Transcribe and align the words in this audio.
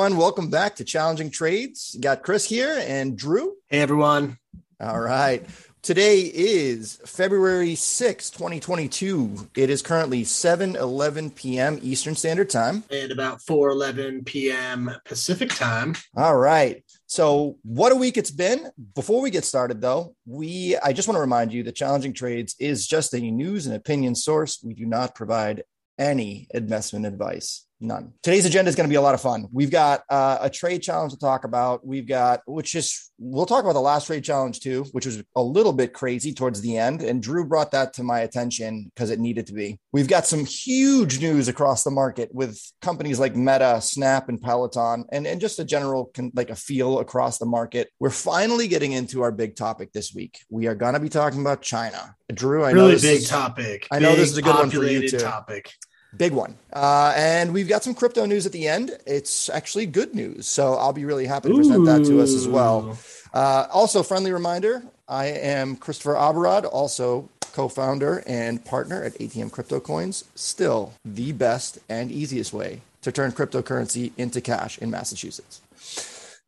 everyone. 0.00 0.18
Welcome 0.18 0.48
back 0.48 0.76
to 0.76 0.84
Challenging 0.84 1.30
Trades. 1.30 1.92
You 1.94 2.00
got 2.00 2.22
Chris 2.22 2.48
here 2.48 2.82
and 2.86 3.18
Drew. 3.18 3.56
Hey, 3.68 3.80
everyone. 3.80 4.38
All 4.80 4.98
right. 4.98 5.44
Today 5.82 6.20
is 6.22 6.98
February 7.04 7.74
6, 7.74 8.30
2022. 8.30 9.50
It 9.54 9.68
is 9.68 9.82
currently 9.82 10.24
7 10.24 10.74
11 10.76 11.32
p.m. 11.32 11.78
Eastern 11.82 12.14
Standard 12.14 12.48
Time. 12.48 12.82
And 12.90 13.12
about 13.12 13.42
4 13.42 13.68
11 13.68 14.24
p.m. 14.24 14.90
Pacific 15.04 15.50
Time. 15.50 15.94
All 16.16 16.38
right. 16.38 16.82
So, 17.04 17.58
what 17.62 17.92
a 17.92 17.96
week 17.96 18.16
it's 18.16 18.30
been. 18.30 18.70
Before 18.94 19.20
we 19.20 19.28
get 19.28 19.44
started, 19.44 19.82
though, 19.82 20.14
we 20.24 20.78
I 20.78 20.94
just 20.94 21.08
want 21.08 21.16
to 21.16 21.20
remind 21.20 21.52
you 21.52 21.62
that 21.64 21.76
Challenging 21.76 22.14
Trades 22.14 22.56
is 22.58 22.86
just 22.86 23.12
a 23.12 23.20
news 23.20 23.66
and 23.66 23.76
opinion 23.76 24.14
source. 24.14 24.62
We 24.64 24.72
do 24.72 24.86
not 24.86 25.14
provide 25.14 25.64
any 25.98 26.46
investment 26.54 27.04
advice. 27.04 27.66
None. 27.82 28.12
Today's 28.22 28.44
agenda 28.44 28.68
is 28.68 28.76
going 28.76 28.88
to 28.88 28.92
be 28.92 28.96
a 28.96 29.00
lot 29.00 29.14
of 29.14 29.22
fun. 29.22 29.48
We've 29.50 29.70
got 29.70 30.02
uh, 30.10 30.36
a 30.42 30.50
trade 30.50 30.82
challenge 30.82 31.14
to 31.14 31.18
talk 31.18 31.44
about. 31.44 31.86
We've 31.86 32.06
got, 32.06 32.42
which 32.46 32.74
is, 32.74 33.10
we'll 33.18 33.46
talk 33.46 33.64
about 33.64 33.72
the 33.72 33.80
last 33.80 34.06
trade 34.06 34.22
challenge 34.22 34.60
too, 34.60 34.84
which 34.92 35.06
was 35.06 35.22
a 35.34 35.42
little 35.42 35.72
bit 35.72 35.94
crazy 35.94 36.34
towards 36.34 36.60
the 36.60 36.76
end. 36.76 37.02
And 37.02 37.22
Drew 37.22 37.46
brought 37.46 37.70
that 37.70 37.94
to 37.94 38.02
my 38.02 38.20
attention 38.20 38.90
because 38.94 39.08
it 39.08 39.18
needed 39.18 39.46
to 39.46 39.54
be. 39.54 39.80
We've 39.92 40.08
got 40.08 40.26
some 40.26 40.44
huge 40.44 41.20
news 41.20 41.48
across 41.48 41.82
the 41.82 41.90
market 41.90 42.28
with 42.34 42.60
companies 42.82 43.18
like 43.18 43.34
Meta, 43.34 43.80
Snap, 43.80 44.28
and 44.28 44.42
Peloton, 44.42 45.06
and, 45.10 45.26
and 45.26 45.40
just 45.40 45.58
a 45.58 45.64
general, 45.64 46.12
like 46.34 46.50
a 46.50 46.56
feel 46.56 46.98
across 46.98 47.38
the 47.38 47.46
market. 47.46 47.88
We're 47.98 48.10
finally 48.10 48.68
getting 48.68 48.92
into 48.92 49.22
our 49.22 49.32
big 49.32 49.56
topic 49.56 49.92
this 49.92 50.12
week. 50.14 50.40
We 50.50 50.66
are 50.66 50.74
going 50.74 50.94
to 50.94 51.00
be 51.00 51.08
talking 51.08 51.40
about 51.40 51.62
China. 51.62 52.14
Drew, 52.32 52.62
I 52.62 52.72
really 52.72 52.88
know 52.88 52.90
this 52.90 53.02
big 53.02 53.18
is, 53.22 53.28
topic. 53.28 53.88
I 53.90 54.00
know 54.00 54.10
Big 54.10 54.18
this 54.18 54.30
is 54.32 54.36
a 54.36 54.42
good 54.42 54.54
one 54.54 54.70
for 54.70 54.84
you 54.84 55.08
too. 55.08 55.18
Topic. 55.18 55.72
Big 56.16 56.32
one. 56.32 56.56
Uh, 56.72 57.12
and 57.16 57.52
we've 57.54 57.68
got 57.68 57.84
some 57.84 57.94
crypto 57.94 58.24
news 58.26 58.46
at 58.46 58.52
the 58.52 58.66
end. 58.66 58.96
It's 59.06 59.48
actually 59.48 59.86
good 59.86 60.14
news. 60.14 60.48
So 60.48 60.74
I'll 60.74 60.92
be 60.92 61.04
really 61.04 61.26
happy 61.26 61.48
to 61.50 61.54
present 61.54 61.84
that 61.86 62.04
to 62.04 62.20
us 62.20 62.34
as 62.34 62.48
well. 62.48 62.98
Uh, 63.32 63.66
also, 63.72 64.02
friendly 64.02 64.32
reminder 64.32 64.82
I 65.08 65.26
am 65.26 65.76
Christopher 65.76 66.14
Aberrod, 66.14 66.68
also 66.70 67.28
co 67.52 67.68
founder 67.68 68.22
and 68.26 68.64
partner 68.64 69.02
at 69.02 69.14
ATM 69.14 69.52
Crypto 69.52 69.80
Coins. 69.80 70.24
Still 70.34 70.92
the 71.04 71.32
best 71.32 71.78
and 71.88 72.10
easiest 72.10 72.52
way 72.52 72.82
to 73.02 73.12
turn 73.12 73.32
cryptocurrency 73.32 74.12
into 74.16 74.40
cash 74.40 74.78
in 74.78 74.90
Massachusetts. 74.90 75.60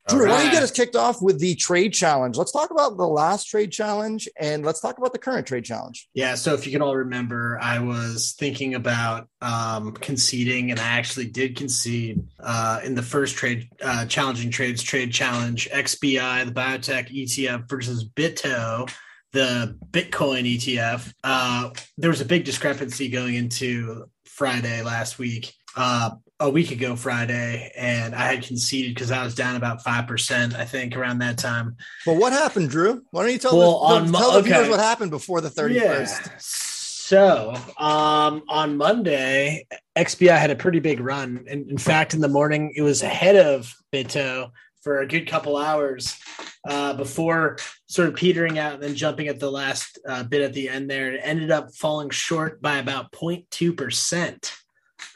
Drew, 0.08 0.28
why 0.28 0.39
don't 0.39 0.47
you 0.47 0.53
get 0.53 0.62
us 0.64 0.72
kicked 0.72 0.97
off 0.97 1.22
with 1.22 1.39
the 1.39 1.55
trade 1.55 1.92
challenge? 1.95 2.36
Let's 2.36 2.50
talk 2.50 2.70
about 2.70 2.97
the 2.97 3.06
last 3.06 3.45
trade 3.45 3.70
challenge 3.70 4.28
and 4.39 4.64
let's 4.64 4.81
talk 4.81 4.98
about 4.98 5.12
the 5.12 5.19
current 5.19 5.47
trade 5.47 5.64
challenge. 5.64 6.08
Yeah, 6.12 6.34
so 6.34 6.55
if 6.55 6.67
you 6.67 6.72
can 6.72 6.83
all 6.83 6.97
remember, 6.97 7.56
I 7.62 7.78
was 7.78 8.34
thinking 8.36 8.75
about 8.75 9.28
um, 9.41 9.92
conceding, 9.92 10.73
and 10.73 10.80
I 10.80 10.89
actually 10.89 11.27
did 11.27 11.56
concede 11.56 12.20
uh, 12.41 12.80
in 12.83 12.97
the 12.97 13.03
first 13.03 13.36
trade, 13.36 13.69
uh, 13.80 14.06
challenging 14.06 14.50
trades 14.50 14.83
trade 14.83 15.12
challenge, 15.12 15.69
XBI, 15.70 16.47
the 16.47 16.53
biotech 16.53 17.08
ETF 17.08 17.69
versus 17.69 18.05
Bito, 18.08 18.92
the 19.33 19.78
Bitcoin 19.91 20.56
ETF. 20.56 21.12
Uh, 21.23 21.70
there 21.97 22.11
was 22.11 22.20
a 22.20 22.27
big 22.27 22.45
discrepancy 22.45 23.08
going 23.08 23.36
into 23.36 24.06
Friday 24.27 24.83
last 24.83 25.19
week. 25.19 25.53
Uh, 25.77 26.11
a 26.43 26.51
week 26.51 26.73
ago 26.73 26.97
Friday, 26.97 27.73
and 27.77 28.15
I 28.15 28.27
had 28.27 28.43
conceded 28.43 28.95
because 28.95 29.11
I 29.11 29.25
was 29.25 29.35
down 29.35 29.57
about 29.57 29.83
five 29.83 30.07
percent, 30.07 30.55
I 30.55 30.65
think, 30.65 30.97
around 30.97 31.19
that 31.19 31.39
time. 31.39 31.77
But 32.05 32.17
what 32.17 32.33
happened, 32.33 32.71
Drew? 32.71 33.03
Why 33.12 33.23
don't 33.23 33.33
you 33.33 33.39
tell, 33.39 33.57
Well, 33.57 33.81
the, 33.81 33.95
on 33.95 34.11
Mo- 34.11 34.19
tell 34.19 34.33
the 34.33 34.43
viewers 34.43 34.61
okay. 34.63 34.70
what 34.70 34.81
happened 34.81 35.11
before 35.13 35.41
the 35.41 35.51
31st? 35.51 36.41
So 36.41 37.55
um, 37.79 38.43
on 38.48 38.77
Monday, 38.77 39.67
XBI 39.97 40.39
had 40.39 40.51
a 40.51 40.57
pretty 40.57 40.81
big 40.81 40.98
run. 40.98 41.45
And 41.48 41.70
in 41.70 41.79
fact, 41.79 42.15
in 42.15 42.20
the 42.20 42.29
morning, 42.29 42.73
it 42.75 42.83
was 42.83 43.03
ahead 43.03 43.37
of 43.37 43.75
Bito 43.93 44.51
for 44.83 45.01
a 45.01 45.07
good 45.07 45.29
couple 45.29 45.57
hours 45.57 46.19
uh, 46.67 46.95
before 46.95 47.58
sort 47.86 48.08
of 48.08 48.14
petering 48.14 48.58
out 48.58 48.75
and 48.75 48.83
then 48.83 48.95
jumping 48.95 49.29
at 49.29 49.39
the 49.39 49.51
last 49.51 49.98
uh, 50.08 50.23
bit 50.23 50.41
at 50.41 50.55
the 50.55 50.69
end 50.69 50.89
there. 50.91 51.13
It 51.13 51.20
ended 51.23 51.51
up 51.51 51.75
falling 51.75 52.11
short 52.11 52.63
by 52.63 52.79
about 52.79 53.13
0.2%. 53.13 54.52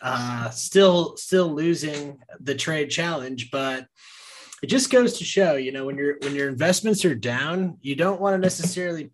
Uh, 0.08 0.50
still, 0.50 1.16
still 1.16 1.52
losing 1.52 2.18
the 2.38 2.54
trade 2.54 2.88
challenge, 2.90 3.50
but 3.50 3.86
it 4.62 4.68
just 4.68 4.90
goes 4.90 5.18
to 5.18 5.24
show, 5.24 5.56
you 5.56 5.72
know, 5.72 5.84
when 5.84 5.98
your 5.98 6.16
when 6.22 6.34
your 6.34 6.48
investments 6.48 7.04
are 7.04 7.14
down, 7.14 7.76
you 7.80 7.96
don't 7.96 8.20
want 8.20 8.34
to 8.34 8.38
necessarily 8.38 9.10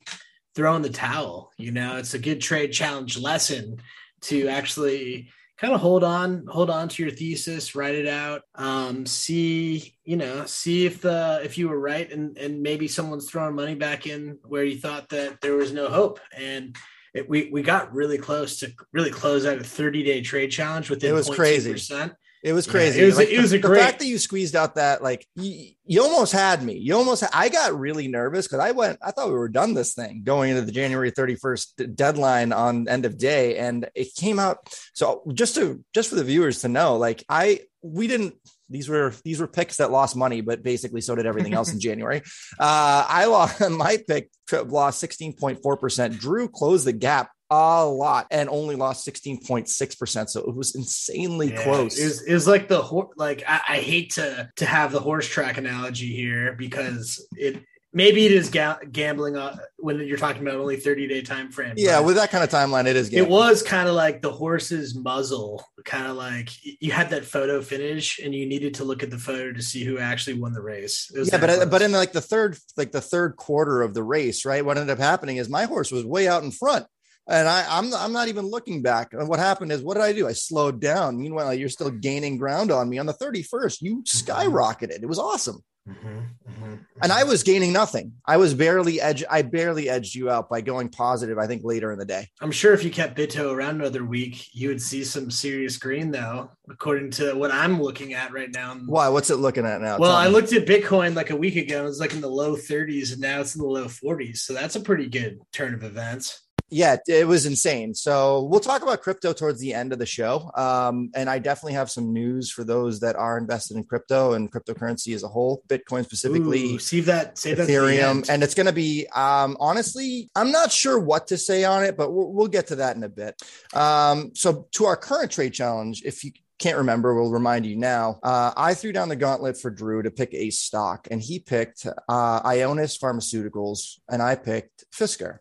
throw 0.55 0.77
in 0.77 0.83
the 0.83 0.91
towel. 0.91 1.51
You 1.57 1.73
know, 1.73 1.97
it's 1.97 2.15
a 2.15 2.19
good 2.19 2.41
trade 2.41 2.73
challenge 2.73 3.19
lesson 3.19 3.79
to 4.23 4.49
actually 4.49 5.31
kind 5.57 5.73
of 5.73 5.81
hold 5.81 6.05
on, 6.05 6.47
hold 6.47 6.69
on 6.69 6.89
to 6.89 7.03
your 7.03 7.13
thesis, 7.13 7.75
write 7.75 7.95
it 7.95 8.07
out, 8.07 8.43
um, 8.57 9.07
see, 9.07 9.95
you 10.05 10.17
know, 10.17 10.45
see 10.45 10.85
if 10.87 11.01
the 11.01 11.41
if 11.43 11.57
you 11.57 11.69
were 11.69 11.81
right 11.81 12.11
and 12.11 12.37
and 12.37 12.63
maybe 12.63 12.87
someone's 12.87 13.31
throwing 13.31 13.55
money 13.55 13.75
back 13.75 14.07
in 14.07 14.39
where 14.45 14.65
you 14.65 14.79
thought 14.79 15.09
that 15.09 15.41
there 15.41 15.55
was 15.55 15.73
no 15.73 15.89
hope. 15.89 16.21
And 16.37 16.77
it, 17.15 17.29
we 17.29 17.51
we 17.53 17.63
got 17.63 17.93
really 17.95 18.19
close 18.19 18.59
to 18.61 18.73
really 18.93 19.11
close 19.11 19.45
out 19.45 19.59
a 19.59 19.65
30 19.65 20.03
day 20.03 20.21
trade 20.23 20.51
challenge 20.51 20.89
within 20.91 21.11
It 21.11 21.15
was 21.15 21.29
0.2%. 21.29 21.35
crazy. 21.35 22.15
It 22.43 22.53
was 22.55 22.67
Yeah, 22.67 22.73
crazy. 22.73 23.01
it 23.01 23.05
was- 23.05 23.17
Like, 23.17 23.29
it 23.29 23.41
was 23.41 23.51
the, 23.53 23.59
a 23.59 23.61
the 23.61 23.69
great- 23.69 23.81
fact 23.81 23.99
that 24.01 24.07
you 24.07 24.19
squeezed 24.19 24.57
out 24.57 24.75
that 24.75 25.03
like 25.03 25.27
you, 25.37 25.69
you 25.85 26.03
almost 26.03 26.33
had 26.33 26.63
me. 26.63 26.75
You 26.77 26.97
almost 26.97 27.23
I 27.33 27.49
got 27.49 27.79
really 27.79 28.09
nervous 28.09 28.47
because 28.49 28.59
I 28.61 28.73
went. 28.73 28.99
I 29.03 29.13
thought 29.13 29.29
we 29.29 29.35
were 29.35 29.49
done 29.49 29.75
this 29.75 29.95
thing 29.95 30.23
going 30.25 30.51
into 30.51 30.63
the 30.63 30.73
January 30.73 31.11
thirty 31.11 31.37
first 31.37 31.81
deadline 31.95 32.53
on 32.53 32.89
end 32.89 33.05
of 33.05 33.17
day, 33.19 33.59
and 33.59 33.89
it 33.95 34.15
came 34.17 34.39
out. 34.41 34.59
So 34.95 35.23
just 35.33 35.55
to 35.55 35.85
just 35.95 36.09
for 36.11 36.17
the 36.17 36.25
viewers 36.25 36.61
to 36.63 36.69
know, 36.69 36.97
like 36.97 37.25
I 37.29 37.61
we 37.83 38.07
didn't. 38.09 38.35
These 38.71 38.89
were 38.89 39.13
these 39.23 39.39
were 39.39 39.47
picks 39.49 39.77
that 39.77 39.91
lost 39.91 40.17
money, 40.17 40.41
but 40.41 40.63
basically 40.63 41.03
so 41.03 41.15
did 41.15 41.27
everything 41.27 41.53
else 41.53 41.71
in 41.73 41.79
January. 41.89 42.23
Uh, 42.59 43.05
I 43.07 43.27
lost 43.27 43.61
my 43.71 43.99
pick 44.09 44.31
lost 44.51 44.99
sixteen 44.99 45.35
point 45.35 45.63
four 45.63 45.77
percent. 45.77 46.19
Drew 46.19 46.49
closed 46.49 46.87
the 46.87 46.93
gap 46.95 47.31
a 47.53 47.85
lot 47.85 48.27
and 48.31 48.49
only 48.49 48.77
lost 48.77 49.07
16.6%. 49.07 50.29
So 50.29 50.41
it 50.41 50.55
was 50.55 50.75
insanely 50.75 51.51
Yeah, 51.51 51.63
close. 51.63 51.99
It 51.99 52.05
was, 52.05 52.23
it 52.23 52.33
was 52.33 52.47
like 52.49 52.69
the 52.69 52.81
like 53.17 53.43
I, 53.47 53.61
I 53.69 53.77
hate 53.79 54.13
to 54.13 54.51
to 54.57 54.67
have 54.67 54.93
the 54.93 55.01
horse 55.01 55.29
track 55.29 55.59
analogy 55.59 56.15
here 56.15 56.55
because 56.55 57.27
it 57.37 57.63
maybe 57.93 58.25
it 58.25 58.33
is 58.33 58.49
ga- 58.49 58.79
gambling 58.91 59.37
uh, 59.37 59.55
when 59.77 60.01
you're 60.01 60.17
talking 60.17 60.41
about 60.41 60.55
only 60.55 60.77
30 60.77 61.07
day 61.09 61.21
time 61.21 61.51
frame. 61.53 61.75
yeah, 61.77 62.01
with 62.01 62.17
that 62.17 62.31
kind 62.31 62.43
of 62.43 62.49
timeline, 62.49 62.87
it 62.87 62.97
is. 62.97 63.13
it 63.13 63.29
was 63.29 63.63
kind 63.63 63.87
of 63.87 63.95
like 63.95 64.23
the 64.23 64.33
horse's 64.33 64.95
muzzle, 64.95 65.63
kind 65.85 66.07
of 66.07 66.17
like 66.17 66.49
you 66.81 66.91
had 66.91 67.11
that 67.11 67.25
photo 67.25 67.61
finish 67.61 68.19
and 68.19 68.35
you 68.35 68.47
needed 68.47 68.75
to 68.75 68.85
look 68.85 69.03
at 69.03 69.11
the 69.11 69.19
photo 69.19 69.53
to 69.53 69.61
see 69.63 69.85
who 69.85 69.99
actually 69.99 70.41
won 70.41 70.55
the 70.55 70.63
race. 70.63 71.11
Yeah, 71.15 71.37
but 71.39 71.51
close. 71.51 71.67
but 71.67 71.83
in 71.83 71.93
like 71.93 72.13
the 72.13 72.23
third 72.23 72.57
like 72.79 72.93
the 72.93 73.03
third 73.03 73.37
quarter 73.37 73.83
of 73.83 73.93
the 73.93 74.03
race, 74.03 74.47
right? 74.47 74.65
What 74.65 74.79
ended 74.79 74.93
up 74.93 74.99
happening 74.99 75.37
is 75.37 75.51
my 75.51 75.65
horse 75.65 75.93
was 75.93 76.07
way 76.07 76.27
out 76.27 76.45
in 76.45 76.51
front. 76.51 76.87
And 77.29 77.47
I, 77.49 77.65
I'm 77.69 77.95
I'm 77.95 78.13
not 78.13 78.29
even 78.29 78.47
looking 78.47 78.83
back. 78.83 79.13
And 79.13 79.29
what 79.29 79.39
happened 79.39 79.71
is, 79.71 79.81
what 79.83 79.95
did 79.95 80.03
I 80.03 80.13
do? 80.13 80.27
I 80.27 80.33
slowed 80.33 80.81
down. 80.81 81.19
Meanwhile, 81.21 81.55
you're 81.55 81.69
still 81.69 81.91
gaining 81.91 82.37
ground 82.37 82.71
on 82.73 82.89
me. 82.89 82.99
On 82.99 83.07
the 83.07 83.15
31st, 83.15 83.81
you 83.81 84.03
skyrocketed. 84.03 85.03
It 85.03 85.07
was 85.09 85.19
awesome. 85.21 85.63
Mhm, 85.89 86.29
mhm, 86.49 86.79
And. 87.03 87.11
I 87.13 87.25
was 87.25 87.43
gaining 87.43 87.73
nothing. 87.73 88.13
I 88.25 88.37
was 88.37 88.55
barely 88.55 89.01
edge. 89.01 89.25
I 89.29 89.43
barely 89.43 89.89
edged 89.89 90.15
you 90.15 90.31
out 90.31 90.49
by 90.49 90.61
going 90.61 90.91
positive. 90.91 91.39
I 91.39 91.49
think 91.49 91.63
later 91.65 91.91
in 91.93 91.99
the 91.99 92.05
day. 92.05 92.29
I'm 92.41 92.53
sure 92.53 92.73
if 92.73 92.85
you 92.85 92.91
kept 92.91 93.19
Bito 93.19 93.53
around 93.53 93.81
another 93.81 94.05
week, 94.05 94.47
you 94.55 94.69
would 94.69 94.81
see 94.81 95.03
some 95.03 95.29
serious 95.29 95.79
green, 95.79 96.13
though, 96.13 96.51
according 96.71 97.11
to 97.13 97.35
what 97.35 97.51
I'm 97.51 97.83
looking 97.83 98.15
at 98.15 98.33
right 98.33 98.51
now. 98.53 98.77
Why? 98.87 99.09
What's 99.09 99.31
it 99.31 99.37
looking 99.39 99.67
at 99.67 99.81
now? 99.81 99.99
Well, 99.99 100.11
Tell 100.13 100.17
I 100.21 100.27
me. 100.29 100.33
looked 100.35 100.53
at 100.53 100.67
Bitcoin 100.67 101.17
like 101.17 101.31
a 101.31 101.37
week 101.37 101.57
ago. 101.57 101.81
It 101.81 101.85
was 101.89 101.99
like 101.99 102.13
in 102.15 102.21
the 102.21 102.29
low 102.29 102.55
30s, 102.55 103.11
and 103.13 103.21
now 103.21 103.41
it's 103.41 103.57
in 103.57 103.61
the 103.63 103.67
low 103.69 103.87
40s. 103.87 104.39
So 104.39 104.53
that's 104.55 104.77
a 104.77 104.81
pretty 104.81 105.09
good 105.09 105.41
turn 105.53 105.75
of 105.75 105.83
events. 105.83 106.42
Yeah 106.73 106.97
it 107.07 107.27
was 107.27 107.47
insane 107.47 107.95
so 107.95 108.43
we'll 108.45 108.61
talk 108.61 108.83
about 108.83 109.03
crypto 109.03 109.33
towards 109.33 109.61
the 109.61 109.75
end 109.75 109.93
of 109.93 109.99
the 109.99 110.07
show 110.07 110.51
um, 110.57 111.11
and 111.15 111.29
i 111.29 111.39
definitely 111.39 111.75
have 111.75 111.91
some 111.91 112.13
news 112.13 112.51
for 112.51 112.65
those 112.65 113.01
that 113.01 113.15
are 113.15 113.39
invested 113.39 113.77
in 113.77 113.85
crypto 113.85 114.33
and 114.33 114.51
cryptocurrency 114.51 115.15
as 115.15 115.23
a 115.23 115.29
whole 115.29 115.63
bitcoin 115.69 116.05
specifically 116.05 116.75
Ooh, 116.75 116.79
save 116.79 117.07
that. 117.07 117.39
Save 117.39 117.59
the 117.59 117.65
ethereum 117.65 118.29
and 118.29 118.43
it's 118.43 118.55
going 118.55 118.67
to 118.67 118.73
be 118.73 119.07
um, 119.15 119.57
honestly 119.61 120.31
i'm 120.35 120.51
not 120.51 120.73
sure 120.73 120.99
what 120.99 121.29
to 121.29 121.37
say 121.37 121.65
on 121.65 121.85
it 121.85 121.97
but 121.97 122.13
we'll, 122.13 122.33
we'll 122.33 122.49
get 122.49 122.69
to 122.69 122.77
that 122.77 122.97
in 122.97 123.05
a 123.05 123.09
bit 123.09 123.41
um, 123.75 124.33
so 124.35 124.67
to 124.73 124.87
our 124.87 124.97
current 124.97 125.31
trade 125.31 125.53
challenge 125.53 126.03
if 126.05 126.25
you 126.25 126.33
can't 126.63 126.79
remember, 126.79 127.13
we'll 127.13 127.33
remind 127.33 127.67
you 127.67 127.77
now. 127.77 128.21
Uh, 128.23 128.53
I 128.57 128.75
threw 128.75 128.93
down 128.93 129.09
the 129.09 129.17
gauntlet 129.17 129.61
for 129.61 129.69
Drew 129.69 130.01
to 130.03 130.13
pick 130.13 130.33
a 130.33 130.51
stock, 130.51 131.09
and 131.11 131.21
he 131.21 131.41
picked 131.41 131.85
uh, 131.87 132.43
Ionis 132.43 133.01
Pharmaceuticals, 133.01 133.99
and 134.09 134.23
I 134.23 134.37
picked 134.37 134.85
Fisker. 134.93 135.39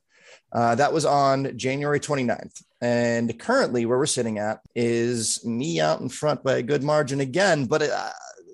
Uh, 0.52 0.76
that 0.76 0.94
was 0.94 1.06
on 1.06 1.58
January 1.58 2.00
29th. 2.00 2.64
And 2.82 3.38
currently, 3.40 3.86
where 3.86 3.98
we're 3.98 4.06
sitting 4.06 4.40
at 4.40 4.60
is 4.76 5.46
me 5.46 5.80
out 5.80 6.02
in 6.02 6.10
front 6.10 6.44
by 6.44 6.58
a 6.58 6.64
good 6.64 6.84
margin 6.84 7.20
again. 7.22 7.66
But 7.66 7.84
uh, 7.84 8.10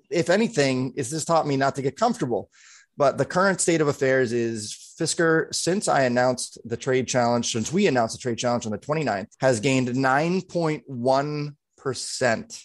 if 0.10 0.30
anything, 0.30 0.94
it's 0.98 1.10
just 1.10 1.28
taught 1.28 1.48
me 1.48 1.58
not 1.58 1.76
to 1.76 1.82
get 1.82 1.96
comfortable. 1.96 2.50
But 2.98 3.18
the 3.18 3.26
current 3.26 3.62
state 3.62 3.80
of 3.80 3.88
affairs 3.88 4.34
is 4.34 4.96
Fisker, 5.00 5.54
since 5.54 5.88
I 5.88 6.02
announced 6.02 6.58
the 6.66 6.78
trade 6.78 7.08
challenge, 7.08 7.52
since 7.52 7.72
we 7.72 7.88
announced 7.88 8.16
the 8.16 8.22
trade 8.22 8.40
challenge 8.40 8.66
on 8.66 8.72
the 8.72 8.80
29th, 8.80 9.28
has 9.40 9.60
gained 9.60 9.90
9.1% 9.90 11.54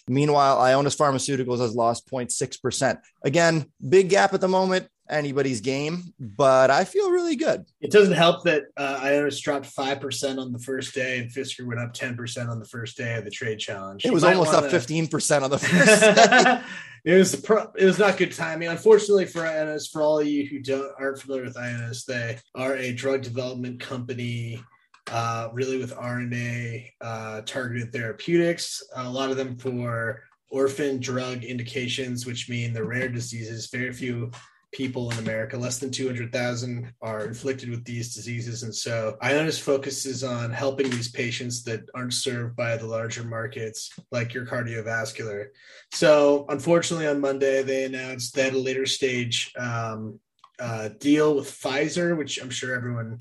Meanwhile, 0.07 0.57
Ionis 0.57 0.97
Pharmaceuticals 0.97 1.59
has 1.59 1.75
lost 1.75 2.09
0.6 2.09 2.61
percent. 2.61 2.99
Again, 3.23 3.65
big 3.87 4.09
gap 4.09 4.33
at 4.33 4.41
the 4.41 4.47
moment. 4.47 4.87
Anybody's 5.09 5.59
game, 5.59 6.13
but 6.17 6.71
I 6.71 6.85
feel 6.85 7.11
really 7.11 7.35
good. 7.35 7.65
It 7.81 7.91
doesn't 7.91 8.13
help 8.13 8.43
that 8.43 8.63
uh, 8.77 9.01
Ionis 9.01 9.41
dropped 9.41 9.65
five 9.65 9.99
percent 9.99 10.39
on 10.39 10.53
the 10.53 10.59
first 10.59 10.95
day, 10.95 11.19
and 11.19 11.29
Fisker 11.29 11.67
went 11.67 11.81
up 11.81 11.93
ten 11.93 12.15
percent 12.15 12.49
on 12.49 12.57
the 12.57 12.65
first 12.65 12.95
day 12.95 13.15
of 13.15 13.25
the 13.25 13.29
trade 13.29 13.59
challenge. 13.59 14.05
It 14.05 14.13
was 14.13 14.23
almost 14.23 14.53
wanna... 14.53 14.67
up 14.67 14.71
fifteen 14.71 15.07
percent 15.07 15.43
on 15.43 15.49
the 15.49 15.57
first 15.59 16.01
day. 16.15 16.61
it 17.03 17.17
was 17.17 17.35
pro- 17.35 17.71
it 17.77 17.85
was 17.85 17.99
not 17.99 18.17
good 18.17 18.31
timing. 18.31 18.69
Unfortunately 18.69 19.25
for 19.25 19.41
Ionis, 19.41 19.91
for 19.91 20.01
all 20.01 20.19
of 20.19 20.27
you 20.27 20.45
who 20.45 20.59
don't 20.59 20.91
aren't 20.97 21.19
familiar 21.19 21.43
with 21.43 21.55
Ionis, 21.55 22.05
they 22.05 22.39
are 22.55 22.75
a 22.77 22.93
drug 22.93 23.23
development 23.23 23.81
company 23.81 24.63
uh, 25.11 25.49
really 25.53 25.77
with 25.77 25.93
RNA 25.95 26.89
uh, 27.01 27.41
targeted 27.41 27.91
therapeutics, 27.91 28.81
a 28.95 29.09
lot 29.09 29.31
of 29.31 29.37
them 29.37 29.57
for 29.57 30.23
orphan 30.49 30.99
drug 30.99 31.43
indications, 31.43 32.25
which 32.25 32.47
mean 32.47 32.73
the 32.73 32.83
rare 32.83 33.09
diseases. 33.09 33.69
Very 33.69 33.91
few 33.91 34.31
people 34.73 35.09
in 35.11 35.17
America, 35.19 35.57
less 35.57 35.77
than 35.79 35.91
200,000, 35.91 36.91
are 37.01 37.25
inflicted 37.25 37.69
with 37.69 37.85
these 37.85 38.13
diseases. 38.13 38.63
And 38.63 38.75
so 38.75 39.17
Ionis 39.23 39.59
focuses 39.59 40.23
on 40.23 40.51
helping 40.51 40.89
these 40.89 41.09
patients 41.09 41.63
that 41.63 41.81
aren't 41.95 42.13
served 42.13 42.55
by 42.55 42.75
the 42.75 42.85
larger 42.85 43.23
markets, 43.23 43.91
like 44.11 44.33
your 44.33 44.45
cardiovascular. 44.45 45.47
So, 45.93 46.45
unfortunately, 46.49 47.07
on 47.07 47.21
Monday, 47.21 47.63
they 47.63 47.85
announced 47.85 48.35
that 48.35 48.53
a 48.53 48.57
later 48.57 48.85
stage 48.85 49.53
um, 49.57 50.19
uh, 50.59 50.89
deal 50.99 51.35
with 51.35 51.47
Pfizer, 51.47 52.17
which 52.17 52.41
I'm 52.41 52.49
sure 52.49 52.75
everyone 52.75 53.19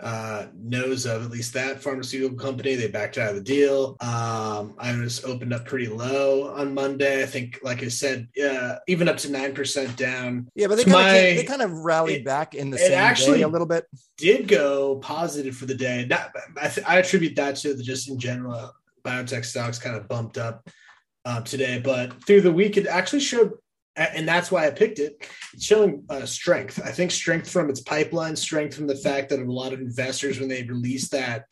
uh, 0.00 0.46
knows 0.54 1.06
of 1.06 1.24
at 1.24 1.30
least 1.30 1.54
that 1.54 1.82
pharmaceutical 1.82 2.38
company. 2.38 2.76
They 2.76 2.88
backed 2.88 3.18
out 3.18 3.30
of 3.30 3.36
the 3.36 3.42
deal. 3.42 3.96
Um, 4.00 4.74
I 4.78 4.96
was 4.96 5.24
opened 5.24 5.52
up 5.52 5.66
pretty 5.66 5.88
low 5.88 6.54
on 6.54 6.74
Monday. 6.74 7.22
I 7.22 7.26
think, 7.26 7.58
like 7.62 7.82
I 7.82 7.88
said, 7.88 8.28
uh, 8.42 8.76
even 8.86 9.08
up 9.08 9.16
to 9.18 9.30
nine 9.30 9.54
percent 9.54 9.96
down. 9.96 10.48
Yeah, 10.54 10.68
but 10.68 10.76
they 10.76 10.84
kind, 10.84 10.92
my, 10.92 11.10
of, 11.10 11.36
they 11.36 11.44
kind 11.44 11.62
of 11.62 11.72
rallied 11.72 12.20
it, 12.20 12.24
back 12.24 12.54
in 12.54 12.70
the 12.70 12.78
same 12.78 12.92
actually 12.92 13.38
day 13.38 13.42
a 13.42 13.48
little 13.48 13.66
bit. 13.66 13.86
Did 14.16 14.48
go 14.48 14.96
positive 14.96 15.56
for 15.56 15.66
the 15.66 15.74
day. 15.74 16.06
Not, 16.08 16.32
I, 16.60 16.68
th- 16.68 16.86
I 16.86 16.98
attribute 16.98 17.36
that 17.36 17.56
to 17.56 17.74
the 17.74 17.82
just 17.82 18.08
in 18.08 18.18
general 18.18 18.72
biotech 19.04 19.44
stocks 19.44 19.78
kind 19.78 19.96
of 19.96 20.08
bumped 20.08 20.38
up 20.38 20.68
uh, 21.24 21.40
today, 21.42 21.80
but 21.82 22.24
through 22.24 22.42
the 22.42 22.52
week 22.52 22.76
it 22.76 22.86
actually 22.86 23.20
showed 23.20 23.52
and 23.98 24.28
that's 24.28 24.50
why 24.50 24.66
I 24.66 24.70
picked 24.70 24.98
it. 24.98 25.28
It's 25.52 25.64
showing 25.64 26.04
uh, 26.08 26.26
strength. 26.26 26.80
I 26.84 26.90
think 26.90 27.10
strength 27.10 27.50
from 27.50 27.68
its 27.70 27.80
pipeline, 27.80 28.36
strength 28.36 28.74
from 28.76 28.86
the 28.86 28.96
fact 28.96 29.30
that 29.30 29.40
a 29.40 29.52
lot 29.52 29.72
of 29.72 29.80
investors, 29.80 30.38
when 30.38 30.48
they 30.48 30.62
released 30.62 31.12
that 31.12 31.46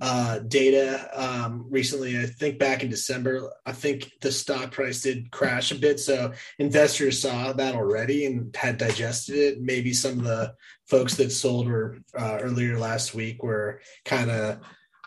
uh, 0.00 0.38
data 0.38 1.10
um, 1.12 1.66
recently, 1.68 2.18
I 2.18 2.26
think 2.26 2.58
back 2.58 2.82
in 2.82 2.88
December, 2.88 3.52
I 3.66 3.72
think 3.72 4.10
the 4.20 4.32
stock 4.32 4.72
price 4.72 5.02
did 5.02 5.30
crash 5.30 5.72
a 5.72 5.74
bit. 5.74 6.00
So 6.00 6.32
investors 6.58 7.20
saw 7.20 7.52
that 7.52 7.74
already 7.74 8.24
and 8.24 8.54
had 8.56 8.78
digested 8.78 9.36
it. 9.36 9.60
Maybe 9.60 9.92
some 9.92 10.18
of 10.18 10.24
the 10.24 10.54
folks 10.86 11.16
that 11.16 11.30
sold 11.30 11.68
were 11.68 11.98
uh, 12.18 12.38
earlier 12.40 12.78
last 12.78 13.14
week 13.14 13.42
were 13.42 13.80
kind 14.04 14.30
of 14.30 14.60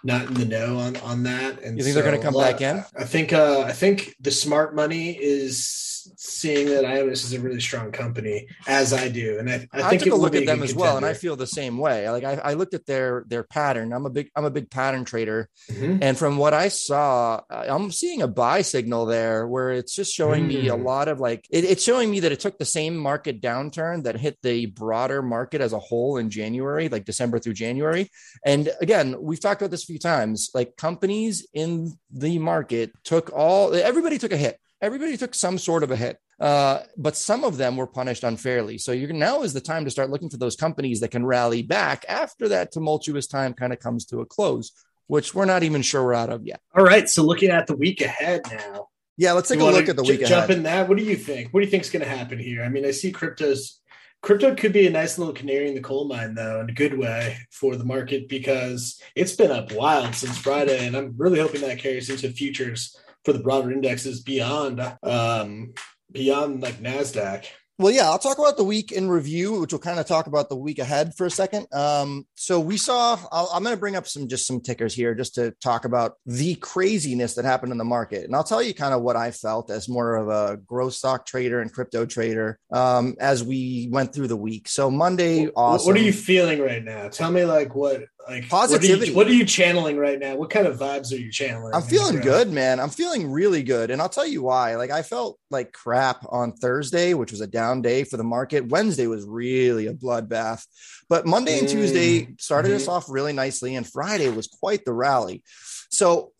not 0.03 0.27
in 0.27 0.33
the 0.33 0.45
know 0.45 0.77
on 0.77 0.97
on 0.97 1.23
that. 1.23 1.63
And 1.63 1.77
you 1.77 1.83
think 1.83 1.95
so 1.95 2.01
they're 2.01 2.11
going 2.11 2.21
to 2.21 2.25
come 2.25 2.39
back 2.39 2.61
in? 2.61 2.83
I 2.97 3.05
think 3.05 3.33
uh, 3.33 3.61
I 3.61 3.71
think 3.71 4.15
the 4.19 4.31
smart 4.31 4.75
money 4.75 5.11
is 5.11 5.92
seeing 6.17 6.67
that 6.67 6.83
Ionis 6.83 7.23
is 7.23 7.33
a 7.33 7.39
really 7.39 7.59
strong 7.59 7.91
company, 7.91 8.47
as 8.67 8.93
I 8.93 9.09
do, 9.09 9.39
and 9.39 9.49
I, 9.49 9.67
I 9.71 9.89
think 9.89 10.01
I 10.01 10.05
took 10.05 10.13
a 10.13 10.15
look 10.15 10.35
at 10.35 10.45
them 10.45 10.63
as 10.63 10.73
well, 10.73 10.97
and 10.97 11.05
I 11.05 11.13
feel 11.13 11.35
the 11.35 11.47
same 11.47 11.77
way. 11.77 12.09
Like 12.09 12.23
I, 12.23 12.33
I, 12.35 12.53
looked 12.53 12.73
at 12.73 12.85
their 12.85 13.23
their 13.27 13.43
pattern. 13.43 13.93
I'm 13.93 14.05
a 14.05 14.09
big 14.09 14.29
I'm 14.35 14.45
a 14.45 14.51
big 14.51 14.69
pattern 14.69 15.05
trader, 15.05 15.49
mm-hmm. 15.71 15.99
and 16.01 16.17
from 16.17 16.37
what 16.37 16.53
I 16.53 16.67
saw, 16.69 17.41
I'm 17.49 17.91
seeing 17.91 18.21
a 18.21 18.27
buy 18.27 18.61
signal 18.61 19.05
there 19.05 19.47
where 19.47 19.71
it's 19.71 19.95
just 19.95 20.13
showing 20.13 20.47
mm-hmm. 20.47 20.63
me 20.63 20.69
a 20.69 20.75
mm. 20.75 20.83
lot 20.83 21.07
of 21.07 21.19
like 21.19 21.47
it, 21.49 21.63
it's 21.63 21.83
showing 21.83 22.09
me 22.09 22.21
that 22.21 22.31
it 22.31 22.39
took 22.39 22.57
the 22.57 22.65
same 22.65 22.97
market 22.97 23.41
downturn 23.41 24.03
that 24.03 24.17
hit 24.17 24.37
the 24.41 24.67
broader 24.67 25.21
market 25.21 25.61
as 25.61 25.73
a 25.73 25.79
whole 25.79 26.17
in 26.17 26.29
January, 26.29 26.89
like 26.89 27.05
December 27.05 27.39
through 27.39 27.53
January. 27.53 28.09
And 28.45 28.71
again, 28.81 29.15
we've 29.19 29.39
talked 29.39 29.61
about 29.61 29.71
this 29.71 29.83
a 29.83 29.87
few 29.87 29.99
times. 29.99 30.49
Like 30.53 30.75
companies 30.77 31.47
in 31.53 31.93
the 32.11 32.39
market 32.39 32.91
took 33.03 33.31
all 33.33 33.73
everybody 33.73 34.17
took 34.17 34.31
a 34.31 34.37
hit 34.37 34.59
everybody 34.83 35.15
took 35.15 35.33
some 35.33 35.57
sort 35.57 35.81
of 35.81 35.91
a 35.91 35.95
hit. 35.95 36.19
Uh, 36.39 36.81
but 36.97 37.15
some 37.15 37.45
of 37.45 37.55
them 37.55 37.77
were 37.77 37.87
punished 37.87 38.23
unfairly. 38.23 38.77
So 38.77 38.91
you're 38.91 39.13
now 39.13 39.43
is 39.43 39.53
the 39.53 39.61
time 39.61 39.85
to 39.85 39.91
start 39.91 40.09
looking 40.09 40.29
for 40.29 40.37
those 40.37 40.57
companies 40.57 40.99
that 40.99 41.09
can 41.11 41.25
rally 41.25 41.61
back 41.61 42.05
after 42.09 42.49
that 42.49 42.73
tumultuous 42.73 43.27
time 43.27 43.53
kind 43.53 43.71
of 43.71 43.79
comes 43.79 44.05
to 44.07 44.19
a 44.19 44.25
close, 44.25 44.73
which 45.07 45.33
we're 45.33 45.45
not 45.45 45.63
even 45.63 45.81
sure 45.81 46.03
we're 46.03 46.13
out 46.13 46.29
of 46.29 46.45
yet. 46.45 46.59
All 46.75 46.83
right. 46.83 47.07
So 47.07 47.23
looking 47.23 47.49
at 47.49 47.65
the 47.65 47.77
week 47.77 48.01
ahead 48.01 48.41
now. 48.51 48.89
Yeah, 49.15 49.31
let's 49.33 49.47
take 49.47 49.59
a 49.59 49.63
look 49.63 49.87
at 49.87 49.95
the 49.95 50.03
week 50.03 50.19
j- 50.19 50.25
ahead. 50.25 50.47
Jump 50.47 50.49
in 50.49 50.63
that. 50.63 50.89
What 50.89 50.97
do 50.97 51.03
you 51.03 51.15
think? 51.15 51.53
What 51.53 51.61
do 51.61 51.65
you 51.65 51.71
think 51.71 51.83
is 51.83 51.89
going 51.89 52.03
to 52.03 52.09
happen 52.09 52.39
here? 52.39 52.63
I 52.63 52.69
mean, 52.69 52.85
I 52.85 52.91
see 52.91 53.13
cryptos. 53.13 53.77
Crypto 54.21 54.55
could 54.55 54.73
be 54.73 54.87
a 54.87 54.89
nice 54.89 55.17
little 55.17 55.33
canary 55.33 55.67
in 55.67 55.75
the 55.75 55.81
coal 55.81 56.05
mine, 56.05 56.33
though, 56.33 56.61
in 56.61 56.69
a 56.69 56.73
good 56.73 56.97
way 56.97 57.37
for 57.51 57.75
the 57.75 57.85
market 57.85 58.27
because 58.27 58.99
it's 59.15 59.35
been 59.35 59.51
up 59.51 59.71
wild 59.73 60.15
since 60.15 60.37
Friday, 60.37 60.87
and 60.87 60.95
I'm 60.97 61.13
really 61.15 61.39
hoping 61.39 61.61
that 61.61 61.77
carries 61.77 62.09
into 62.09 62.29
futures 62.29 62.97
for 63.25 63.33
the 63.33 63.39
broader 63.39 63.71
indexes 63.71 64.21
beyond 64.21 64.79
um, 65.03 65.73
beyond 66.11 66.61
like 66.61 66.75
Nasdaq. 66.75 67.45
Well, 67.79 67.91
yeah, 67.91 68.03
I'll 68.03 68.19
talk 68.19 68.37
about 68.37 68.55
the 68.55 68.63
week 68.63 68.91
in 68.91 69.09
review, 69.09 69.59
which 69.59 69.73
we'll 69.73 69.79
kind 69.79 69.99
of 69.99 70.05
talk 70.05 70.27
about 70.27 70.47
the 70.47 70.55
week 70.55 70.77
ahead 70.77 71.15
for 71.15 71.25
a 71.25 71.31
second. 71.31 71.65
Um, 71.73 72.27
so 72.35 72.59
we 72.59 72.77
saw, 72.77 73.17
i 73.31 73.57
am 73.57 73.63
going 73.63 73.75
to 73.75 73.79
bring 73.79 73.95
up 73.95 74.07
some 74.07 74.27
just 74.27 74.45
some 74.45 74.61
tickers 74.61 74.93
here 74.93 75.15
just 75.15 75.35
to 75.35 75.55
talk 75.59 75.83
about 75.83 76.13
the 76.27 76.53
craziness 76.55 77.33
that 77.33 77.45
happened 77.45 77.71
in 77.71 77.79
the 77.79 77.83
market, 77.83 78.25
and 78.25 78.35
I'll 78.35 78.43
tell 78.43 78.61
you 78.61 78.75
kind 78.75 78.93
of 78.93 79.01
what 79.01 79.15
I 79.15 79.31
felt 79.31 79.71
as 79.71 79.89
more 79.89 80.15
of 80.15 80.29
a 80.29 80.57
growth 80.57 80.93
stock 80.93 81.25
trader 81.25 81.61
and 81.61 81.73
crypto 81.73 82.05
trader 82.05 82.59
um, 82.71 83.15
as 83.19 83.43
we 83.43 83.89
went 83.91 84.13
through 84.13 84.27
the 84.27 84.37
week. 84.37 84.67
So 84.67 84.91
Monday, 84.91 85.47
awesome. 85.47 85.87
What 85.87 85.99
are 85.99 86.05
you 86.05 86.13
feeling 86.13 86.61
right 86.61 86.83
now? 86.83 87.09
Tell 87.09 87.31
me 87.31 87.43
like 87.43 87.73
what 87.73 88.03
like 88.27 88.49
positivity. 88.49 88.93
What 88.93 89.01
are, 89.01 89.05
you, 89.05 89.15
what 89.15 89.27
are, 89.27 89.33
you, 89.33 89.45
channeling 89.45 89.97
right 89.97 90.19
now? 90.19 90.35
What 90.35 90.49
kind 90.49 90.67
of 90.67 90.77
vibes 90.77 91.11
are 91.11 91.17
you 91.17 91.31
channeling? 91.31 91.73
I'm 91.73 91.81
feeling 91.81 92.19
good, 92.19 92.51
man. 92.51 92.79
I'm 92.79 92.89
feeling 92.89 93.31
really 93.31 93.63
good. 93.63 93.91
And 93.91 94.01
I'll 94.01 94.09
tell 94.09 94.27
you 94.27 94.41
why. 94.41 94.75
Like 94.75 94.91
I 94.91 95.01
felt 95.01 95.39
like 95.49 95.73
crap 95.73 96.25
on 96.29 96.53
Thursday, 96.53 97.13
which 97.13 97.31
was 97.31 97.41
a 97.41 97.47
down 97.47 97.81
day 97.81 98.03
for 98.03 98.17
the 98.17 98.23
market. 98.23 98.69
Wednesday 98.69 99.07
was 99.07 99.25
really 99.25 99.87
a 99.87 99.93
bloodbath. 99.93 100.65
But 101.09 101.25
Monday 101.25 101.59
and 101.59 101.67
Tuesday 101.67 102.21
mm, 102.21 102.41
started 102.41 102.69
mm-hmm. 102.69 102.77
us 102.77 102.87
off 102.87 103.09
really 103.09 103.33
nicely. 103.33 103.75
And 103.75 103.87
Friday 103.87 104.29
was 104.29 104.47
quite 104.47 104.85
the 104.85 104.93
rally. 104.93 105.43
So 105.89 106.31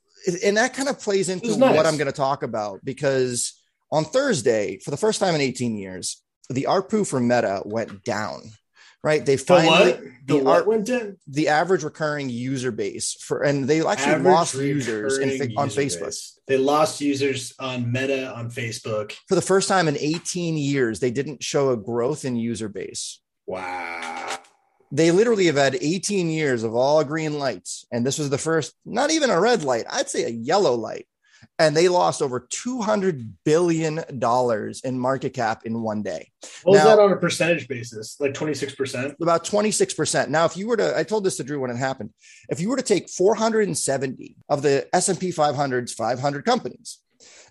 and 0.44 0.58
that 0.58 0.74
kind 0.74 0.90
of 0.90 1.00
plays 1.00 1.30
into 1.30 1.58
nice. 1.58 1.75
what 1.75 1.86
I'm 1.86 1.98
going 1.98 2.08
to 2.08 2.13
talk 2.13 2.44
about 2.44 2.80
because 2.84 3.62
on 3.92 4.06
Thursday, 4.06 4.80
for 4.80 4.92
the 4.92 4.98
first 4.98 5.20
time 5.20 5.36
in 5.36 5.42
18 5.42 5.78
years, 5.78 6.22
the 6.50 6.68
ARPU 6.70 7.06
for 7.06 7.20
Meta 7.20 7.62
went 7.66 8.04
down 8.04 8.44
right? 9.03 9.25
They 9.25 9.38
finally 9.38 9.91
the, 10.25 10.39
the 10.39 10.50
art 10.50 10.65
went 10.65 10.88
down. 10.88 11.17
The 11.27 11.50
average 11.50 11.83
recurring 11.83 12.29
user 12.29 12.72
base 12.72 13.15
for 13.19 13.43
and 13.43 13.67
they 13.67 13.86
actually 13.86 14.13
average 14.13 14.33
lost 14.33 14.55
users 14.55 15.17
in, 15.17 15.29
user 15.29 15.50
on 15.57 15.69
Facebook. 15.69 16.05
Base. 16.05 16.39
They 16.48 16.57
lost 16.57 17.01
users 17.01 17.53
on 17.60 17.91
Meta 17.91 18.33
on 18.33 18.50
Facebook 18.50 19.13
for 19.27 19.36
the 19.36 19.41
first 19.41 19.67
time 19.67 19.88
in 19.88 19.98
18 19.98 20.57
years. 20.57 21.00
They 21.00 21.12
didn't 21.12 21.43
show 21.43 21.72
a 21.72 21.77
growth 21.77 22.25
in 22.25 22.36
user 22.36 22.69
base. 22.69 23.19
Wow. 23.45 24.39
They 24.91 25.10
literally 25.10 25.48
have 25.48 25.55
had 25.55 25.75
18 25.81 26.29
years 26.29 26.63
of 26.63 26.75
all 26.75 27.03
green 27.03 27.39
lights, 27.39 27.86
and 27.91 28.05
this 28.05 28.19
was 28.19 28.29
the 28.29 28.38
first, 28.38 28.75
not 28.86 29.10
even 29.10 29.31
a 29.31 29.41
red 29.41 29.63
light. 29.63 29.86
I'd 29.89 30.07
say 30.07 30.24
a 30.24 30.29
yellow 30.29 30.75
light 30.75 31.07
and 31.60 31.75
they 31.75 31.88
lost 31.88 32.22
over 32.22 32.48
200 32.50 33.43
billion 33.43 34.01
dollars 34.19 34.81
in 34.81 35.00
market 35.00 35.33
cap 35.33 35.65
in 35.65 35.81
one 35.81 36.01
day. 36.01 36.31
What 36.63 36.74
now, 36.74 36.79
was 36.79 36.95
that 36.95 37.00
on 37.00 37.12
a 37.12 37.17
percentage 37.17 37.67
basis? 37.67 38.19
Like 38.19 38.33
26%? 38.33 39.15
About 39.22 39.45
26%. 39.45 40.29
Now, 40.29 40.45
if 40.45 40.57
you 40.57 40.67
were 40.67 40.77
to 40.77 40.98
I 40.98 41.03
told 41.03 41.24
this 41.24 41.38
to 41.38 41.43
Drew 41.43 41.60
when 41.60 41.72
it 41.72 41.77
happened. 41.77 42.12
If 42.50 42.60
you 42.60 42.69
were 42.69 42.77
to 42.77 42.83
take 42.83 43.10
470 43.10 44.36
of 44.50 44.62
the 44.62 44.88
S&P 44.93 45.31
500's 45.31 45.93
500 45.93 46.45
companies 46.45 47.00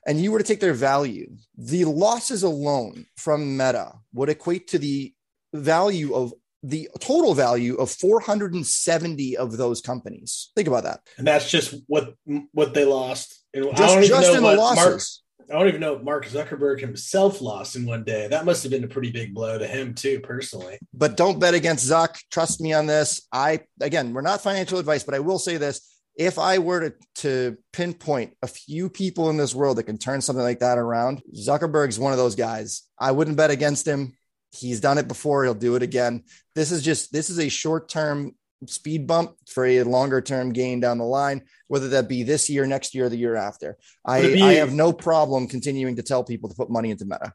and 0.06 0.20
you 0.20 0.32
were 0.32 0.38
to 0.38 0.44
take 0.44 0.60
their 0.60 0.74
value, 0.74 1.36
the 1.56 1.84
losses 1.84 2.42
alone 2.42 3.06
from 3.16 3.56
Meta 3.56 3.92
would 4.12 4.28
equate 4.28 4.68
to 4.68 4.78
the 4.78 5.14
value 5.54 6.14
of 6.14 6.32
the 6.62 6.88
total 7.00 7.34
value 7.34 7.74
of 7.76 7.90
470 7.90 9.36
of 9.36 9.56
those 9.56 9.80
companies. 9.80 10.50
Think 10.54 10.68
about 10.68 10.84
that. 10.84 11.00
And 11.18 11.26
that's 11.26 11.50
just 11.50 11.74
what 11.86 12.14
what 12.52 12.74
they 12.74 12.84
lost. 12.84 13.41
And 13.54 13.76
just, 13.76 14.08
just 14.08 14.34
in 14.34 14.42
the 14.42 14.56
losses. 14.56 15.22
Mark, 15.38 15.50
I 15.50 15.58
don't 15.58 15.68
even 15.68 15.80
know 15.80 15.94
if 15.94 16.02
Mark 16.02 16.26
Zuckerberg 16.26 16.80
himself 16.80 17.40
lost 17.42 17.76
in 17.76 17.84
one 17.84 18.04
day. 18.04 18.28
That 18.28 18.44
must 18.44 18.62
have 18.62 18.72
been 18.72 18.84
a 18.84 18.88
pretty 18.88 19.10
big 19.10 19.34
blow 19.34 19.58
to 19.58 19.66
him 19.66 19.94
too, 19.94 20.20
personally. 20.20 20.78
But 20.94 21.16
don't 21.16 21.38
bet 21.38 21.54
against 21.54 21.88
Zuck. 21.88 22.18
Trust 22.30 22.60
me 22.60 22.72
on 22.72 22.86
this. 22.86 23.26
I 23.32 23.60
again, 23.80 24.14
we're 24.14 24.22
not 24.22 24.40
financial 24.40 24.78
advice, 24.78 25.04
but 25.04 25.14
I 25.14 25.18
will 25.18 25.38
say 25.38 25.58
this. 25.58 25.88
If 26.14 26.38
I 26.38 26.58
were 26.58 26.90
to, 26.90 26.94
to 27.16 27.56
pinpoint 27.72 28.34
a 28.42 28.46
few 28.46 28.90
people 28.90 29.30
in 29.30 29.38
this 29.38 29.54
world 29.54 29.78
that 29.78 29.84
can 29.84 29.96
turn 29.96 30.20
something 30.20 30.42
like 30.42 30.58
that 30.60 30.76
around, 30.76 31.22
Zuckerberg's 31.34 31.98
one 31.98 32.12
of 32.12 32.18
those 32.18 32.34
guys. 32.34 32.82
I 32.98 33.12
wouldn't 33.12 33.38
bet 33.38 33.50
against 33.50 33.86
him. 33.86 34.12
He's 34.52 34.80
done 34.80 34.98
it 34.98 35.08
before. 35.08 35.44
He'll 35.44 35.54
do 35.54 35.74
it 35.76 35.82
again. 35.82 36.24
This 36.54 36.70
is 36.70 36.82
just 36.82 37.12
this 37.12 37.30
is 37.30 37.38
a 37.38 37.48
short 37.48 37.88
term 37.88 38.32
speed 38.66 39.06
bump 39.06 39.36
for 39.48 39.64
a 39.66 39.82
longer 39.82 40.20
term 40.20 40.52
gain 40.52 40.80
down 40.80 40.98
the 40.98 41.04
line, 41.04 41.42
whether 41.68 41.88
that 41.90 42.08
be 42.08 42.22
this 42.22 42.48
year, 42.50 42.66
next 42.66 42.94
year, 42.94 43.06
or 43.06 43.08
the 43.08 43.16
year 43.16 43.36
after. 43.36 43.76
I, 44.04 44.22
be- 44.22 44.42
I 44.42 44.54
have 44.54 44.72
no 44.72 44.92
problem 44.92 45.46
continuing 45.48 45.96
to 45.96 46.02
tell 46.02 46.24
people 46.24 46.48
to 46.48 46.54
put 46.54 46.70
money 46.70 46.90
into 46.90 47.04
Meta. 47.04 47.32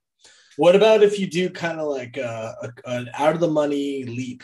What 0.58 0.76
about 0.76 1.04
if 1.04 1.20
you 1.20 1.28
do 1.28 1.50
kind 1.50 1.80
of 1.80 1.88
like 1.88 2.18
a, 2.18 2.56
a, 2.86 2.90
an 2.90 3.10
out 3.14 3.36
of 3.36 3.40
the 3.40 3.48
money 3.48 4.04
leap? 4.06 4.44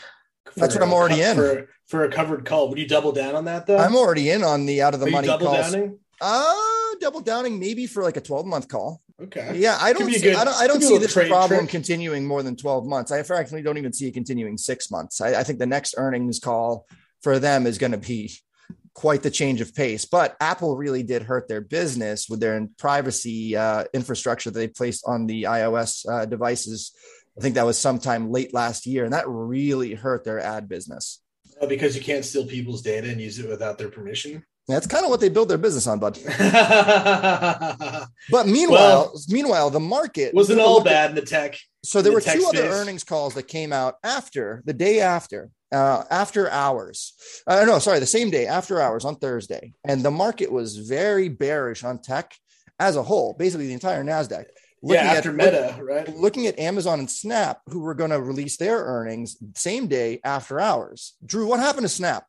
That's 0.56 0.74
what 0.74 0.82
I'm 0.84 0.92
already 0.92 1.16
co- 1.16 1.30
in. 1.30 1.36
for 1.36 1.68
for 1.88 2.04
a 2.04 2.10
covered 2.10 2.44
call. 2.44 2.68
Would 2.68 2.78
you 2.78 2.86
double 2.86 3.12
down 3.12 3.34
on 3.34 3.46
that 3.46 3.66
though? 3.66 3.78
I'm 3.78 3.96
already 3.96 4.30
in 4.30 4.44
on 4.44 4.66
the 4.66 4.82
out 4.82 4.94
of 4.94 5.00
the 5.00 5.06
Are 5.06 5.10
money 5.10 5.26
double 5.26 5.46
calls. 5.46 5.72
downing? 5.72 5.98
Uh, 6.20 6.54
double 7.00 7.20
downing 7.20 7.58
maybe 7.58 7.86
for 7.86 8.02
like 8.04 8.16
a 8.16 8.20
12 8.20 8.46
month 8.46 8.68
call. 8.68 9.02
Okay. 9.22 9.52
Yeah, 9.56 9.78
I 9.80 9.92
don't 9.92 10.10
see, 10.12 10.20
good- 10.20 10.36
I 10.36 10.44
don't, 10.44 10.54
I 10.56 10.66
don't 10.66 10.80
could 10.80 10.80
be 10.80 10.86
a 10.86 10.88
see 10.88 10.98
this 10.98 11.12
trade 11.12 11.28
problem 11.28 11.60
trick. 11.60 11.70
continuing 11.70 12.26
more 12.26 12.42
than 12.42 12.56
12 12.56 12.86
months. 12.86 13.12
I 13.12 13.22
frankly 13.22 13.62
don't 13.62 13.78
even 13.78 13.92
see 13.92 14.08
it 14.08 14.14
continuing 14.14 14.58
six 14.58 14.90
months. 14.90 15.20
I, 15.20 15.40
I 15.40 15.44
think 15.44 15.58
the 15.60 15.66
next 15.66 15.94
earnings 15.96 16.40
call 16.40 16.86
for 17.22 17.38
them 17.38 17.66
is 17.66 17.78
going 17.78 17.92
to 17.92 17.98
be 17.98 18.32
quite 18.92 19.22
the 19.22 19.30
change 19.30 19.60
of 19.60 19.74
pace. 19.74 20.04
But 20.04 20.36
Apple 20.40 20.76
really 20.76 21.02
did 21.02 21.22
hurt 21.22 21.48
their 21.48 21.60
business 21.60 22.28
with 22.28 22.40
their 22.40 22.68
privacy 22.78 23.56
uh, 23.56 23.84
infrastructure 23.92 24.50
that 24.50 24.58
they 24.58 24.68
placed 24.68 25.04
on 25.06 25.26
the 25.26 25.44
iOS 25.44 26.04
uh, 26.10 26.24
devices. 26.26 26.92
I 27.38 27.40
think 27.40 27.56
that 27.56 27.66
was 27.66 27.78
sometime 27.78 28.30
late 28.30 28.54
last 28.54 28.86
year, 28.86 29.04
and 29.04 29.12
that 29.12 29.28
really 29.28 29.94
hurt 29.94 30.24
their 30.24 30.38
ad 30.40 30.68
business. 30.68 31.20
Oh, 31.60 31.66
because 31.66 31.96
you 31.96 32.02
can't 32.02 32.24
steal 32.24 32.46
people's 32.46 32.82
data 32.82 33.10
and 33.10 33.20
use 33.20 33.38
it 33.38 33.48
without 33.48 33.78
their 33.78 33.88
permission. 33.88 34.44
That's 34.66 34.86
kind 34.86 35.04
of 35.04 35.10
what 35.10 35.20
they 35.20 35.28
build 35.28 35.48
their 35.50 35.58
business 35.58 35.86
on, 35.86 35.98
bud. 35.98 36.18
But 36.24 38.08
meanwhile, 38.46 39.12
meanwhile, 39.28 39.68
the 39.70 39.80
market 39.80 40.32
wasn't 40.34 40.60
all 40.60 40.76
look 40.78 40.86
at- 40.86 40.90
bad 40.90 41.10
in 41.10 41.16
the 41.16 41.22
tech. 41.22 41.56
So 41.84 42.00
there 42.00 42.12
were 42.12 42.20
the 42.20 42.24
tech 42.24 42.38
two 42.38 42.46
other 42.46 42.62
earnings 42.68 43.04
calls 43.04 43.34
that 43.34 43.42
came 43.46 43.70
out 43.72 43.96
after 44.02 44.62
the 44.64 44.72
day 44.72 45.00
after, 45.00 45.50
uh, 45.70 46.04
after 46.10 46.48
hours. 46.50 47.12
Uh, 47.46 47.64
no, 47.66 47.78
sorry, 47.78 47.98
the 48.00 48.06
same 48.06 48.30
day 48.30 48.46
after 48.46 48.80
hours 48.80 49.04
on 49.04 49.16
Thursday, 49.16 49.74
and 49.86 50.02
the 50.02 50.10
market 50.10 50.50
was 50.50 50.78
very 50.78 51.28
bearish 51.28 51.84
on 51.84 51.98
tech 51.98 52.34
as 52.80 52.96
a 52.96 53.02
whole, 53.02 53.34
basically 53.38 53.66
the 53.66 53.74
entire 53.74 54.02
Nasdaq. 54.02 54.46
Yeah, 54.82 55.00
at- 55.02 55.16
after 55.18 55.32
Meta, 55.32 55.78
right? 55.82 56.08
looking 56.16 56.46
at 56.46 56.58
Amazon 56.58 57.00
and 57.00 57.10
Snap, 57.10 57.60
who 57.68 57.80
were 57.80 57.94
going 57.94 58.10
to 58.10 58.20
release 58.20 58.56
their 58.56 58.78
earnings 58.78 59.36
same 59.54 59.86
day 59.86 60.20
after 60.24 60.58
hours. 60.58 61.14
Drew, 61.24 61.46
what 61.46 61.60
happened 61.60 61.84
to 61.84 61.88
Snap? 61.90 62.26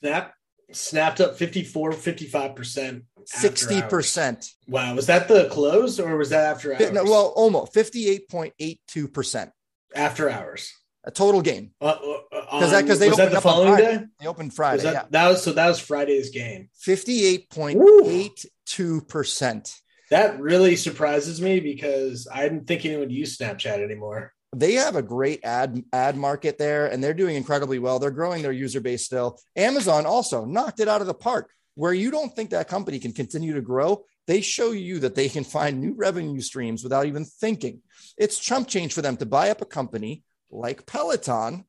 Snap 0.00 0.34
snapped 0.72 1.20
up 1.20 1.36
54, 1.36 1.92
55%. 1.92 3.02
60%. 3.26 4.50
Wow. 4.68 4.94
Was 4.94 5.06
that 5.06 5.26
the 5.28 5.48
close 5.50 5.98
or 5.98 6.16
was 6.16 6.30
that 6.30 6.44
after 6.44 6.72
hours? 6.74 6.92
No, 6.92 7.02
well, 7.04 7.32
almost 7.34 7.74
fifty-eight 7.74 8.28
point 8.28 8.54
eight 8.60 8.80
two 8.86 9.08
percent. 9.08 9.50
after 9.94 10.30
hours. 10.30 10.72
A 11.04 11.10
total 11.10 11.42
gain. 11.42 11.72
Because 11.80 11.98
uh, 12.32 12.36
uh, 12.36 12.40
uh, 12.50 12.66
that- 12.70 12.86
'cause 12.86 12.98
they 13.00 13.08
was 13.08 13.16
that 13.16 13.24
opened 13.24 13.36
the 13.36 13.40
following 13.40 13.72
Friday. 13.74 13.96
day? 13.98 14.04
They 14.20 14.26
opened 14.26 14.48
Was 14.50 14.56
Friday. 14.56 14.82
that, 14.84 14.92
yeah. 14.94 15.04
that 15.10 15.28
was 15.28 15.42
so 15.42 15.52
that 15.52 15.66
was 15.68 15.80
Friday's 15.80 16.30
game. 16.30 16.68
58.82%. 16.86 19.74
That 20.10 20.40
really 20.40 20.76
surprises 20.76 21.40
me 21.40 21.58
because 21.60 22.28
I 22.32 22.42
didn't 22.44 22.66
think 22.66 22.84
anyone 22.84 23.10
used 23.10 23.40
Snapchat 23.40 23.82
anymore. 23.82 24.32
They 24.58 24.74
have 24.74 24.96
a 24.96 25.02
great 25.02 25.40
ad 25.44 25.82
ad 25.92 26.16
market 26.16 26.56
there 26.56 26.86
and 26.86 27.04
they're 27.04 27.12
doing 27.12 27.36
incredibly 27.36 27.78
well. 27.78 27.98
They're 27.98 28.10
growing 28.10 28.42
their 28.42 28.52
user 28.52 28.80
base 28.80 29.04
still. 29.04 29.38
Amazon 29.54 30.06
also 30.06 30.44
knocked 30.46 30.80
it 30.80 30.88
out 30.88 31.02
of 31.02 31.06
the 31.06 31.14
park. 31.14 31.50
Where 31.74 31.92
you 31.92 32.10
don't 32.10 32.34
think 32.34 32.50
that 32.50 32.68
company 32.68 32.98
can 32.98 33.12
continue 33.12 33.52
to 33.52 33.60
grow, 33.60 34.04
they 34.26 34.40
show 34.40 34.72
you 34.72 35.00
that 35.00 35.14
they 35.14 35.28
can 35.28 35.44
find 35.44 35.78
new 35.78 35.92
revenue 35.94 36.40
streams 36.40 36.82
without 36.82 37.04
even 37.04 37.26
thinking. 37.26 37.82
It's 38.16 38.38
chump 38.38 38.66
change 38.66 38.94
for 38.94 39.02
them 39.02 39.18
to 39.18 39.26
buy 39.26 39.50
up 39.50 39.60
a 39.60 39.66
company 39.66 40.22
like 40.50 40.86
Peloton, 40.86 41.64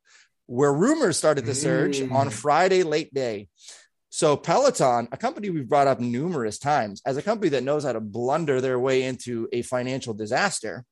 where 0.45 0.71
rumors 0.71 1.17
started 1.17 1.45
to 1.45 1.53
surge 1.53 1.99
Mm. 1.99 2.13
on 2.13 2.29
Friday 2.29 2.83
late 2.83 3.13
day. 3.13 3.49
So 4.09 4.37
Peloton, 4.37 5.09
a 5.11 5.17
company 5.17 5.49
we've 5.49 5.67
brought 5.67 5.87
up 5.87 5.99
numerous 5.99 6.57
times 6.57 7.01
as 7.05 7.17
a 7.17 7.21
company 7.21 7.49
that 7.49 7.63
knows 7.63 7.83
how 7.83 7.91
to 7.91 7.99
blunder 7.99 8.61
their 8.61 8.79
way 8.79 9.03
into 9.03 9.49
a 9.51 9.61
financial 9.61 10.13
disaster, 10.13 10.85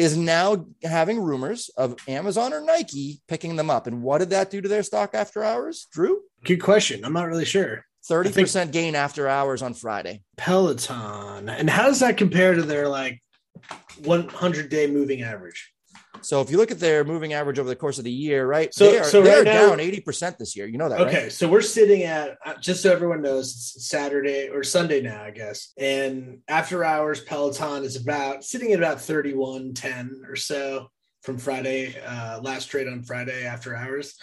is 0.00 0.16
now 0.16 0.64
having 0.82 1.20
rumors 1.20 1.68
of 1.76 1.94
Amazon 2.08 2.54
or 2.54 2.62
Nike 2.62 3.20
picking 3.28 3.56
them 3.56 3.68
up. 3.68 3.86
And 3.86 4.02
what 4.02 4.18
did 4.18 4.30
that 4.30 4.50
do 4.50 4.62
to 4.62 4.68
their 4.68 4.82
stock 4.82 5.10
after 5.14 5.44
hours? 5.44 5.88
Drew, 5.92 6.22
Good 6.42 6.62
question. 6.62 7.04
I'm 7.04 7.12
not 7.12 7.28
really 7.28 7.44
sure. 7.44 7.84
30% 8.08 8.72
gain 8.72 8.94
after 8.94 9.28
hours 9.28 9.60
on 9.60 9.74
Friday. 9.74 10.22
Peloton. 10.38 11.50
And 11.50 11.68
how 11.68 11.84
does 11.84 12.00
that 12.00 12.16
compare 12.16 12.54
to 12.54 12.62
their 12.62 12.88
like 12.88 13.22
100 14.02 14.70
day 14.70 14.86
moving 14.86 15.20
average? 15.20 15.70
So 16.22 16.40
if 16.40 16.50
you 16.50 16.56
look 16.58 16.70
at 16.70 16.80
their 16.80 17.04
moving 17.04 17.32
average 17.32 17.58
over 17.58 17.68
the 17.68 17.76
course 17.76 17.98
of 17.98 18.04
the 18.04 18.10
year, 18.10 18.46
right? 18.46 18.72
So- 18.74 18.90
they 18.90 18.98
are, 18.98 19.04
so 19.04 19.22
right 19.22 19.38
are 19.38 19.44
now- 19.44 19.68
down 19.70 19.78
80% 19.80 20.38
this 20.38 20.54
year. 20.56 20.66
You 20.66 20.76
know 20.76 20.88
that, 20.88 21.00
Okay, 21.00 21.22
right? 21.24 21.32
so 21.32 21.48
we're 21.48 21.62
sitting 21.62 22.02
at 22.02 22.36
uh, 22.44 22.54
just 22.60 22.82
so 22.82 22.92
everyone 22.92 23.22
knows 23.22 23.50
it's 23.76 23.88
Saturday 23.88 24.48
or 24.48 24.62
Sunday 24.62 25.00
now, 25.00 25.22
I 25.22 25.30
guess. 25.30 25.72
And 25.78 26.38
after 26.48 26.84
hours, 26.84 27.20
Peloton 27.20 27.84
is 27.84 27.96
about 27.96 28.44
sitting 28.44 28.72
at 28.72 28.78
about 28.78 28.98
31.10 28.98 30.28
or 30.28 30.36
so 30.36 30.90
from 31.22 31.38
Friday, 31.38 31.94
uh, 32.04 32.40
last 32.40 32.66
trade 32.66 32.88
on 32.88 33.02
Friday 33.02 33.44
after 33.44 33.74
hours. 33.74 34.16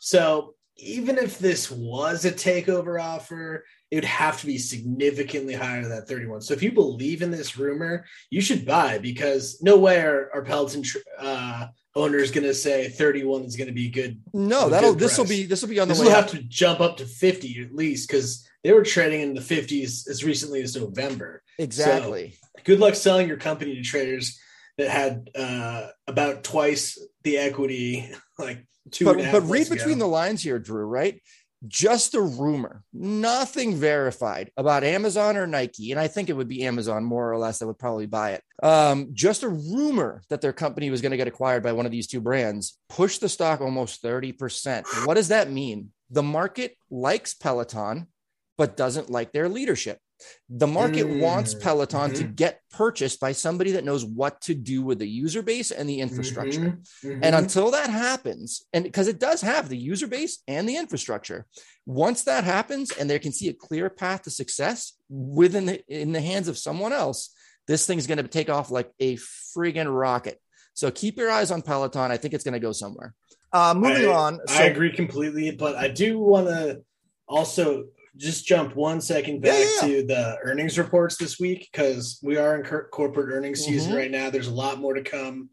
So 0.00 0.54
even 0.76 1.18
if 1.18 1.38
this 1.38 1.70
was 1.70 2.24
a 2.24 2.32
takeover 2.32 3.00
offer, 3.02 3.64
it 3.92 3.96
would 3.96 4.04
have 4.04 4.40
to 4.40 4.46
be 4.46 4.56
significantly 4.56 5.52
higher 5.52 5.82
than 5.82 5.90
that 5.90 6.08
31. 6.08 6.40
So 6.40 6.54
if 6.54 6.62
you 6.62 6.72
believe 6.72 7.20
in 7.20 7.30
this 7.30 7.58
rumor, 7.58 8.06
you 8.30 8.40
should 8.40 8.64
buy 8.64 8.96
because 8.96 9.58
no 9.60 9.76
way 9.76 10.00
are, 10.00 10.30
are 10.32 10.40
Peloton 10.40 10.82
uh, 11.18 11.66
owners 11.94 12.30
going 12.30 12.46
to 12.46 12.54
say 12.54 12.88
31 12.88 13.42
is 13.42 13.54
going 13.54 13.68
to 13.68 13.74
be 13.74 13.90
good 13.90 14.18
No, 14.32 14.70
that'll 14.70 14.94
this 14.94 15.18
will 15.18 15.26
be 15.26 15.44
this 15.44 15.60
will 15.60 15.68
be 15.68 15.78
on 15.78 15.88
the 15.88 15.94
this 15.94 16.02
will 16.02 16.10
have 16.10 16.30
to 16.30 16.42
jump 16.42 16.80
up 16.80 16.96
to 16.96 17.04
50 17.04 17.60
at 17.60 17.74
least 17.74 18.08
because 18.08 18.48
they 18.64 18.72
were 18.72 18.82
trading 18.82 19.20
in 19.20 19.34
the 19.34 19.42
50s 19.42 20.08
as 20.08 20.24
recently 20.24 20.62
as 20.62 20.74
November. 20.74 21.42
Exactly. 21.58 22.38
Good 22.64 22.80
luck 22.80 22.94
selling 22.94 23.28
your 23.28 23.36
company 23.36 23.74
to 23.74 23.82
traders 23.82 24.40
that 24.78 24.88
had 24.88 25.28
uh, 25.34 25.88
about 26.06 26.44
twice 26.44 26.98
the 27.24 27.36
equity, 27.36 28.10
like 28.38 28.64
two. 28.90 29.04
but 29.04 29.12
and 29.12 29.20
a 29.20 29.24
half 29.24 29.32
but 29.34 29.42
read 29.42 29.68
months 29.68 29.68
between 29.68 29.98
the 29.98 30.08
lines 30.08 30.42
here, 30.42 30.58
Drew, 30.58 30.86
right? 30.86 31.20
Just 31.66 32.14
a 32.14 32.20
rumor, 32.20 32.82
nothing 32.92 33.76
verified 33.76 34.50
about 34.56 34.84
Amazon 34.84 35.36
or 35.36 35.46
Nike. 35.46 35.92
And 35.92 36.00
I 36.00 36.08
think 36.08 36.28
it 36.28 36.32
would 36.32 36.48
be 36.48 36.64
Amazon 36.64 37.04
more 37.04 37.30
or 37.30 37.38
less 37.38 37.58
that 37.58 37.66
would 37.66 37.78
probably 37.78 38.06
buy 38.06 38.32
it. 38.32 38.42
Um, 38.62 39.10
just 39.12 39.42
a 39.42 39.48
rumor 39.48 40.22
that 40.28 40.40
their 40.40 40.52
company 40.52 40.90
was 40.90 41.00
going 41.00 41.12
to 41.12 41.16
get 41.16 41.28
acquired 41.28 41.62
by 41.62 41.72
one 41.72 41.86
of 41.86 41.92
these 41.92 42.06
two 42.06 42.20
brands 42.20 42.78
pushed 42.88 43.20
the 43.20 43.28
stock 43.28 43.60
almost 43.60 44.02
30%. 44.02 45.06
What 45.06 45.14
does 45.14 45.28
that 45.28 45.50
mean? 45.50 45.90
The 46.10 46.22
market 46.22 46.76
likes 46.90 47.34
Peloton, 47.34 48.08
but 48.58 48.76
doesn't 48.76 49.10
like 49.10 49.32
their 49.32 49.48
leadership. 49.48 49.98
The 50.48 50.66
market 50.66 51.06
Mm, 51.06 51.18
wants 51.18 51.54
Peloton 51.54 52.12
to 52.14 52.24
mhm. 52.24 52.36
get 52.36 52.60
purchased 52.70 53.20
by 53.20 53.32
somebody 53.32 53.72
that 53.72 53.84
knows 53.84 54.04
what 54.04 54.40
to 54.42 54.54
do 54.54 54.82
with 54.82 54.98
the 54.98 55.08
user 55.08 55.42
base 55.42 55.70
and 55.70 55.88
the 55.88 56.00
infrastructure. 56.00 56.60
Mhm, 56.60 56.86
mhm. 57.04 57.20
And 57.22 57.34
until 57.34 57.70
that 57.72 57.90
happens, 57.90 58.64
and 58.72 58.84
because 58.84 59.08
it 59.08 59.18
does 59.18 59.40
have 59.42 59.68
the 59.68 59.76
user 59.78 60.06
base 60.06 60.42
and 60.46 60.68
the 60.68 60.76
infrastructure, 60.76 61.46
once 61.86 62.24
that 62.24 62.44
happens 62.44 62.90
and 62.92 63.08
they 63.08 63.18
can 63.18 63.32
see 63.32 63.48
a 63.48 63.54
clear 63.54 63.88
path 63.90 64.22
to 64.22 64.30
success 64.30 64.92
within 65.08 65.66
the, 65.66 65.82
in 65.88 66.12
the 66.12 66.20
hands 66.20 66.48
of 66.48 66.58
someone 66.58 66.92
else, 66.92 67.34
this 67.66 67.86
thing's 67.86 68.06
going 68.06 68.18
to 68.22 68.28
take 68.28 68.50
off 68.50 68.70
like 68.70 68.90
a 69.00 69.16
friggin' 69.16 69.86
rocket. 69.92 70.40
So 70.74 70.90
keep 70.90 71.16
your 71.18 71.30
eyes 71.30 71.50
on 71.50 71.62
Peloton. 71.62 72.10
I 72.10 72.16
think 72.16 72.34
it's 72.34 72.44
going 72.44 72.54
to 72.54 72.60
go 72.60 72.72
somewhere. 72.72 73.14
Uh, 73.52 73.74
moving 73.74 74.08
I- 74.08 74.12
on. 74.14 74.40
I 74.48 74.64
agree 74.64 74.92
completely, 74.92 75.50
but 75.50 75.76
I 75.76 75.88
do 75.88 76.18
want 76.18 76.48
to 76.48 76.82
also 77.28 77.84
just 78.16 78.46
jump 78.46 78.76
one 78.76 79.00
second 79.00 79.36
Yeah, 79.44 79.52
back 79.52 79.66
yeah, 79.82 79.88
to 79.88 80.06
the 80.06 80.38
earnings 80.42 80.78
reports 80.78 81.16
this 81.16 81.38
week 81.40 81.68
because 81.72 82.18
we 82.22 82.36
are 82.36 82.56
in 82.56 82.64
cor- 82.64 82.88
corporate 82.88 83.32
earnings 83.34 83.64
season 83.64 83.92
Mhm. 83.92 83.96
right 83.96 84.10
now. 84.10 84.30
There's 84.30 84.48
a 84.48 84.52
lot 84.54 84.78
more 84.78 84.94
to 84.94 85.02
come. 85.02 85.48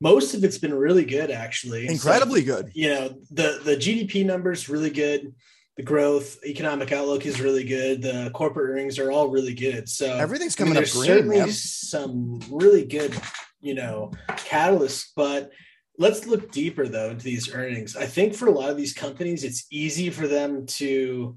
Most 0.00 0.34
of 0.34 0.42
it's 0.44 0.58
been 0.58 0.74
really 0.74 1.04
good, 1.04 1.30
actually. 1.30 1.86
So, 1.86 1.92
Incredibly 1.92 2.42
good. 2.42 2.70
you 2.74 2.88
know, 2.88 3.14
the 3.30 3.60
the 3.64 3.76
GDP 3.76 4.24
numbers 4.24 4.68
really 4.68 4.90
good. 4.90 5.32
The 5.76 5.82
growth, 5.84 6.38
economic 6.44 6.90
outlook 6.92 7.24
is 7.26 7.40
really 7.40 7.64
good. 7.64 8.02
The 8.02 8.30
corporate 8.34 8.70
earnings 8.70 8.98
are 8.98 9.10
all 9.12 9.28
really 9.28 9.54
good. 9.54 9.88
So 9.88 10.14
Everything's 10.16 10.58
I 10.60 10.64
mean, 10.64 10.72
coming 10.74 10.76
up 10.76 10.80
there's 10.84 10.92
green, 10.94 11.06
certainly 11.06 11.38
man. 11.38 11.50
some 11.52 12.40
really 12.50 12.84
good, 12.84 13.14
you 13.60 13.74
know, 13.74 14.10
catalysts, 14.30 15.06
but 15.14 15.50
let's 15.96 16.26
look 16.26 16.50
deeper 16.50 16.88
though 16.88 17.10
into 17.10 17.24
these 17.24 17.54
earnings. 17.54 17.94
I 17.96 18.06
think 18.06 18.34
for 18.34 18.46
a 18.48 18.50
lot 18.50 18.68
of 18.70 18.76
these 18.76 18.92
companies, 18.92 19.44
it's 19.44 19.66
easy 19.70 20.10
for 20.10 20.26
them 20.26 20.66
to 20.80 21.36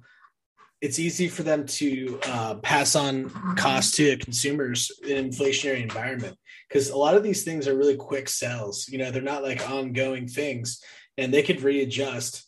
it's 0.83 0.99
easy 0.99 1.29
for 1.29 1.43
them 1.43 1.65
to 1.65 2.19
uh, 2.27 2.55
pass 2.55 2.93
on 2.93 3.29
costs 3.55 3.95
to 3.95 4.17
consumers 4.17 4.91
in 5.07 5.15
an 5.17 5.29
inflationary 5.29 5.81
environment 5.81 6.37
because 6.67 6.89
a 6.89 6.97
lot 6.97 7.15
of 7.15 7.23
these 7.23 7.43
things 7.45 7.69
are 7.69 7.77
really 7.77 7.95
quick 7.95 8.27
sells. 8.27 8.89
You 8.89 8.97
know, 8.97 9.09
they're 9.09 9.21
not 9.21 9.43
like 9.43 9.67
ongoing 9.69 10.27
things, 10.27 10.83
and 11.17 11.33
they 11.33 11.41
could 11.41 11.61
readjust 11.61 12.43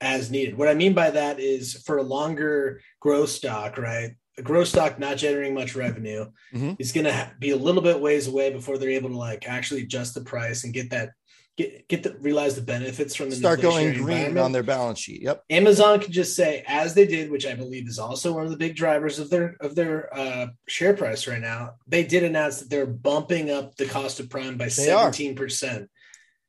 as 0.00 0.32
needed. 0.32 0.58
What 0.58 0.66
I 0.68 0.74
mean 0.74 0.94
by 0.94 1.10
that 1.10 1.38
is 1.38 1.74
for 1.86 1.98
a 1.98 2.02
longer 2.02 2.80
growth 2.98 3.30
stock, 3.30 3.78
right? 3.78 4.16
A 4.36 4.42
growth 4.42 4.66
stock 4.68 4.98
not 4.98 5.16
generating 5.16 5.54
much 5.54 5.76
revenue 5.76 6.26
Mhm. 6.52 6.74
is 6.80 6.90
going 6.90 7.06
to 7.06 7.32
be 7.38 7.50
a 7.50 7.56
little 7.56 7.80
bit 7.82 8.00
ways 8.00 8.26
away 8.26 8.50
before 8.52 8.78
they're 8.78 8.90
able 8.90 9.10
to 9.10 9.16
like 9.16 9.48
actually 9.48 9.82
adjust 9.82 10.12
the 10.14 10.20
price 10.22 10.64
and 10.64 10.74
get 10.74 10.90
that 10.90 11.10
get 11.56 11.88
get 11.88 12.02
the 12.02 12.16
realize 12.20 12.54
the 12.54 12.62
benefits 12.62 13.14
from 13.14 13.30
the 13.30 13.36
Start 13.36 13.60
going 13.60 13.94
green 13.94 14.36
on 14.38 14.52
their 14.52 14.62
balance 14.62 14.98
sheet. 14.98 15.22
Yep. 15.22 15.44
Amazon 15.50 16.00
can 16.00 16.12
just 16.12 16.36
say, 16.36 16.64
as 16.66 16.94
they 16.94 17.06
did, 17.06 17.30
which 17.30 17.46
I 17.46 17.54
believe 17.54 17.88
is 17.88 17.98
also 17.98 18.32
one 18.32 18.44
of 18.44 18.50
the 18.50 18.56
big 18.56 18.76
drivers 18.76 19.18
of 19.18 19.30
their 19.30 19.56
of 19.60 19.74
their 19.74 20.14
uh, 20.16 20.48
share 20.68 20.94
price 20.94 21.26
right 21.26 21.40
now. 21.40 21.74
They 21.86 22.04
did 22.04 22.24
announce 22.24 22.60
that 22.60 22.70
they're 22.70 22.86
bumping 22.86 23.50
up 23.50 23.76
the 23.76 23.86
cost 23.86 24.20
of 24.20 24.30
Prime 24.30 24.56
by 24.56 24.68
seventeen 24.68 25.34
percent, 25.34 25.90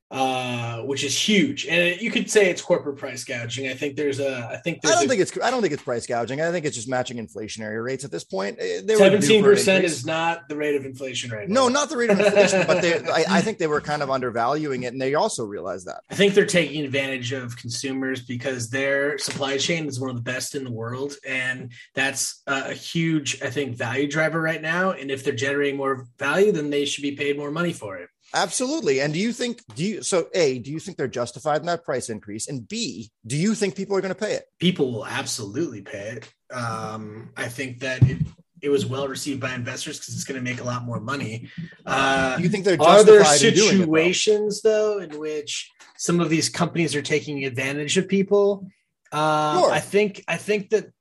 uh, 0.10 0.82
which 0.84 1.04
is 1.04 1.18
huge. 1.18 1.66
And 1.66 2.00
you 2.02 2.10
could 2.12 2.30
say 2.32 2.50
it's 2.50 2.62
corporate 2.62 2.98
price 2.98 3.26
gouging. 3.26 3.68
I 3.68 3.74
think 3.74 3.98
there's 3.98 4.20
a. 4.20 4.50
I 4.52 4.58
think 4.58 4.80
I 4.86 4.92
don't 4.92 5.06
a, 5.06 5.08
think 5.08 5.22
it's 5.22 5.38
I 5.42 5.52
don't 5.52 5.62
think 5.62 5.74
it's 5.74 5.84
price 5.84 6.08
gouging. 6.08 6.40
I 6.40 6.50
think 6.52 6.66
it's 6.66 6.76
just 6.76 6.88
matching 6.88 7.18
inflationary 7.18 7.84
rates 7.84 8.06
at 8.06 8.12
this 8.12 8.24
point. 8.24 8.58
Eh, 8.60 8.82
they 8.86 8.96
were 8.96 9.00
due 9.00 9.22
seventeen 9.22 9.44
percent 9.44 9.84
is 9.84 10.06
not 10.06 10.48
the 10.48 10.56
rate 10.56 10.76
of 10.76 10.86
inflation 10.86 11.30
right 11.32 11.50
now. 11.50 11.64
no, 11.64 11.68
not 11.68 11.90
the 11.90 11.98
rate 11.98 12.10
of 12.10 12.20
inflation, 12.20 12.66
but 12.66 12.82
they, 12.82 13.00
I, 13.12 13.26
I 13.30 13.42
think 13.42 13.58
they 13.58 13.68
were 13.68 13.82
kind 13.82 14.02
of 14.02 14.10
undervaluing 14.10 14.84
it, 14.84 14.94
and 14.94 15.02
they 15.02 15.16
also 15.16 15.46
realized 15.46 15.88
that. 15.88 16.02
I 16.10 16.16
think 16.16 16.34
they're 16.34 16.46
taking 16.46 16.86
advantage 16.86 17.34
of 17.34 17.58
consumers 17.58 18.22
because 18.22 18.70
their 18.70 19.18
supply 19.18 19.58
chain 19.58 19.88
is 19.88 20.00
one 20.00 20.10
of 20.10 20.16
the 20.16 20.22
best 20.22 20.56
in 20.56 20.64
the 20.64 20.72
world, 20.72 21.16
and 21.28 21.74
that's 21.96 22.44
a 22.48 22.74
huge, 22.74 23.42
I 23.42 23.50
think, 23.50 23.76
value 23.76 24.08
driver 24.08 24.42
right 24.42 24.62
now. 24.62 24.92
And 24.92 25.12
if 25.12 25.26
they're 25.26 25.34
generating 25.34 25.76
more 25.76 26.08
value, 26.18 26.54
then 26.54 26.70
they 26.70 26.86
should 26.86 27.02
be 27.02 27.12
paid 27.12 27.38
more 27.38 27.52
money 27.52 27.74
for 27.74 27.98
it. 27.98 28.10
Absolutely. 28.34 29.00
And 29.02 29.14
do 29.14 29.20
you 29.20 29.32
think 29.32 29.62
do 29.76 29.84
you 29.84 30.04
so 30.04 30.28
A, 30.34 30.60
do 30.60 30.72
you 30.72 30.80
think 30.80 30.98
they're 30.98 31.08
justified 31.08 31.62
in 31.62 31.68
that 31.68 31.84
price 31.86 32.10
increase? 32.10 32.48
And 32.48 32.68
B, 32.68 33.10
do 33.26 33.38
you 33.38 33.56
think 33.56 33.76
people 33.76 33.96
are 33.96 34.02
going 34.02 34.14
to 34.14 34.20
pay 34.20 34.34
it? 34.34 34.46
People 34.60 34.92
will 34.92 35.06
absolutely 35.06 35.82
pay 35.82 36.18
it. 36.18 36.34
Um, 36.54 37.30
I 37.38 37.48
think 37.48 37.80
that 37.80 38.04
it, 38.10 38.18
it 38.62 38.70
was 38.70 38.86
well 38.86 39.08
received 39.08 39.40
by 39.40 39.54
investors 39.54 40.00
because 40.00 40.14
it's 40.16 40.24
going 40.24 40.44
to 40.44 40.50
make 40.50 40.60
a 40.62 40.64
lot 40.64 40.84
more 40.84 41.00
money. 41.00 41.50
Uh, 41.86 42.36
Do 42.38 42.44
you 42.44 42.50
think 42.50 42.66
they're 42.66 42.82
Are 42.82 43.04
there 43.04 43.20
justified 43.20 43.42
in 43.48 43.54
it? 43.54 43.56
though? 43.58 43.70
situations 43.70 44.62
though 44.62 45.00
in 45.00 45.20
which 45.20 45.72
some 45.98 46.20
of 46.20 46.30
these 46.30 46.50
companies 46.50 46.96
are 46.96 47.02
taking 47.02 47.46
advantage 47.46 47.98
of 47.98 48.08
people? 48.08 48.68
Um, 49.12 49.60
Sure. 49.60 49.72
I 49.72 49.80
think 49.80 50.24
I 50.28 50.36
think 50.38 50.70
that 50.72 50.92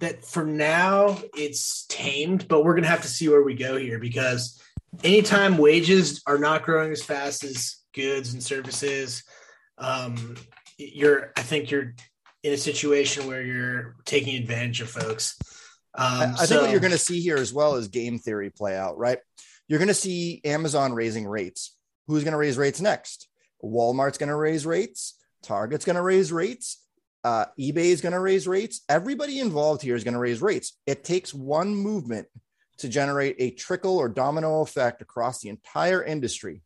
that 0.00 0.24
for 0.24 0.46
now 0.46 1.18
it's 1.36 1.84
tamed, 1.88 2.48
but 2.48 2.64
we're 2.64 2.74
gonna 2.74 2.86
have 2.86 3.02
to 3.02 3.08
see 3.08 3.28
where 3.28 3.42
we 3.42 3.54
go 3.54 3.76
here 3.76 3.98
because 3.98 4.58
anytime 5.02 5.58
wages 5.58 6.22
are 6.26 6.38
not 6.38 6.62
growing 6.62 6.92
as 6.92 7.02
fast 7.02 7.44
as 7.44 7.76
goods 7.94 8.32
and 8.32 8.42
services, 8.42 9.22
um, 9.78 10.36
you're 10.78 11.32
I 11.36 11.42
think 11.42 11.70
you're 11.70 11.94
in 12.42 12.52
a 12.52 12.58
situation 12.58 13.26
where 13.26 13.42
you're 13.42 13.96
taking 14.04 14.36
advantage 14.36 14.80
of 14.80 14.90
folks. 14.90 15.36
I, 15.94 16.24
Um, 16.24 16.34
I 16.38 16.46
think 16.46 16.62
what 16.62 16.70
you're 16.70 16.80
going 16.80 16.92
to 16.92 16.98
see 16.98 17.20
here 17.20 17.36
as 17.36 17.52
well 17.52 17.74
is 17.76 17.88
game 17.88 18.18
theory 18.18 18.50
play 18.50 18.76
out, 18.76 18.96
right? 18.96 19.18
You're 19.68 19.78
going 19.78 19.88
to 19.88 19.94
see 19.94 20.40
Amazon 20.44 20.92
raising 20.92 21.26
rates. 21.26 21.76
Who's 22.06 22.24
going 22.24 22.32
to 22.32 22.38
raise 22.38 22.56
rates 22.56 22.80
next? 22.80 23.28
Walmart's 23.62 24.18
going 24.18 24.28
to 24.28 24.36
raise 24.36 24.64
rates. 24.64 25.18
Target's 25.42 25.84
going 25.84 25.96
to 25.96 26.02
raise 26.02 26.32
rates. 26.32 26.82
Uh, 27.22 27.46
eBay 27.58 27.86
is 27.86 28.00
going 28.00 28.12
to 28.12 28.20
raise 28.20 28.48
rates. 28.48 28.80
Everybody 28.88 29.40
involved 29.40 29.82
here 29.82 29.94
is 29.94 30.04
going 30.04 30.14
to 30.14 30.20
raise 30.20 30.40
rates. 30.40 30.78
It 30.86 31.04
takes 31.04 31.34
one 31.34 31.74
movement 31.74 32.28
to 32.80 32.88
generate 32.88 33.36
a 33.38 33.50
trickle 33.52 33.96
or 33.96 34.08
domino 34.08 34.62
effect 34.62 35.02
across 35.02 35.40
the 35.40 35.48
entire 35.48 36.02
industry. 36.02 36.62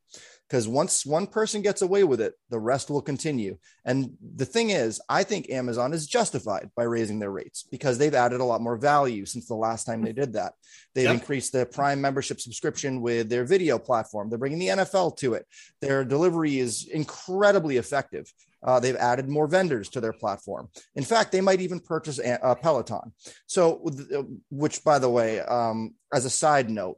Because 0.49 0.69
once 0.69 1.07
one 1.07 1.27
person 1.27 1.63
gets 1.63 1.81
away 1.81 2.05
with 2.05 2.21
it, 2.21 2.35
the 2.51 2.59
rest 2.59 2.91
will 2.91 3.01
continue. 3.01 3.57
And 3.85 4.13
the 4.37 4.45
thing 4.45 4.71
is, 4.71 5.01
I 5.09 5.23
think 5.25 5.51
Amazon 5.51 5.93
is 5.95 6.07
justified 6.07 6.71
by 6.77 6.83
raising 6.85 7.19
their 7.19 7.31
rates 7.31 7.65
because 7.71 7.97
they've 7.97 8.15
added 8.15 8.41
a 8.41 8.45
lot 8.45 8.61
more 8.61 8.77
value 8.77 9.25
since 9.25 9.49
the 9.49 9.55
last 9.55 9.85
time 9.85 10.03
they 10.03 10.13
did 10.13 10.35
that. 10.35 10.53
They've 10.95 11.05
Yep. 11.05 11.15
increased 11.15 11.53
the 11.53 11.65
Prime 11.67 12.01
membership 12.01 12.41
subscription 12.41 13.01
with 13.01 13.31
their 13.31 13.45
video 13.45 13.79
platform. 13.79 14.29
They're 14.29 14.39
bringing 14.39 14.59
the 14.59 14.69
NFL 14.69 15.17
to 15.19 15.35
it. 15.35 15.47
Their 15.81 16.05
delivery 16.05 16.59
is 16.59 16.87
incredibly 16.89 17.79
effective. 17.79 18.33
Uh, 18.65 18.81
they've 18.81 18.97
added 18.97 19.29
more 19.29 19.47
vendors 19.47 19.91
to 19.91 20.01
their 20.01 20.13
platform. 20.13 20.69
In 20.95 21.05
fact, 21.05 21.33
they 21.33 21.41
might 21.43 21.61
even 21.61 21.81
purchase 21.81 22.19
a, 22.19 22.57
Peloton. 22.61 23.13
So, 23.47 23.83
uh, 24.15 24.23
which, 24.51 24.83
by 24.83 24.99
the 24.99 25.11
way, 25.11 25.41
um, 25.41 25.95
as 26.13 26.25
a 26.25 26.31
side 26.31 26.71
note, 26.71 26.97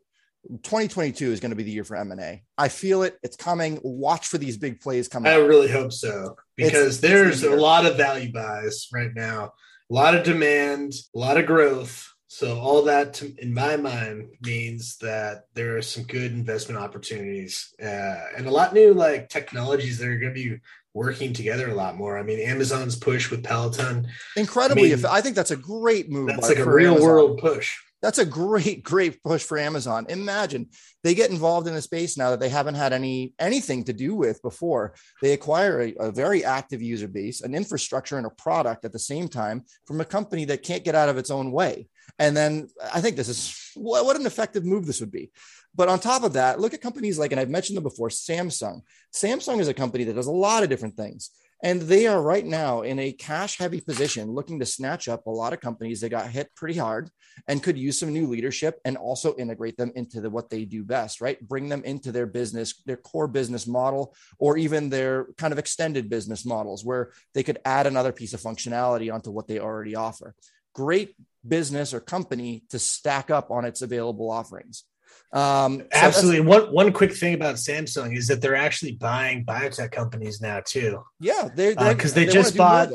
2022 0.62 1.32
is 1.32 1.40
going 1.40 1.50
to 1.50 1.56
be 1.56 1.64
the 1.64 1.72
year 1.72 1.84
for 1.84 1.96
M&A. 1.96 2.44
I 2.56 2.68
feel 2.68 3.02
it. 3.02 3.18
It's 3.22 3.36
coming. 3.36 3.80
Watch 3.82 4.28
for 4.28 4.38
these 4.38 4.56
big 4.56 4.80
plays 4.80 5.08
coming. 5.08 5.30
I 5.32 5.36
really 5.36 5.70
hope 5.70 5.92
so 5.92 6.36
because 6.56 6.98
It's- 6.98 7.00
there's 7.00 7.42
it's 7.42 7.52
a 7.52 7.56
lot 7.56 7.84
of 7.84 7.96
value 7.96 8.32
buys 8.32 8.86
right 8.92 9.10
now, 9.14 9.52
a 9.90 9.94
lot 9.94 10.14
of 10.14 10.24
demand, 10.24 10.94
a 11.14 11.18
lot 11.18 11.36
of 11.36 11.46
growth. 11.46 12.06
So 12.28 12.58
all 12.58 12.82
that, 12.82 13.14
to, 13.14 13.34
in 13.38 13.54
my 13.54 13.76
mind, 13.76 14.28
means 14.42 14.98
that 14.98 15.44
there 15.54 15.76
are 15.76 15.82
some 15.82 16.02
good 16.04 16.32
investment 16.32 16.78
opportunities 16.80 17.72
uh, 17.80 18.18
and 18.36 18.46
a 18.46 18.50
lot 18.50 18.74
new 18.74 18.92
like 18.92 19.28
technologies 19.28 19.98
that 19.98 20.08
are 20.08 20.18
going 20.18 20.34
to 20.34 20.40
be 20.40 20.58
working 20.96 21.34
together 21.34 21.68
a 21.68 21.74
lot 21.74 21.94
more. 21.94 22.16
I 22.18 22.22
mean, 22.22 22.40
Amazon's 22.40 22.96
push 22.96 23.30
with 23.30 23.44
Peloton, 23.44 24.08
Incredibly, 24.34 24.94
I 24.94 24.96
mean, 24.96 25.04
I 25.04 25.20
think 25.20 25.36
that's 25.36 25.50
a 25.50 25.56
great 25.56 26.10
move. 26.10 26.28
that's 26.28 26.48
like 26.48 26.58
a 26.58 26.64
real 26.64 26.92
Amazon. 26.92 27.08
world 27.08 27.38
push. 27.38 27.76
That's 28.00 28.18
a 28.18 28.24
great, 28.24 28.82
great 28.82 29.22
push 29.22 29.42
for 29.42 29.58
Amazon. 29.58 30.06
Imagine 30.08 30.70
they 31.04 31.14
get 31.14 31.30
involved 31.30 31.68
in 31.68 31.74
a 31.74 31.82
space 31.82 32.16
now 32.16 32.30
that 32.30 32.40
they 32.40 32.48
haven't 32.48 32.76
had 32.76 32.92
any 32.94 33.34
anything 33.38 33.84
to 33.84 33.92
do 33.92 34.14
with 34.14 34.40
before. 34.42 34.94
They 35.20 35.32
acquire 35.32 35.82
a, 35.82 35.94
a 36.08 36.12
very 36.12 36.44
active 36.44 36.80
user 36.80 37.08
base, 37.08 37.42
an 37.42 37.54
infrastructure, 37.54 38.16
and 38.16 38.26
a 38.26 38.30
product 38.30 38.84
at 38.86 38.92
the 38.92 38.98
same 38.98 39.28
time 39.28 39.64
from 39.86 40.00
a 40.00 40.04
company 40.04 40.46
that 40.46 40.62
can't 40.62 40.84
get 40.84 40.94
out 40.94 41.08
of 41.10 41.18
its 41.18 41.30
own 41.30 41.52
way. 41.52 41.88
And 42.18 42.34
then 42.34 42.68
I 42.94 43.00
think 43.00 43.16
this 43.16 43.28
is 43.28 43.70
what, 43.74 44.04
what 44.06 44.16
an 44.16 44.26
effective 44.26 44.64
move 44.64 44.86
this 44.86 45.00
would 45.00 45.12
be. 45.12 45.30
But 45.76 45.88
on 45.88 46.00
top 46.00 46.24
of 46.24 46.32
that, 46.32 46.58
look 46.58 46.74
at 46.74 46.80
companies 46.80 47.18
like, 47.18 47.32
and 47.32 47.40
I've 47.40 47.50
mentioned 47.50 47.76
them 47.76 47.84
before, 47.84 48.08
Samsung. 48.08 48.80
Samsung 49.14 49.60
is 49.60 49.68
a 49.68 49.74
company 49.74 50.04
that 50.04 50.14
does 50.14 50.26
a 50.26 50.32
lot 50.32 50.62
of 50.62 50.70
different 50.70 50.96
things. 50.96 51.30
And 51.62 51.80
they 51.82 52.06
are 52.06 52.20
right 52.20 52.44
now 52.44 52.82
in 52.82 52.98
a 52.98 53.12
cash 53.12 53.56
heavy 53.56 53.80
position 53.80 54.30
looking 54.30 54.60
to 54.60 54.66
snatch 54.66 55.08
up 55.08 55.26
a 55.26 55.30
lot 55.30 55.54
of 55.54 55.60
companies 55.60 56.00
that 56.02 56.10
got 56.10 56.28
hit 56.28 56.54
pretty 56.54 56.78
hard 56.78 57.10
and 57.48 57.62
could 57.62 57.78
use 57.78 57.98
some 57.98 58.12
new 58.12 58.26
leadership 58.26 58.78
and 58.84 58.96
also 58.96 59.34
integrate 59.36 59.76
them 59.78 59.90
into 59.94 60.20
the, 60.20 60.28
what 60.28 60.50
they 60.50 60.66
do 60.66 60.84
best, 60.84 61.22
right? 61.22 61.40
Bring 61.46 61.70
them 61.70 61.82
into 61.84 62.12
their 62.12 62.26
business, 62.26 62.82
their 62.84 62.98
core 62.98 63.26
business 63.26 63.66
model, 63.66 64.14
or 64.38 64.58
even 64.58 64.90
their 64.90 65.28
kind 65.38 65.52
of 65.52 65.58
extended 65.58 66.10
business 66.10 66.44
models 66.44 66.84
where 66.84 67.12
they 67.34 67.42
could 67.42 67.58
add 67.64 67.86
another 67.86 68.12
piece 68.12 68.34
of 68.34 68.40
functionality 68.40 69.12
onto 69.12 69.30
what 69.30 69.48
they 69.48 69.58
already 69.58 69.96
offer. 69.96 70.34
Great 70.74 71.16
business 71.46 71.94
or 71.94 72.00
company 72.00 72.64
to 72.68 72.78
stack 72.78 73.30
up 73.30 73.50
on 73.50 73.64
its 73.64 73.80
available 73.80 74.30
offerings. 74.30 74.84
Um, 75.32 75.78
so 75.80 75.86
Absolutely. 75.92 76.40
One 76.40 76.72
one 76.72 76.92
quick 76.92 77.12
thing 77.12 77.34
about 77.34 77.56
Samsung 77.56 78.16
is 78.16 78.28
that 78.28 78.40
they're 78.40 78.56
actually 78.56 78.92
buying 78.92 79.44
biotech 79.44 79.90
companies 79.92 80.40
now 80.40 80.60
too. 80.64 81.02
yeah, 81.20 81.48
they're 81.54 81.74
because 81.74 82.12
Uh, 82.12 82.14
they, 82.14 82.20
wanna 82.22 82.32
just 82.32 82.56
bought. 82.56 82.90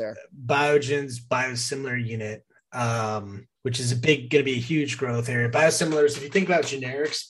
Biogen's 0.46 1.20
biosimilar 1.20 2.02
unit, 2.04 2.44
um, 2.72 3.46
which 3.62 3.78
is 3.80 3.92
a 3.92 3.96
big, 3.96 4.30
going 4.30 4.44
to 4.44 4.50
be 4.50 4.56
a 4.58 4.60
huge 4.60 4.98
growth 4.98 5.28
area. 5.28 5.48
Biosimilars, 5.50 6.16
if 6.16 6.22
you 6.22 6.28
think 6.30 6.48
about 6.48 6.64
generics, 6.64 7.26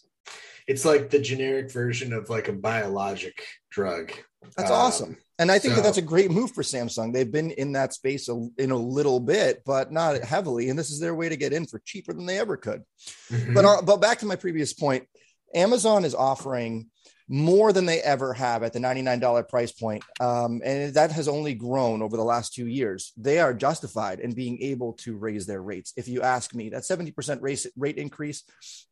it's 0.67 0.85
like 0.85 1.11
the 1.11 1.19
generic 1.19 1.71
version 1.71 2.13
of 2.13 2.31
like 2.31 2.49
a 2.49 2.53
biologic 2.53 3.45
drug. 3.71 4.13
That's 4.57 4.71
Um, 4.71 4.77
awesome. 4.77 5.17
And 5.43 5.51
I 5.51 5.59
think 5.59 5.75
that 5.75 5.83
that's 5.83 5.99
a 5.99 6.03
great 6.03 6.31
move 6.31 6.53
for 6.53 6.63
Samsung. 6.63 7.13
They've 7.13 7.31
been 7.31 7.51
in 7.51 7.73
that 7.73 7.93
space 7.93 8.29
a, 8.29 8.47
in 8.59 8.71
a 8.71 8.77
little 8.77 9.19
bit, 9.19 9.63
but 9.67 9.91
not 9.91 10.23
heavily. 10.23 10.69
And 10.69 10.79
this 10.79 10.91
is 10.91 11.01
their 11.01 11.17
way 11.17 11.29
to 11.29 11.37
get 11.37 11.53
in 11.53 11.67
for 11.67 11.81
cheaper 11.85 12.13
than 12.13 12.27
they 12.27 12.39
ever 12.39 12.57
could. 12.57 12.83
Mhm. 13.29 13.53
But, 13.53 13.65
uh, 13.65 13.83
but 13.83 14.01
back 14.01 14.21
to 14.21 14.27
my 14.27 14.37
previous 14.37 14.73
point, 14.73 15.09
Amazon 15.53 16.05
is 16.05 16.15
offering 16.15 16.87
more 17.29 17.73
than 17.73 17.87
they 17.87 18.01
ever 18.01 18.35
have 18.35 18.63
at 18.63 18.73
the 18.73 18.79
$99 18.79 19.43
price 19.43 19.73
point. 19.73 20.05
Um, 20.21 20.61
and 20.65 20.95
that 20.95 21.11
has 21.11 21.27
only 21.27 21.55
grown 21.55 22.03
over 22.03 22.17
the 22.17 22.23
last 22.23 22.55
two 22.55 22.69
years. 22.69 23.13
They 23.17 23.41
are 23.41 23.53
justified 23.53 24.21
in 24.21 24.35
being 24.35 24.63
able 24.63 24.93
to 24.95 25.17
raise 25.17 25.47
their 25.47 25.63
rates. 25.63 25.93
If 25.97 26.07
you 26.07 26.23
ask 26.23 26.55
me, 26.55 26.69
that 26.71 26.85
70% 26.85 27.43
rate, 27.43 27.67
rate 27.77 27.97
increase 27.97 28.45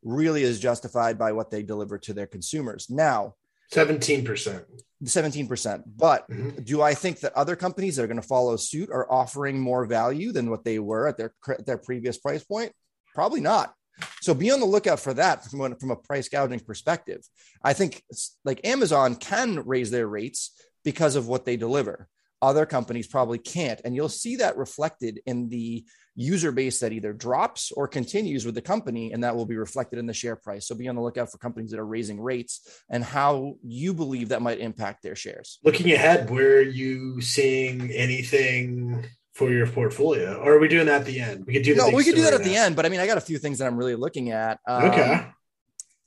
really 0.03 0.43
is 0.43 0.59
justified 0.59 1.17
by 1.17 1.31
what 1.31 1.49
they 1.49 1.63
deliver 1.63 1.97
to 1.99 2.13
their 2.13 2.27
consumers. 2.27 2.89
Now, 2.89 3.35
17%. 3.71 4.65
17%. 5.03 5.83
But 5.97 6.29
Mhm. 6.29 6.63
do 6.65 6.81
I 6.81 6.93
think 6.93 7.19
that 7.21 7.33
other 7.33 7.55
companies 7.55 7.95
that 7.95 8.03
are 8.03 8.07
going 8.07 8.21
to 8.21 8.27
follow 8.27 8.55
suit 8.57 8.89
are 8.91 9.11
offering 9.11 9.59
more 9.59 9.85
value 9.85 10.31
than 10.31 10.49
what 10.49 10.63
they 10.63 10.79
were 10.79 11.07
at 11.07 11.17
their 11.17 11.33
their 11.65 11.77
previous 11.77 12.17
price 12.17 12.43
point? 12.43 12.71
Probably 13.13 13.41
not. 13.41 13.73
So 14.21 14.33
be 14.33 14.51
on 14.51 14.59
the 14.59 14.65
lookout 14.65 14.99
for 14.99 15.13
that 15.15 15.45
from 15.45 15.61
a, 15.61 15.75
from 15.75 15.91
a 15.91 15.95
price 15.95 16.29
gouging 16.29 16.59
perspective. 16.61 17.21
I 17.63 17.73
think 17.73 18.03
it's 18.09 18.37
like 18.45 18.65
Amazon 18.65 19.15
can 19.15 19.63
raise 19.65 19.91
their 19.91 20.07
rates 20.07 20.51
because 20.83 21.15
of 21.15 21.27
what 21.27 21.45
they 21.45 21.57
deliver. 21.57 22.07
Other 22.41 22.65
companies 22.65 23.05
probably 23.05 23.37
can't, 23.37 23.79
and 23.85 23.95
you'll 23.95 24.09
see 24.09 24.37
that 24.37 24.57
reflected 24.57 25.21
in 25.27 25.49
the 25.49 25.85
user 26.15 26.51
base 26.51 26.79
that 26.79 26.91
either 26.91 27.13
drops 27.13 27.71
or 27.71 27.87
continues 27.87 28.45
with 28.45 28.55
the 28.55 28.61
company, 28.61 29.13
and 29.13 29.23
that 29.23 29.35
will 29.35 29.45
be 29.45 29.55
reflected 29.55 29.99
in 29.99 30.05
the 30.05 30.13
share 30.13 30.35
price. 30.35 30.67
So 30.67 30.75
be 30.75 30.87
on 30.87 30.95
the 30.95 31.01
lookout 31.01 31.31
for 31.31 31.37
companies 31.37 31.71
that 31.71 31.79
are 31.79 31.85
raising 31.85 32.19
rates 32.19 32.83
and 32.89 33.03
how 33.03 33.55
you 33.63 33.93
believe 33.93 34.29
that 34.29 34.41
might 34.41 34.59
impact 34.59 35.03
their 35.03 35.15
shares. 35.15 35.59
Looking 35.63 35.91
ahead, 35.91 36.29
where 36.29 36.57
are 36.57 36.61
you 36.61 37.21
seeing 37.21 37.91
anything 37.91 39.05
for 39.33 39.51
your 39.51 39.67
portfolio? 39.67 40.35
Or 40.35 40.53
are 40.53 40.59
we 40.59 40.67
doing 40.67 40.87
that 40.87 41.01
at 41.01 41.07
the 41.07 41.19
end? 41.19 41.45
We 41.45 41.53
could 41.53 41.63
do 41.63 41.73
the 41.75 41.89
No, 41.89 41.95
we 41.95 42.03
could 42.03 42.15
do 42.15 42.21
that 42.21 42.33
story 42.33 42.43
at 42.43 42.49
the 42.49 42.55
end, 42.55 42.75
but 42.75 42.85
I 42.85 42.89
mean, 42.89 42.99
I 42.99 43.07
got 43.07 43.17
a 43.17 43.21
few 43.21 43.37
things 43.37 43.59
that 43.59 43.67
I'm 43.67 43.77
really 43.77 43.95
looking 43.95 44.31
at. 44.31 44.59
Um, 44.67 44.85
Okay. 44.85 45.27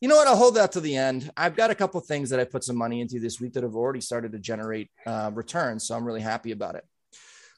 You 0.01 0.09
know 0.09 0.17
what? 0.17 0.29
I'll 0.29 0.37
hold 0.37 0.57
that 0.57 0.73
to 0.73 0.81
the 0.83 0.97
end. 0.97 1.31
I've 1.35 1.57
got 1.57 1.71
a 1.71 1.75
couple 1.75 1.99
things 2.01 2.29
that 2.29 2.39
I 2.39 2.45
put 2.45 2.63
some 2.63 2.77
money 2.77 3.01
into 3.01 3.21
this 3.21 3.41
week 3.41 3.55
that 3.55 3.63
have 3.63 3.75
already 3.75 4.03
started 4.03 4.33
to 4.33 4.39
generate 4.39 4.91
uh, 5.07 5.31
returns, 5.33 5.87
so 5.87 5.97
I'm 5.97 6.05
really 6.05 6.21
happy 6.21 6.51
about 6.51 6.75
it. 6.75 6.85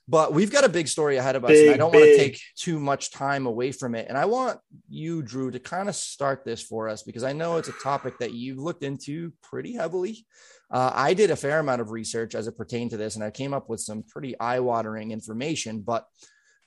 But 0.09 0.33
we've 0.33 0.53
got 0.53 0.65
a 0.65 0.69
big 0.69 0.87
story 0.87 1.17
ahead 1.17 1.35
of 1.35 1.45
us, 1.45 1.51
Big, 1.51 1.67
and 1.67 1.75
I 1.75 1.79
don't 1.79 1.93
want 1.93 2.05
to 2.05 2.17
take 2.17 2.41
too 2.57 2.79
much 2.79 3.11
time 3.11 3.47
away 3.47 3.73
from 3.73 3.97
it. 3.97 4.07
And 4.09 4.17
I 4.17 4.27
want 4.27 4.61
you, 4.89 5.21
Drew, 5.21 5.51
to 5.51 5.59
kind 5.59 5.89
of 5.89 5.97
start 5.97 6.45
this 6.45 6.63
for 6.63 6.89
us 6.89 7.03
because 7.03 7.25
I 7.25 7.33
know 7.33 7.57
it's 7.57 7.69
a 7.69 7.73
topic 7.73 8.19
that 8.21 8.33
you've 8.33 8.59
looked 8.59 8.85
into 8.85 9.33
pretty 9.43 9.75
heavily. 9.75 10.25
Uh, 10.71 10.93
I 10.95 11.15
did 11.15 11.33
a 11.33 11.37
fair 11.37 11.59
amount 11.59 11.81
of 11.81 11.91
research 11.91 12.37
as 12.37 12.47
it 12.47 12.57
pertained 12.57 12.91
to 12.91 12.97
this, 12.97 13.17
and 13.17 13.25
I 13.25 13.31
came 13.31 13.53
up 13.53 13.69
with 13.69 13.81
some 13.81 14.05
pretty 14.05 14.39
eye-watering 14.39 15.11
information. 15.11 15.81
But 15.81 16.07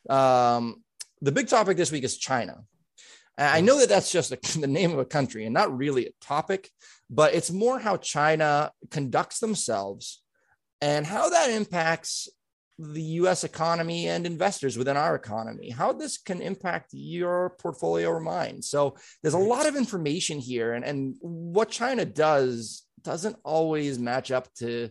um, 0.09 0.83
the 1.21 1.31
big 1.31 1.47
topic 1.47 1.77
this 1.77 1.91
week 1.91 2.03
is 2.03 2.17
China. 2.17 2.63
I 3.37 3.61
know 3.61 3.79
that 3.79 3.87
that's 3.87 4.11
just 4.11 4.33
a, 4.33 4.39
the 4.59 4.67
name 4.67 4.91
of 4.91 4.99
a 4.99 5.05
country 5.05 5.45
and 5.45 5.53
not 5.53 5.75
really 5.75 6.07
a 6.07 6.11
topic, 6.21 6.69
but 7.09 7.33
it's 7.33 7.51
more 7.51 7.79
how 7.79 7.95
China 7.95 8.71
conducts 8.91 9.39
themselves 9.39 10.21
and 10.81 11.05
how 11.05 11.29
that 11.29 11.49
impacts 11.49 12.27
the 12.79 13.01
US 13.01 13.43
economy 13.43 14.07
and 14.07 14.25
investors 14.25 14.77
within 14.77 14.95
our 14.95 15.13
economy, 15.13 15.69
how 15.69 15.91
this 15.91 16.17
can 16.17 16.41
impact 16.41 16.89
your 16.93 17.55
portfolio 17.59 18.09
or 18.09 18.21
mine. 18.21 18.61
So 18.61 18.95
there's 19.21 19.33
a 19.33 19.37
lot 19.37 19.67
of 19.67 19.75
information 19.75 20.39
here, 20.39 20.73
and, 20.73 20.85
and 20.85 21.15
what 21.19 21.69
China 21.69 22.05
does 22.05 22.83
doesn't 23.01 23.35
always 23.43 23.99
match 23.99 24.31
up 24.31 24.53
to 24.55 24.89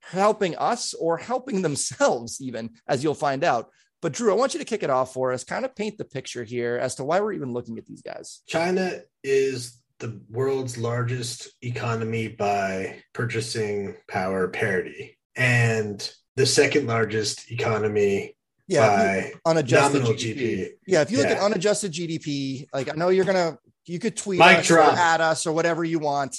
helping 0.00 0.56
us 0.56 0.94
or 0.94 1.18
helping 1.18 1.62
themselves, 1.62 2.40
even 2.40 2.70
as 2.88 3.04
you'll 3.04 3.14
find 3.14 3.44
out. 3.44 3.70
But 4.02 4.12
Drew, 4.12 4.30
I 4.30 4.36
want 4.36 4.54
you 4.54 4.58
to 4.58 4.66
kick 4.66 4.82
it 4.82 4.90
off 4.90 5.12
for 5.12 5.32
us, 5.32 5.44
kind 5.44 5.64
of 5.64 5.74
paint 5.74 5.98
the 5.98 6.04
picture 6.04 6.44
here 6.44 6.76
as 6.76 6.94
to 6.96 7.04
why 7.04 7.20
we're 7.20 7.32
even 7.32 7.52
looking 7.52 7.78
at 7.78 7.86
these 7.86 8.02
guys. 8.02 8.42
China 8.46 9.00
is 9.24 9.82
the 9.98 10.20
world's 10.30 10.76
largest 10.76 11.48
economy 11.62 12.28
by 12.28 13.02
purchasing 13.14 13.96
power 14.08 14.48
parity 14.48 15.18
and 15.34 16.10
the 16.36 16.46
second 16.46 16.86
largest 16.86 17.50
economy 17.50 18.36
Yeah, 18.68 18.86
by 18.86 19.32
unadjusted 19.50 20.02
nominal 20.02 20.16
GDP. 20.16 20.36
GDP. 20.38 20.68
Yeah, 20.86 21.02
if 21.02 21.10
you 21.10 21.18
look 21.18 21.28
Yeah. 21.28 21.34
at 21.36 21.42
unadjusted 21.42 21.92
GDP, 21.92 22.68
like 22.72 22.92
I 22.92 22.96
know 22.96 23.08
you're 23.08 23.24
gonna, 23.24 23.58
you 23.86 23.98
could 23.98 24.16
tweet 24.16 24.40
us 24.40 24.70
at 24.70 25.20
us 25.20 25.46
or 25.46 25.52
whatever 25.52 25.82
you 25.84 25.98
want. 25.98 26.36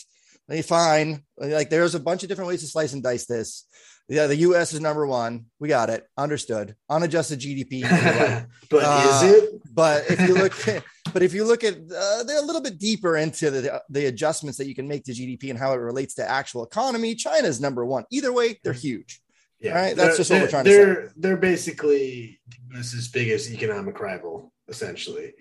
They 0.47 0.61
fine. 0.61 1.23
Like 1.37 1.69
there's 1.69 1.95
a 1.95 1.99
bunch 1.99 2.23
of 2.23 2.29
different 2.29 2.47
ways 2.47 2.61
to 2.61 2.67
slice 2.67 2.93
and 2.93 3.03
dice 3.03 3.25
this. 3.25 3.65
Yeah, 4.09 4.27
the 4.27 4.37
U.S. 4.37 4.71
is 4.71 4.79
number 4.79 5.05
one. 5.05 5.47
We 5.59 5.67
got 5.67 5.89
it. 5.89 6.07
Understood. 6.17 6.75
Unadjusted 6.89 7.39
GDP. 7.41 7.83
right. 7.83 8.45
but 8.69 8.83
Uh, 8.85 9.21
is 9.25 9.31
it? 9.33 9.61
but 9.73 10.09
if 10.09 10.21
you 10.21 10.33
look, 10.35 10.53
but 11.13 11.23
if 11.23 11.33
you 11.33 11.43
look 11.43 11.65
at, 11.65 11.73
uh, 11.75 12.23
they're 12.23 12.37
a 12.39 12.45
little 12.45 12.61
bit 12.61 12.77
deeper 12.77 13.17
into 13.17 13.51
the 13.51 13.81
the 13.89 14.05
adjustments 14.05 14.57
that 14.59 14.67
you 14.67 14.75
can 14.75 14.87
make 14.87 15.03
to 15.05 15.11
GDP 15.11 15.49
and 15.49 15.59
how 15.59 15.73
it 15.73 15.77
relates 15.77 16.13
to 16.15 16.29
actual 16.29 16.63
economy. 16.63 17.15
China's 17.15 17.59
number 17.59 17.85
one. 17.85 18.05
Either 18.09 18.31
way, 18.31 18.57
they're 18.63 18.71
huge. 18.71 19.19
Yeah, 19.59 19.73
right, 19.75 19.95
that's 19.95 20.09
They're- 20.09 20.17
just 20.17 20.31
what 20.31 20.41
we're 20.41 20.49
trying 20.49 20.65
to 20.65 20.71
say. 20.71 20.77
They're 20.77 21.11
they're 21.17 21.37
basically 21.37 22.39
US's 22.73 23.07
biggest 23.07 23.49
economic 23.51 23.99
rival, 23.99 24.53
essentially. 24.67 25.33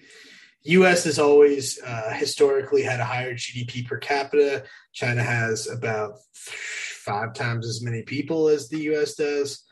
U.S. 0.64 1.05
has 1.05 1.18
always 1.20 1.79
uh, 1.85 2.12
historically 2.14 2.83
had 2.83 2.98
a 2.98 3.05
higher 3.05 3.35
GDP 3.35 3.87
per 3.87 3.98
capita. 3.98 4.64
China 4.92 5.22
has 5.22 5.68
about 5.68 6.14
five 6.35 7.35
times 7.35 7.68
as 7.68 7.83
many 7.83 8.02
people 8.02 8.48
as 8.48 8.68
the 8.68 8.81
U.S. 8.90 9.14
does. 9.14 9.62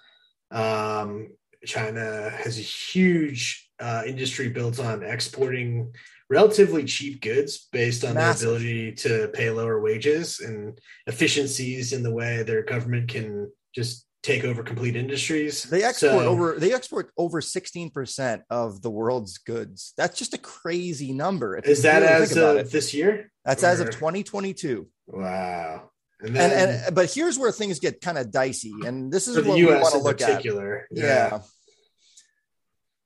Um, 0.52 1.33
China 1.66 2.30
has 2.30 2.59
a 2.59 2.62
huge 2.62 3.68
uh, 3.80 4.02
industry 4.07 4.50
built 4.50 4.78
on 4.78 5.02
exporting 5.02 5.92
relatively 6.30 6.85
cheap 6.85 7.20
goods 7.20 7.66
based 7.72 8.04
on 8.04 8.14
Massive. 8.14 8.40
their 8.40 8.57
ability 8.57 8.92
to 8.92 9.28
pay 9.35 9.50
lower 9.50 9.80
wages 9.80 10.38
and 10.40 10.78
efficiencies 11.07 11.92
in 11.92 12.02
the 12.04 12.12
way 12.12 12.42
their 12.42 12.62
government 12.62 13.09
can 13.09 13.50
just 13.74 14.07
take 14.24 14.42
over 14.42 14.62
complete 14.64 14.96
industries. 14.96 15.62
They 15.64 15.84
export 15.84 16.12
So- 16.12 16.18
over 16.20 16.56
they 16.58 16.72
export 16.72 17.10
over 17.16 17.40
16% 17.40 18.42
of 18.50 18.82
the 18.82 18.90
world's 18.90 19.38
goods. 19.38 19.92
That's 19.96 20.18
just 20.18 20.34
a 20.34 20.38
crazy 20.38 21.12
number. 21.12 21.56
Is 21.58 21.82
that 21.82 22.00
really 22.02 22.12
as 22.24 22.37
of 22.37 22.56
it. 22.56 22.70
this 22.72 22.92
year? 22.94 23.30
That's 23.44 23.62
as 23.62 23.78
of 23.80 23.90
2022. 23.90 24.88
Wow. 25.06 25.90
And 26.20 26.28
And, 26.28 26.37
then 26.37 26.82
and 26.87 26.94
but 26.94 27.12
here's 27.12 27.38
where 27.38 27.52
things 27.52 27.78
get 27.80 28.00
kind 28.00 28.16
of 28.18 28.30
dicey. 28.30 28.72
And 28.87 29.12
this 29.12 29.28
is 29.28 29.37
for 29.37 29.42
the 29.42 29.48
what 29.50 29.56
we 29.58 29.66
want 29.66 29.92
to 29.92 29.98
look 29.98 30.20
at. 30.22 30.28
particular. 30.30 30.87
Yeah. 30.90 31.40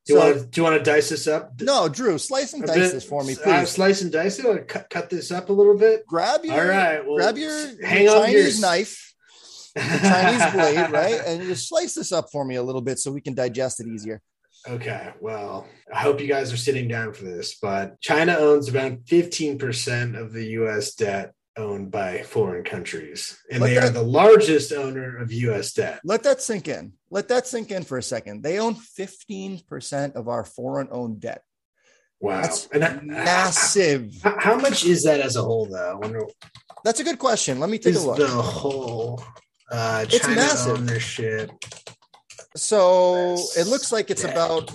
Do 0.07 0.14
you 0.14 0.20
So- 0.20 0.24
want 0.26 0.38
to 0.38 0.46
do 0.46 0.61
you 0.61 0.62
want 0.62 0.76
to 0.85 0.90
dice 0.90 1.09
this 1.11 1.26
up? 1.26 1.61
No, 1.61 1.88
Drew, 1.88 2.16
slice 2.16 2.52
and 2.54 2.64
dice 2.64 2.76
bit- 2.76 2.92
this 2.92 3.04
for 3.04 3.24
me, 3.24 3.35
uh, 3.35 3.42
please. 3.61 3.68
slice 3.70 4.00
and 4.02 4.12
dice 4.12 4.38
it. 4.38 4.46
Or 4.46 4.59
cut 4.64 4.88
cut 4.88 5.11
this 5.11 5.31
up 5.33 5.48
a 5.50 5.52
little 5.52 5.76
bit. 5.76 6.07
grab 6.07 6.44
your 6.44 6.54
All 6.54 6.64
right. 6.66 7.04
Well, 7.04 7.16
grab 7.16 7.37
your, 7.37 7.50
hang 7.85 8.04
your 8.04 8.16
on 8.16 8.22
Chinese 8.26 8.35
yours. 8.44 8.61
knife, 8.61 9.08
your 9.84 9.98
Chinese 10.00 10.52
blade, 10.52 10.90
right? 10.92 11.20
And 11.26 11.42
just 11.42 11.68
slice 11.68 11.94
this 11.94 12.12
up 12.12 12.30
for 12.30 12.44
me 12.44 12.56
a 12.56 12.62
little 12.62 12.80
bit 12.82 12.98
so 12.98 13.10
we 13.10 13.20
can 13.20 13.34
digest 13.34 13.80
it 13.80 13.86
easier. 13.86 14.20
Okay, 14.68 15.12
well, 15.20 15.66
I 15.92 16.00
hope 16.00 16.20
you 16.20 16.26
guys 16.26 16.52
are 16.52 16.56
sitting 16.58 16.88
down 16.88 17.12
for 17.12 17.24
this, 17.24 17.56
but 17.62 18.00
China 18.00 18.36
owns 18.36 18.68
about 18.68 19.04
15% 19.04 20.20
of 20.20 20.32
the 20.32 20.44
US 20.60 20.94
debt 20.94 21.32
owned 21.56 21.90
by 21.90 22.22
foreign 22.22 22.64
countries, 22.64 23.38
and 23.50 23.60
Let 23.60 23.68
they 23.68 23.78
are 23.78 23.88
the 23.90 24.02
largest 24.02 24.72
owner 24.72 25.16
of 25.16 25.32
US 25.32 25.72
debt. 25.72 26.00
Let 26.04 26.22
that 26.24 26.40
sink 26.42 26.68
in. 26.68 26.92
Let 27.10 27.28
that 27.28 27.46
sink 27.46 27.70
in 27.70 27.84
for 27.84 27.98
a 27.98 28.02
second. 28.02 28.42
They 28.42 28.58
own 28.58 28.74
15% 28.74 30.14
of 30.14 30.28
our 30.28 30.44
foreign 30.44 30.88
owned 30.90 31.20
debt. 31.20 31.42
Wow. 32.20 32.42
That's 32.42 32.66
and 32.68 32.82
that- 32.82 33.04
massive. 33.06 34.12
How, 34.22 34.36
how 34.38 34.56
much 34.56 34.84
is 34.84 35.04
that 35.04 35.20
as 35.20 35.36
a 35.36 35.42
whole, 35.42 35.66
though? 35.66 35.92
I 35.92 35.94
wonder 35.94 36.26
That's 36.84 37.00
a 37.00 37.04
good 37.04 37.18
question. 37.18 37.60
Let 37.60 37.70
me 37.70 37.78
take 37.78 37.94
a 37.94 37.98
look. 38.00 38.18
the 38.18 38.26
whole 38.28 39.22
uh, 39.70 40.04
It's 40.09 40.18
China 40.20 40.37
massive. 40.37 40.78
ownership. 40.78 41.50
So 42.57 43.35
Yes. 43.37 43.57
it 43.57 43.66
looks 43.66 43.92
like 43.92 44.11
it's 44.11 44.24
Yeah. 44.24 44.31
about, 44.31 44.70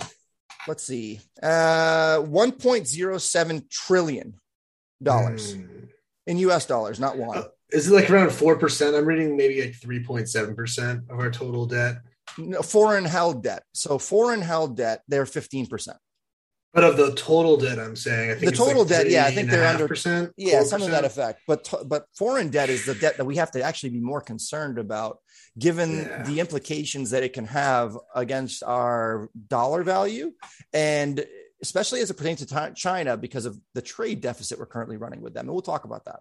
let's 0.68 0.84
see, 0.84 1.20
uh, 1.42 2.18
1.07 2.22 3.66
trillion 3.70 4.40
dollars 5.02 5.54
Hmm. 5.54 5.84
in 6.26 6.38
US 6.38 6.66
dollars, 6.66 6.98
not 7.00 7.18
one. 7.18 7.38
Uh, 7.38 7.48
Is 7.70 7.88
it 7.88 7.94
like 7.94 8.08
around 8.10 8.30
4%? 8.30 8.94
I'm 8.94 9.04
reading 9.04 9.36
maybe 9.36 9.60
like 9.60 9.74
3.7% 9.80 11.10
of 11.10 11.18
our 11.18 11.30
total 11.30 11.66
debt. 11.66 11.96
No, 12.38 12.62
foreign 12.62 13.04
held 13.04 13.42
debt. 13.42 13.64
So 13.74 13.98
foreign 13.98 14.40
held 14.40 14.76
debt, 14.76 15.02
they're 15.08 15.26
15%. 15.26 15.98
But 16.74 16.82
of 16.82 16.96
the 16.96 17.14
total 17.14 17.56
debt, 17.56 17.78
I'm 17.78 17.94
saying 17.94 18.32
I 18.32 18.34
think 18.34 18.50
The 18.50 18.56
total 18.56 18.80
like 18.80 18.88
debt, 18.88 19.08
yeah, 19.08 19.24
I 19.26 19.30
think 19.30 19.48
they're 19.48 19.64
under- 19.64 19.86
3.5%, 19.86 20.32
Yeah, 20.36 20.64
something 20.64 20.88
to 20.88 20.92
that 20.92 21.04
4%. 21.04 21.06
effect. 21.06 21.40
But 21.46 21.64
t- 21.64 21.76
but 21.86 22.06
foreign 22.18 22.48
debt 22.50 22.68
is 22.68 22.84
the 22.84 22.96
debt 22.96 23.16
that 23.16 23.24
we 23.24 23.36
have 23.36 23.52
to 23.52 23.62
actually 23.62 23.90
be 23.90 24.00
more 24.00 24.20
concerned 24.20 24.78
about, 24.78 25.18
given 25.56 25.98
Yeah. 25.98 26.24
the 26.24 26.40
implications 26.40 27.10
that 27.10 27.22
it 27.22 27.32
can 27.32 27.46
have 27.46 27.96
against 28.14 28.64
our 28.64 29.30
dollar 29.48 29.84
value, 29.84 30.32
and 30.72 31.24
especially 31.62 32.00
as 32.00 32.10
it 32.10 32.14
pertains 32.14 32.44
to 32.44 32.72
China 32.74 33.16
because 33.16 33.46
of 33.46 33.56
the 33.74 33.80
trade 33.80 34.20
deficit 34.20 34.58
we're 34.58 34.66
currently 34.66 34.96
running 34.96 35.20
with 35.22 35.32
them. 35.32 35.46
And 35.46 35.52
we'll 35.52 35.62
talk 35.62 35.84
about 35.84 36.04
that. 36.06 36.20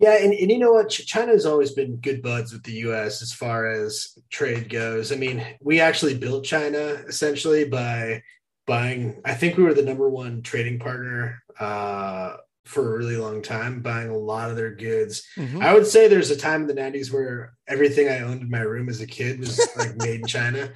Yeah, 0.00 0.16
and, 0.20 0.32
and 0.34 0.50
you 0.50 0.58
know 0.58 0.72
what? 0.72 0.90
China 0.90 1.30
has 1.30 1.46
always 1.46 1.70
been 1.70 1.96
good 1.98 2.20
buds 2.20 2.52
with 2.52 2.64
the 2.64 2.72
U.S. 2.88 3.22
as 3.22 3.32
far 3.32 3.66
as 3.70 4.18
trade 4.28 4.68
goes. 4.68 5.12
I 5.12 5.14
mean, 5.16 5.46
we 5.60 5.78
actually 5.80 6.18
built 6.18 6.44
China 6.44 7.04
essentially 7.06 7.64
by 7.64 8.22
buying. 8.66 9.20
I 9.24 9.34
think 9.34 9.56
we 9.56 9.64
were 9.64 9.74
the 9.74 9.82
number 9.82 10.08
one 10.08 10.42
trading 10.42 10.78
partner 10.78 11.42
uh, 11.58 12.36
for 12.64 12.94
a 12.94 12.98
really 12.98 13.16
long 13.16 13.42
time, 13.42 13.82
buying 13.82 14.08
a 14.08 14.16
lot 14.16 14.50
of 14.50 14.56
their 14.56 14.74
goods. 14.74 15.26
I 15.62 15.74
would 15.74 15.86
say 15.86 16.08
there's 16.08 16.30
a 16.30 16.36
time 16.36 16.62
in 16.62 16.66
the 16.68 16.74
'90s 16.74 17.12
where 17.12 17.54
everything 17.68 18.08
I 18.08 18.20
owned 18.20 18.42
in 18.42 18.50
my 18.50 18.60
room 18.60 18.88
as 18.88 19.00
a 19.00 19.06
kid 19.06 19.40
was 19.40 19.60
like 19.76 19.96
made 19.96 20.20
in 20.20 20.26
China. 20.26 20.72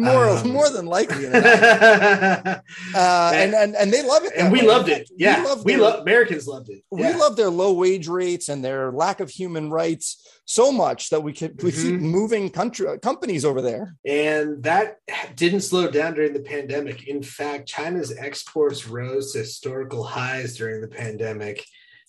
More 0.00 0.28
Um, 0.30 0.48
more 0.50 0.70
than 0.70 0.86
likely. 0.86 1.26
Uh, 2.94 3.30
and, 3.34 3.54
and 3.54 3.74
and 3.76 3.92
they 3.92 4.02
love 4.02 4.24
it, 4.24 4.32
and 4.36 4.50
we 4.52 4.60
way. 4.60 4.66
loved 4.66 4.88
it. 4.88 5.08
Yeah, 5.16 5.42
we 5.64 5.76
love 5.76 6.00
Americans 6.00 6.46
loved 6.46 6.68
it. 6.70 6.82
we 6.90 7.02
Yeah. 7.02 7.16
love 7.16 7.36
their 7.36 7.50
low 7.50 7.72
wage 7.72 8.08
rates 8.08 8.48
and 8.48 8.64
their 8.64 8.90
lack 8.90 9.20
of 9.20 9.28
human 9.30 9.70
rights 9.70 10.26
so 10.44 10.72
much 10.72 11.10
that 11.10 11.22
we 11.22 11.32
could 11.32 11.62
we 11.62 11.70
keep 11.72 11.94
Mhm. 11.96 12.00
moving 12.00 12.50
country 12.50 12.86
companies 13.00 13.44
over 13.44 13.60
there. 13.62 13.96
And 14.04 14.62
that 14.64 14.98
didn't 15.36 15.60
slow 15.62 15.90
down 15.90 16.14
during 16.14 16.32
the 16.32 16.40
pandemic. 16.54 17.06
In 17.06 17.22
fact, 17.22 17.68
China's 17.68 18.12
exports 18.16 18.86
rose 18.88 19.32
to 19.32 19.38
historical 19.40 20.02
highs 20.04 20.56
during 20.56 20.80
the 20.80 20.88
pandemic 20.88 21.64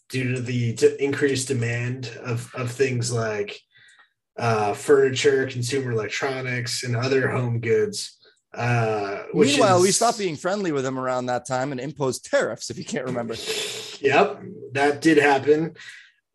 due 0.10 0.36
to 0.36 0.42
the 0.42 0.76
increased 1.00 1.48
demand 1.48 2.10
of, 2.24 2.50
of 2.56 2.72
things 2.72 3.12
like 3.12 3.60
uh, 4.42 4.74
furniture, 4.74 5.46
consumer 5.46 5.92
electronics, 5.92 6.84
and 6.84 6.96
other 6.96 7.30
home 7.30 7.60
goods. 7.60 8.18
Uh, 8.52 9.24
Meanwhile, 9.34 9.82
we 9.82 9.92
stopped 9.92 10.18
being 10.18 10.36
friendly 10.36 10.72
with 10.72 10.84
them 10.84 10.98
around 10.98 11.28
that 11.28 11.46
time 11.46 11.72
and 11.72 11.80
imposed 11.80 12.26
tariffs. 12.26 12.72
If 12.72 12.78
you 12.78 12.84
can't 12.84 13.06
remember, 13.06 13.36
Yep, 14.02 14.42
that 14.74 15.00
did 15.00 15.20
happen. 15.20 15.76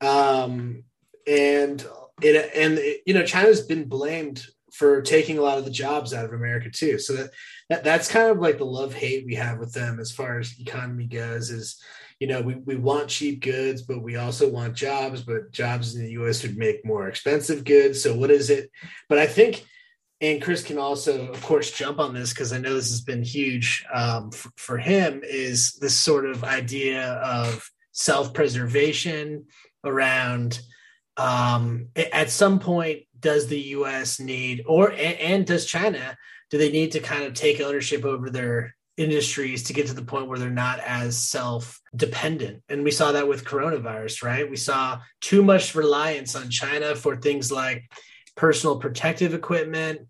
Um, 0.01 0.85
and 1.27 1.85
it 2.23 2.51
and 2.55 2.79
it, 2.79 3.03
you 3.07 3.13
know 3.13 3.25
China's 3.25 3.63
been 3.63 3.89
blamed 3.89 4.47
for 4.77 5.01
taking 5.01 5.39
a 5.39 5.43
lot 5.43 5.59
of 5.59 5.65
the 5.65 5.71
jobs 5.71 6.13
out 6.13 6.27
of 6.27 6.33
America 6.33 6.71
too. 6.71 6.99
So 6.99 7.15
that, 7.15 7.31
that 7.71 7.85
that's 7.85 8.09
kind 8.09 8.31
of 8.31 8.39
like 8.39 8.59
the 8.59 8.67
love 8.67 8.93
hate 8.93 9.25
we 9.27 9.35
have 9.37 9.59
with 9.59 9.73
them 9.73 9.99
as 9.99 10.13
far 10.13 10.39
as 10.39 10.55
economy 10.59 11.07
goes. 11.07 11.51
Is 11.51 11.83
you 12.21 12.27
know 12.27 12.43
we 12.43 12.55
we 12.57 12.77
want 12.77 13.09
cheap 13.09 13.43
goods, 13.43 13.83
but 13.83 14.03
we 14.03 14.17
also 14.17 14.51
want 14.51 14.75
jobs. 14.75 15.23
But 15.23 15.51
jobs 15.51 15.95
in 15.95 16.05
the 16.05 16.13
U.S. 16.13 16.43
would 16.43 16.59
make 16.59 16.85
more 16.85 17.09
expensive 17.09 17.65
goods. 17.65 18.03
So 18.03 18.15
what 18.15 18.31
is 18.31 18.51
it? 18.51 18.71
But 19.09 19.19
I 19.19 19.27
think. 19.27 19.65
And 20.23 20.41
Chris 20.41 20.65
can 20.65 20.79
also, 20.79 21.29
of 21.29 21.43
course, 21.43 21.71
jump 21.71 21.99
on 21.99 22.15
this 22.15 22.31
because 22.33 22.51
I 22.51 22.57
know 22.57 22.73
this 22.73 22.89
has 22.89 23.03
been 23.03 23.23
huge 23.23 23.85
um, 23.93 24.31
for, 24.31 24.49
for 24.57 24.79
him. 24.79 25.21
Is 25.23 25.75
this 25.75 25.95
sort 25.95 26.25
of 26.25 26.43
idea 26.43 27.07
of 27.23 27.71
self-preservation 27.93 29.45
around 29.85 30.59
um, 31.19 31.89
at 31.95 32.31
some 32.31 32.61
point 32.61 33.06
does 33.21 33.47
the 33.47 33.59
us 33.59 34.21
need 34.21 34.63
or 34.67 34.91
and, 34.91 35.19
and 35.19 35.47
does 35.47 35.67
china 35.67 36.17
do 36.51 36.59
they 36.59 36.71
need 36.71 36.93
to 36.93 37.01
kind 37.01 37.25
of 37.25 37.35
take 37.35 37.61
ownership 37.61 38.05
over 38.05 38.31
their 38.31 38.75
industries 38.97 39.65
to 39.65 39.73
get 39.73 39.87
to 39.87 39.95
the 39.95 40.03
point 40.03 40.29
where 40.29 40.39
they're 40.39 40.51
not 40.51 40.81
as 40.81 41.17
self 41.19 41.81
dependent. 41.95 42.63
And 42.69 42.83
we 42.83 42.91
saw 42.91 43.13
that 43.13 43.29
with 43.29 43.45
coronavirus, 43.45 44.23
right? 44.23 44.51
We 44.51 44.57
saw 44.57 45.01
too 45.21 45.43
much 45.43 45.75
reliance 45.75 46.35
on 46.35 46.51
China 46.51 46.95
for 46.95 47.17
things 47.17 47.53
like 47.53 47.85
personal 48.37 48.79
protective 48.79 49.35
equipment, 49.35 50.01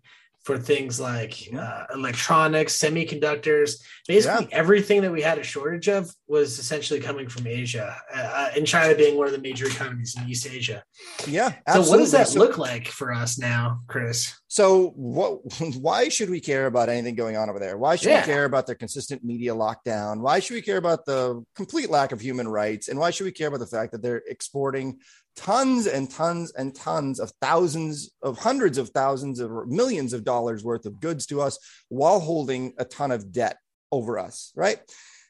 for 0.47 0.57
things 0.57 0.97
like 0.97 1.49
uh, 1.59 1.83
electronics, 1.93 2.79
semiconductors. 2.79 3.83
Basically, 4.07 4.47
yeah. 4.49 4.57
everything 4.57 5.01
that 5.01 5.11
we 5.11 5.21
had 5.21 5.37
a 5.37 5.43
shortage 5.43 5.89
of 5.89 6.09
was 6.25 6.57
essentially 6.57 7.01
coming 7.01 7.27
from 7.27 7.45
Asia, 7.47 7.93
uh, 8.15 8.17
uh, 8.17 8.51
and 8.55 8.65
China 8.65 8.95
being 8.95 9.17
one 9.17 9.27
of 9.27 9.33
the 9.33 9.41
major 9.41 9.67
economies 9.67 10.15
in 10.17 10.25
East 10.29 10.47
Asia. 10.47 10.81
Yeah. 11.27 11.51
Absolutely. 11.67 11.83
So, 11.83 11.91
what 11.91 11.97
does 11.97 12.11
that 12.13 12.27
so, 12.29 12.39
look 12.39 12.57
like 12.57 12.87
for 12.87 13.11
us 13.11 13.37
now, 13.37 13.81
Chris? 13.87 14.33
So, 14.47 14.93
what? 14.95 15.41
Why 15.81 16.07
should 16.07 16.29
we 16.29 16.39
care 16.39 16.67
about 16.67 16.87
anything 16.87 17.15
going 17.15 17.35
on 17.35 17.49
over 17.49 17.59
there? 17.59 17.77
Why 17.77 17.97
should 17.97 18.11
yeah. 18.11 18.21
we 18.21 18.25
care 18.25 18.45
about 18.45 18.67
their 18.67 18.75
consistent 18.75 19.25
media 19.25 19.53
lockdown? 19.53 20.21
Why 20.21 20.39
should 20.39 20.53
we 20.53 20.61
care 20.61 20.77
about 20.77 21.05
the 21.05 21.43
complete 21.55 21.89
lack 21.89 22.13
of 22.13 22.21
human 22.21 22.47
rights? 22.47 22.87
And 22.87 22.97
why 22.97 23.11
should 23.11 23.25
we 23.25 23.33
care 23.33 23.49
about 23.49 23.59
the 23.59 23.67
fact 23.67 23.91
that 23.91 24.01
they're 24.01 24.23
exporting 24.25 24.99
tons 25.37 25.87
and 25.87 26.09
tons 26.09 26.51
and 26.51 26.75
tons 26.75 27.19
of 27.19 27.31
thousands 27.41 28.11
of 28.21 28.37
hundreds 28.37 28.77
of 28.77 28.89
thousands 28.89 29.39
of 29.39 29.51
millions 29.67 30.11
of 30.11 30.23
dollars 30.23 30.63
worth 30.63 30.85
of 30.85 30.99
goods 30.99 31.25
to 31.27 31.39
us 31.39 31.57
while 31.89 32.19
holding 32.19 32.73
a 32.77 32.85
ton 32.85 33.11
of 33.11 33.31
debt 33.31 33.57
over 33.91 34.19
us, 34.19 34.51
right? 34.55 34.79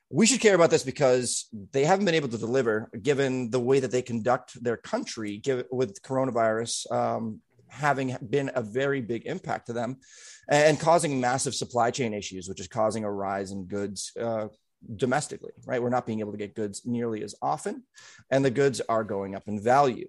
We 0.09 0.25
should 0.25 0.39
care 0.39 0.55
about 0.55 0.69
this 0.69 0.83
because 0.83 1.47
they 1.73 1.83
haven't 1.83 2.05
been 2.05 2.15
able 2.15 2.29
to 2.29 2.37
deliver 2.37 2.89
given 3.01 3.51
the 3.51 3.59
way 3.59 3.81
that 3.81 3.91
they 3.91 4.01
conduct 4.01 4.63
their 4.63 4.77
country 4.77 5.41
with 5.69 6.01
coronavirus 6.01 6.89
um, 6.91 7.41
having 7.67 8.15
been 8.29 8.49
a 8.55 8.61
very 8.61 9.01
big 9.01 9.25
impact 9.25 9.67
to 9.67 9.73
them 9.73 9.97
and 10.49 10.79
causing 10.79 11.19
massive 11.19 11.53
supply 11.53 11.91
chain 11.91 12.13
issues, 12.13 12.47
which 12.47 12.61
is 12.61 12.69
causing 12.69 13.03
a 13.03 13.11
rise 13.11 13.51
in 13.51 13.65
goods 13.65 14.13
uh, 14.19 14.47
domestically, 14.95 15.53
right? 15.65 15.81
We're 15.81 15.89
not 15.89 16.05
being 16.05 16.19
able 16.19 16.31
to 16.31 16.37
get 16.37 16.55
goods 16.55 16.85
nearly 16.85 17.23
as 17.23 17.35
often, 17.41 17.83
and 18.29 18.43
the 18.43 18.51
goods 18.51 18.81
are 18.87 19.03
going 19.03 19.35
up 19.35 19.47
in 19.47 19.59
value. 19.59 20.07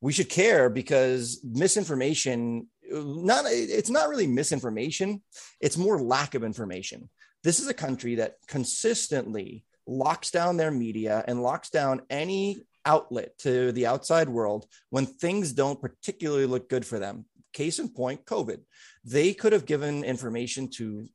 We 0.00 0.12
should 0.12 0.28
care 0.28 0.68
because 0.68 1.40
misinformation, 1.42 2.68
not 2.90 3.44
it's 3.46 3.90
not 3.90 4.08
really 4.08 4.26
misinformation, 4.26 5.22
it's 5.60 5.76
more 5.76 6.00
lack 6.00 6.34
of 6.34 6.44
information. 6.44 7.08
This 7.42 7.60
is 7.60 7.68
a 7.68 7.74
country 7.74 8.16
that 8.16 8.36
consistently 8.46 9.64
locks 9.86 10.30
down 10.30 10.56
their 10.56 10.70
media 10.70 11.24
and 11.26 11.42
locks 11.42 11.70
down 11.70 12.02
any 12.10 12.62
outlet 12.84 13.36
to 13.38 13.72
the 13.72 13.86
outside 13.86 14.28
world 14.28 14.66
when 14.90 15.06
things 15.06 15.52
don't 15.52 15.80
particularly 15.80 16.46
look 16.46 16.68
good 16.68 16.86
for 16.86 16.98
them. 16.98 17.24
Case 17.52 17.78
in 17.78 17.88
point, 17.88 18.24
COVID. 18.26 18.60
They 19.04 19.32
could 19.32 19.52
have 19.52 19.66
given 19.66 20.04
information 20.04 20.68
to 20.72 21.08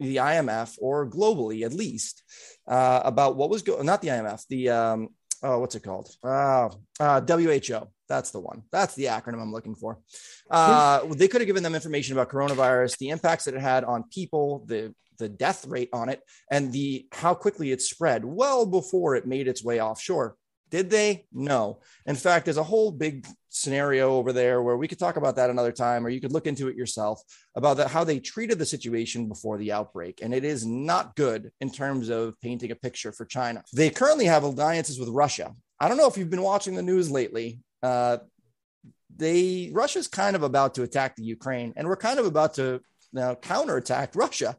the 0.00 0.16
IMF 0.16 0.76
or 0.80 1.08
globally 1.08 1.64
at 1.64 1.72
least 1.72 2.22
uh, 2.66 3.00
about 3.04 3.36
what 3.36 3.50
was 3.50 3.62
going. 3.62 3.86
Not 3.86 4.02
the 4.02 4.08
IMF. 4.08 4.44
The 4.48 4.70
um, 4.70 5.08
oh, 5.42 5.58
what's 5.60 5.74
it 5.74 5.82
called? 5.82 6.10
Uh, 6.22 6.70
uh, 7.00 7.20
WHO. 7.20 7.88
That's 8.08 8.30
the 8.30 8.40
one. 8.40 8.62
That's 8.70 8.94
the 8.94 9.04
acronym 9.04 9.40
I'm 9.40 9.52
looking 9.52 9.74
for. 9.74 9.98
Uh, 10.50 11.06
they 11.14 11.28
could 11.28 11.40
have 11.40 11.46
given 11.46 11.62
them 11.62 11.74
information 11.74 12.12
about 12.14 12.28
coronavirus, 12.28 12.98
the 12.98 13.08
impacts 13.08 13.44
that 13.44 13.54
it 13.54 13.60
had 13.60 13.84
on 13.84 14.04
people, 14.10 14.64
the 14.66 14.94
the 15.18 15.28
death 15.28 15.64
rate 15.66 15.90
on 15.92 16.08
it, 16.08 16.20
and 16.50 16.72
the 16.72 17.06
how 17.12 17.34
quickly 17.34 17.70
it 17.70 17.80
spread 17.80 18.24
well 18.24 18.66
before 18.66 19.14
it 19.14 19.26
made 19.26 19.48
its 19.48 19.64
way 19.64 19.80
offshore. 19.80 20.36
Did 20.70 20.90
they? 20.90 21.26
No. 21.32 21.80
In 22.04 22.16
fact, 22.16 22.46
there's 22.46 22.56
a 22.56 22.64
whole 22.64 22.90
big 22.90 23.26
scenario 23.54 24.16
over 24.16 24.32
there 24.32 24.62
where 24.62 24.76
we 24.76 24.88
could 24.88 24.98
talk 24.98 25.16
about 25.16 25.36
that 25.36 25.48
another 25.48 25.72
time, 25.72 26.04
or 26.04 26.10
you 26.10 26.20
could 26.20 26.32
look 26.32 26.46
into 26.46 26.68
it 26.68 26.76
yourself 26.76 27.22
about 27.54 27.76
the, 27.76 27.88
how 27.88 28.02
they 28.02 28.18
treated 28.18 28.58
the 28.58 28.66
situation 28.66 29.28
before 29.28 29.56
the 29.58 29.72
outbreak. 29.72 30.20
And 30.22 30.34
it 30.34 30.44
is 30.44 30.66
not 30.66 31.14
good 31.14 31.52
in 31.60 31.70
terms 31.70 32.08
of 32.08 32.38
painting 32.40 32.72
a 32.72 32.74
picture 32.74 33.12
for 33.12 33.24
China. 33.24 33.62
They 33.72 33.90
currently 33.90 34.26
have 34.26 34.42
alliances 34.42 34.98
with 34.98 35.08
Russia. 35.08 35.54
I 35.78 35.88
don't 35.88 35.96
know 35.96 36.08
if 36.08 36.18
you've 36.18 36.30
been 36.30 36.42
watching 36.42 36.74
the 36.74 36.82
news 36.82 37.10
lately. 37.10 37.60
Uh, 37.82 38.18
they 39.16 39.70
Russia's 39.72 40.08
kind 40.08 40.34
of 40.34 40.42
about 40.42 40.74
to 40.74 40.82
attack 40.82 41.14
the 41.14 41.22
Ukraine, 41.22 41.72
and 41.76 41.86
we're 41.86 41.96
kind 41.96 42.18
of 42.18 42.26
about 42.26 42.54
to 42.54 42.80
now 43.12 43.34
counterattack 43.36 44.16
Russia. 44.16 44.56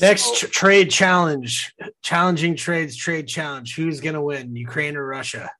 Next 0.00 0.40
so, 0.40 0.48
trade 0.48 0.90
challenge, 0.90 1.72
challenging 2.02 2.56
trades, 2.56 2.96
trade 2.96 3.28
challenge. 3.28 3.76
Who's 3.76 4.00
going 4.00 4.14
to 4.14 4.22
win, 4.22 4.56
Ukraine 4.56 4.96
or 4.96 5.06
Russia? 5.06 5.52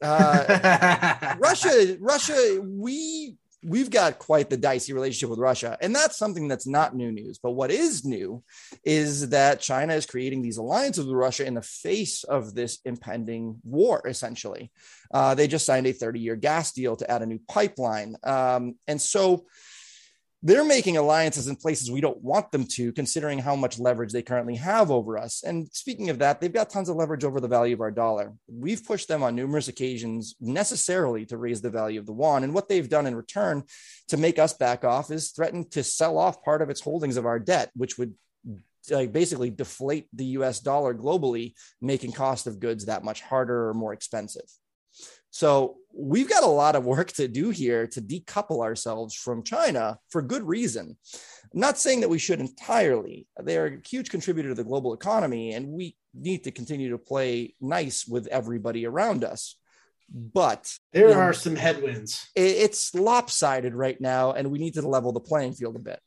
Uh, 0.00 1.34
Russia, 1.38 1.96
Russia, 2.00 2.60
we 2.62 3.36
we've 3.64 3.90
got 3.90 4.18
quite 4.18 4.48
the 4.50 4.56
dicey 4.56 4.92
relationship 4.92 5.30
with 5.30 5.38
Russia, 5.38 5.76
and 5.80 5.94
that's 5.94 6.16
something 6.16 6.48
that's 6.48 6.66
not 6.66 6.94
new 6.94 7.10
news. 7.10 7.38
But 7.42 7.52
what 7.52 7.70
is 7.70 8.04
new 8.04 8.42
is 8.84 9.30
that 9.30 9.60
China 9.60 9.94
is 9.94 10.06
creating 10.06 10.42
these 10.42 10.58
alliances 10.58 11.06
with 11.06 11.14
Russia 11.14 11.46
in 11.46 11.54
the 11.54 11.62
face 11.62 12.24
of 12.24 12.54
this 12.54 12.78
impending 12.84 13.60
war. 13.64 14.02
Essentially, 14.06 14.70
uh, 15.12 15.34
they 15.34 15.48
just 15.48 15.66
signed 15.66 15.86
a 15.86 15.92
30-year 15.92 16.36
gas 16.36 16.72
deal 16.72 16.96
to 16.96 17.10
add 17.10 17.22
a 17.22 17.26
new 17.26 17.40
pipeline, 17.48 18.16
um, 18.22 18.76
and 18.86 19.00
so 19.00 19.46
they're 20.42 20.64
making 20.64 20.96
alliances 20.96 21.48
in 21.48 21.56
places 21.56 21.90
we 21.90 22.00
don't 22.00 22.22
want 22.22 22.52
them 22.52 22.64
to, 22.64 22.92
considering 22.92 23.40
how 23.40 23.56
much 23.56 23.80
leverage 23.80 24.12
they 24.12 24.22
currently 24.22 24.54
have 24.54 24.90
over 24.90 25.18
us. 25.18 25.42
And 25.42 25.68
speaking 25.72 26.10
of 26.10 26.20
that, 26.20 26.40
they've 26.40 26.52
got 26.52 26.70
tons 26.70 26.88
of 26.88 26.96
leverage 26.96 27.24
over 27.24 27.40
the 27.40 27.48
value 27.48 27.74
of 27.74 27.80
our 27.80 27.90
dollar. 27.90 28.32
We've 28.46 28.84
pushed 28.84 29.08
them 29.08 29.24
on 29.24 29.34
numerous 29.34 29.66
occasions 29.66 30.36
necessarily 30.40 31.26
to 31.26 31.36
raise 31.36 31.60
the 31.60 31.70
value 31.70 31.98
of 31.98 32.06
the 32.06 32.14
yuan. 32.14 32.44
And 32.44 32.54
what 32.54 32.68
they've 32.68 32.88
done 32.88 33.06
in 33.06 33.16
return 33.16 33.64
to 34.08 34.16
make 34.16 34.38
us 34.38 34.52
back 34.52 34.84
off 34.84 35.10
is 35.10 35.30
threaten 35.30 35.68
to 35.70 35.82
sell 35.82 36.16
off 36.16 36.44
part 36.44 36.62
of 36.62 36.70
its 36.70 36.80
holdings 36.80 37.16
of 37.16 37.26
our 37.26 37.40
debt, 37.40 37.70
which 37.74 37.98
would 37.98 38.14
like 38.90 39.12
basically 39.12 39.50
deflate 39.50 40.06
the 40.12 40.24
US 40.26 40.60
dollar 40.60 40.94
globally, 40.94 41.54
making 41.80 42.12
cost 42.12 42.46
of 42.46 42.60
goods 42.60 42.86
that 42.86 43.04
much 43.04 43.22
harder 43.22 43.68
or 43.68 43.74
more 43.74 43.92
expensive. 43.92 44.48
So 45.30 45.76
we've 45.92 46.28
got 46.28 46.44
a 46.44 46.46
lot 46.46 46.76
of 46.76 46.84
work 46.84 47.12
to 47.12 47.28
do 47.28 47.50
here 47.50 47.86
to 47.88 48.00
decouple 48.00 48.62
ourselves 48.62 49.14
from 49.14 49.42
China 49.42 49.98
for 50.10 50.22
good 50.22 50.42
reason. 50.42 50.96
I'm 51.52 51.60
not 51.60 51.78
saying 51.78 52.00
that 52.00 52.08
we 52.08 52.18
should 52.18 52.40
entirely. 52.40 53.26
They 53.42 53.56
are 53.58 53.66
a 53.66 53.88
huge 53.88 54.10
contributor 54.10 54.50
to 54.50 54.54
the 54.54 54.64
global 54.64 54.92
economy, 54.92 55.52
and 55.52 55.68
we 55.68 55.96
need 56.14 56.44
to 56.44 56.50
continue 56.50 56.90
to 56.90 56.98
play 56.98 57.54
nice 57.60 58.06
with 58.06 58.26
everybody 58.28 58.86
around 58.86 59.24
us. 59.24 59.56
But 60.10 60.74
there 60.92 61.18
are 61.18 61.26
know, 61.26 61.32
some 61.32 61.56
headwinds. 61.56 62.26
It's 62.34 62.94
lopsided 62.94 63.74
right 63.74 64.00
now, 64.00 64.32
and 64.32 64.50
we 64.50 64.58
need 64.58 64.74
to 64.74 64.88
level 64.88 65.12
the 65.12 65.20
playing 65.20 65.52
field 65.52 65.76
a 65.76 65.80
bit. 65.80 66.00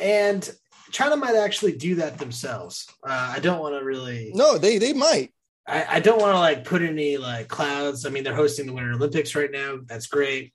And 0.00 0.48
China 0.92 1.16
might 1.16 1.34
actually 1.34 1.76
do 1.76 1.96
that 1.96 2.18
themselves. 2.18 2.86
Uh, 3.02 3.32
I 3.36 3.40
don't 3.40 3.60
want 3.60 3.74
to 3.78 3.84
really. 3.84 4.30
No, 4.34 4.58
they 4.58 4.78
they 4.78 4.92
might. 4.92 5.32
I, 5.66 5.96
I 5.96 6.00
don't 6.00 6.20
want 6.20 6.34
to 6.34 6.38
like 6.38 6.64
put 6.64 6.82
any 6.82 7.16
like 7.16 7.48
clouds. 7.48 8.04
I 8.04 8.10
mean, 8.10 8.24
they're 8.24 8.34
hosting 8.34 8.66
the 8.66 8.72
Winter 8.72 8.92
Olympics 8.92 9.34
right 9.34 9.50
now. 9.50 9.78
That's 9.86 10.06
great. 10.06 10.52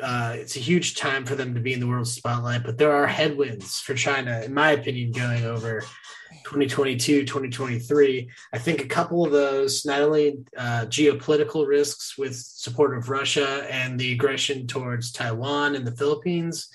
Uh, 0.00 0.34
it's 0.36 0.56
a 0.56 0.60
huge 0.60 0.96
time 0.96 1.24
for 1.24 1.34
them 1.34 1.54
to 1.54 1.60
be 1.60 1.72
in 1.72 1.80
the 1.80 1.86
world 1.86 2.08
spotlight, 2.08 2.64
but 2.64 2.76
there 2.76 2.92
are 2.92 3.06
headwinds 3.06 3.78
for 3.78 3.94
China, 3.94 4.40
in 4.40 4.52
my 4.52 4.72
opinion, 4.72 5.12
going 5.12 5.44
over 5.44 5.82
2022, 6.44 7.24
2023. 7.24 8.28
I 8.52 8.58
think 8.58 8.80
a 8.80 8.88
couple 8.88 9.24
of 9.24 9.32
those, 9.32 9.84
not 9.84 10.00
only 10.00 10.38
uh, 10.56 10.86
geopolitical 10.86 11.66
risks 11.66 12.18
with 12.18 12.34
support 12.34 12.96
of 12.96 13.10
Russia 13.10 13.66
and 13.70 13.98
the 13.98 14.12
aggression 14.12 14.66
towards 14.66 15.12
Taiwan 15.12 15.76
and 15.76 15.86
the 15.86 15.96
Philippines, 15.96 16.68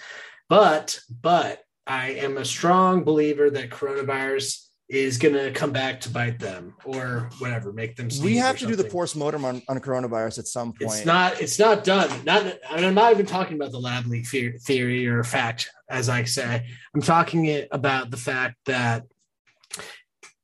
but 0.48 1.00
but 1.22 1.64
I 1.86 2.12
am 2.12 2.38
a 2.38 2.46
strong 2.46 3.04
believer 3.04 3.50
that 3.50 3.70
coronavirus 3.70 4.67
is 4.90 5.18
going 5.18 5.34
to 5.34 5.52
come 5.52 5.72
back 5.72 6.00
to 6.00 6.10
bite 6.10 6.40
them 6.40 6.74
or 6.86 7.30
whatever, 7.40 7.74
make 7.74 7.98
them. 7.98 8.08
We 8.24 8.38
have 8.38 8.58
to 8.60 8.66
do 8.66 8.76
the 8.76 8.86
post 8.86 9.16
mortem 9.18 9.44
on, 9.44 9.62
on 9.68 9.80
coronavirus 9.80 10.40
at 10.40 10.48
some 10.48 10.72
point. 10.72 10.94
It's 10.94 11.06
not. 11.06 11.42
It's 11.42 11.60
not 11.60 11.84
done. 11.84 12.10
Not. 12.24 12.58
I'm 12.70 12.94
not 12.94 13.12
even 13.12 13.26
talking 13.26 13.58
about 13.58 13.72
the 13.72 13.80
lab 13.80 14.06
leak 14.06 14.28
theory 14.28 15.08
or 15.08 15.24
fact, 15.24 15.70
as 15.90 16.08
I 16.08 16.24
say. 16.24 16.66
I'm 16.96 17.02
talking 17.02 17.66
about 17.72 18.12
the 18.12 18.18
fact 18.18 18.56
that 18.66 19.04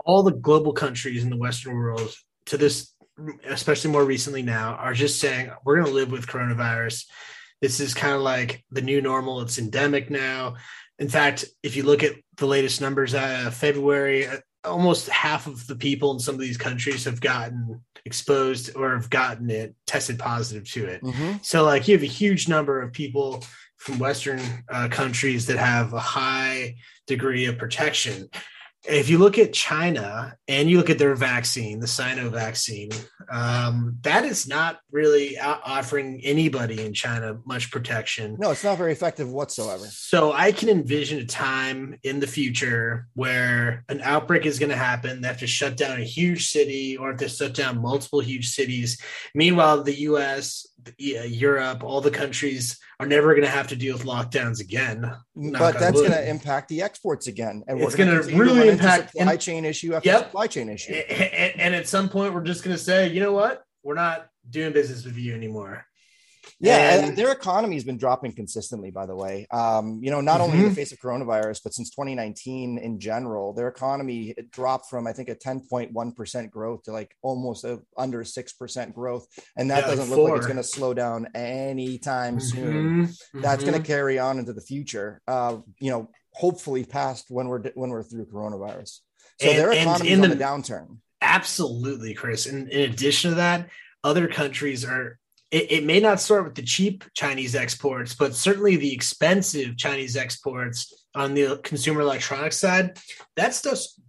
all 0.04 0.24
the 0.24 0.34
global 0.34 0.74
countries 0.74 1.24
in 1.24 1.30
the 1.30 1.38
Western 1.38 1.76
world, 1.76 2.14
to 2.48 2.58
this, 2.58 2.94
especially 3.48 3.92
more 3.92 4.04
recently 4.04 4.42
now, 4.42 4.74
are 4.74 4.94
just 4.94 5.22
saying 5.22 5.52
we're 5.64 5.76
going 5.76 5.88
to 5.88 5.94
live 5.94 6.12
with 6.12 6.28
coronavirus 6.28 7.06
This 7.62 7.80
is 7.80 7.94
kind 7.94 8.14
of 8.14 8.20
like 8.20 8.66
the 8.72 8.82
new 8.82 9.02
normal. 9.02 9.40
It's 9.40 9.58
endemic 9.58 10.10
now. 10.10 10.56
In 11.00 11.08
fact, 11.08 11.46
if 11.64 11.78
you 11.78 11.84
look 11.84 12.04
at 12.04 12.16
the 12.38 12.48
latest 12.48 12.82
numbers, 12.82 13.14
uh, 13.14 13.52
February, 13.54 14.28
uh, 14.28 14.38
almost 14.66 15.10
half 15.10 15.48
of 15.48 15.66
the 15.68 15.76
people 15.76 16.12
in 16.12 16.20
some 16.20 16.36
of 16.36 16.42
these 16.42 16.58
countries 16.58 17.06
have 17.06 17.20
gotten 17.20 17.82
exposed 18.06 18.76
or 18.76 18.96
have 18.96 19.10
gotten 19.10 19.50
it 19.50 19.76
tested 19.86 20.20
positive 20.20 20.70
to 20.72 20.86
it. 20.86 21.02
Mm-hmm. 21.02 21.38
So, 21.42 21.64
like, 21.64 21.88
you 21.88 21.96
have 21.96 22.04
a 22.04 22.08
huge 22.08 22.48
number 22.48 22.82
of 22.82 22.94
people 22.94 23.44
from 23.78 24.00
Western 24.00 24.42
uh, 24.70 24.88
countries 24.90 25.46
that 25.48 25.58
have 25.58 25.94
a 25.94 26.00
high 26.00 26.76
degree 27.08 27.46
of 27.46 27.58
protection 27.58 28.30
if 28.86 29.10
you 29.10 29.18
look 29.18 29.38
at 29.38 29.54
China 29.54 30.36
and 30.48 30.70
you 30.70 30.78
look 30.78 30.90
at 30.90 30.98
their 30.98 31.16
vaccine, 31.16 31.80
the 31.80 31.88
Sino 31.88 32.30
vaccine, 32.30 32.90
um, 33.32 33.98
that 34.02 34.26
is 34.26 34.48
not 34.48 34.80
really 34.92 35.40
offering 35.40 36.20
anybody 36.24 36.86
in 36.86 36.94
China 36.94 37.40
much 37.46 37.72
protection. 37.72 38.36
No, 38.40 38.52
it's 38.52 38.64
not 38.64 38.78
very 38.78 38.92
effective 38.92 39.30
whatsoever. 39.30 39.86
So 39.86 40.34
I 40.34 40.52
can 40.52 40.68
envision 40.68 41.20
a 41.20 41.26
time 41.26 41.98
in 42.04 42.20
the 42.20 42.28
future 42.28 43.08
where 43.14 43.86
an 43.88 44.02
outbreak 44.02 44.46
is 44.46 44.60
going 44.60 44.72
to 44.72 44.76
happen. 44.76 45.22
They 45.22 45.28
have 45.30 45.40
to 45.40 45.48
shut 45.48 45.78
down 45.78 46.00
a 46.00 46.04
huge 46.04 46.50
city 46.50 46.98
or 46.98 47.12
if 47.12 47.18
they 47.18 47.28
shut 47.30 47.54
down 47.54 47.82
multiple 47.82 48.20
huge 48.20 48.50
cities. 48.50 49.02
Meanwhile, 49.34 49.84
the 49.84 50.02
US, 50.02 50.68
Europe, 50.98 51.84
all 51.84 52.02
the 52.02 52.12
countries 52.12 52.80
are 53.00 53.06
never 53.06 53.34
going 53.34 53.44
to 53.44 53.50
have 53.50 53.68
to 53.68 53.76
deal 53.76 53.96
with 53.96 54.06
lockdowns 54.06 54.60
again. 54.60 55.12
But 55.36 55.80
that's 55.80 56.00
going 56.00 56.12
to 56.12 56.30
impact 56.30 56.70
the 56.70 56.82
exports 56.82 57.28
again, 57.28 57.64
and 57.68 57.82
it's 57.82 57.96
going 57.96 58.10
to 58.10 58.36
really 58.38 58.70
impact 58.70 59.14
the 59.14 59.20
supply 59.20 59.38
chain 59.38 59.66
issue 59.66 59.94
after 59.94 60.10
yep. 60.10 60.26
supply 60.26 60.48
chain 60.48 60.70
issue. 60.70 60.94
And, 60.94 61.60
and 61.60 61.76
at 61.76 61.88
some 61.88 62.10
point, 62.10 62.34
we're 62.34 62.44
just 62.44 62.64
going 62.64 62.76
to 62.76 62.82
say, 62.82 63.10
you 63.10 63.20
know 63.20 63.34
what, 63.34 63.64
we're 63.84 63.96
not 63.96 64.28
doing 64.50 64.74
business 64.74 65.06
with 65.06 65.18
you 65.18 65.34
anymore. 65.34 65.86
Yeah, 66.64 67.06
and, 67.06 67.18
their 67.18 67.32
economy 67.32 67.76
has 67.76 67.84
been 67.84 67.98
dropping 67.98 68.32
consistently, 68.34 68.90
by 68.90 69.06
the 69.06 69.16
way. 69.16 69.46
Um, 69.52 70.00
you 70.02 70.12
know, 70.12 70.22
not 70.22 70.36
mm-hmm. 70.36 70.44
only 70.44 70.58
in 70.58 70.64
the 70.64 70.70
mm-hmm. 70.70 70.76
face 70.76 70.94
of 70.94 71.00
coronavirus, 71.00 71.60
but 71.62 71.74
since 71.74 71.90
2019 71.90 72.78
in 72.78 73.00
general, 73.00 73.54
their 73.54 73.68
economy 73.68 74.34
dropped 74.50 74.90
from 74.90 75.06
I 75.06 75.12
think 75.12 75.28
a 75.28 75.36
10.1% 75.36 76.50
growth 76.50 76.84
to 76.84 76.94
like 76.94 77.16
almost 77.22 77.66
a, 77.66 77.82
under 77.98 78.24
6% 78.24 78.94
growth. 78.94 79.28
And 79.58 79.70
that 79.72 79.84
yeah, 79.84 79.88
doesn't 79.88 80.10
like 80.10 80.18
look 80.18 80.30
like 80.30 80.38
it's 80.38 80.48
going 80.48 80.58
to 80.58 80.64
slow 80.64 80.94
down 80.94 81.28
anytime 81.36 82.38
mm-hmm. 82.38 82.40
soon. 82.40 83.08
Mm-hmm. 83.08 83.42
That's 83.42 83.64
going 83.64 83.80
to 83.80 83.86
carry 83.86 84.18
on 84.18 84.40
into 84.40 84.54
the 84.54 84.62
future. 84.62 85.22
Uh, 85.28 85.58
you 85.80 85.92
know, 85.92 86.10
hopefully 86.32 86.86
past 86.86 87.26
when 87.30 87.50
we're 87.50 87.62
when 87.76 87.90
we're 87.90 88.04
through 88.04 88.26
coronavirus. 88.28 89.00
So 89.42 89.50
and, 89.50 89.60
their 89.60 89.74
economy 89.74 90.12
is 90.12 90.20
on 90.20 90.30
the, 90.30 90.36
the 90.36 90.44
downturn. 90.44 90.98
Absolutely, 91.22 92.14
Chris. 92.14 92.46
And 92.46 92.70
in 92.70 92.90
addition 92.90 93.32
to 93.32 93.36
that, 93.36 93.70
other 94.04 94.28
countries 94.28 94.86
are 94.86 95.20
it, 95.54 95.72
it, 95.72 95.84
may 95.84 96.00
not 96.00 96.20
start 96.20 96.46
with 96.46 96.56
the 96.56 96.64
cheap 96.64 97.04
Chinese 97.14 97.54
exports, 97.56 98.16
but 98.16 98.34
certainly 98.34 98.76
the 98.76 98.92
expensive 98.92 99.78
Chinese 99.78 100.18
exports 100.18 100.92
on 101.14 101.36
the 101.36 101.60
consumer 101.64 102.02
electronics 102.02 102.58
side, 102.58 102.98
that 103.36 103.54
stuff's 103.54 104.00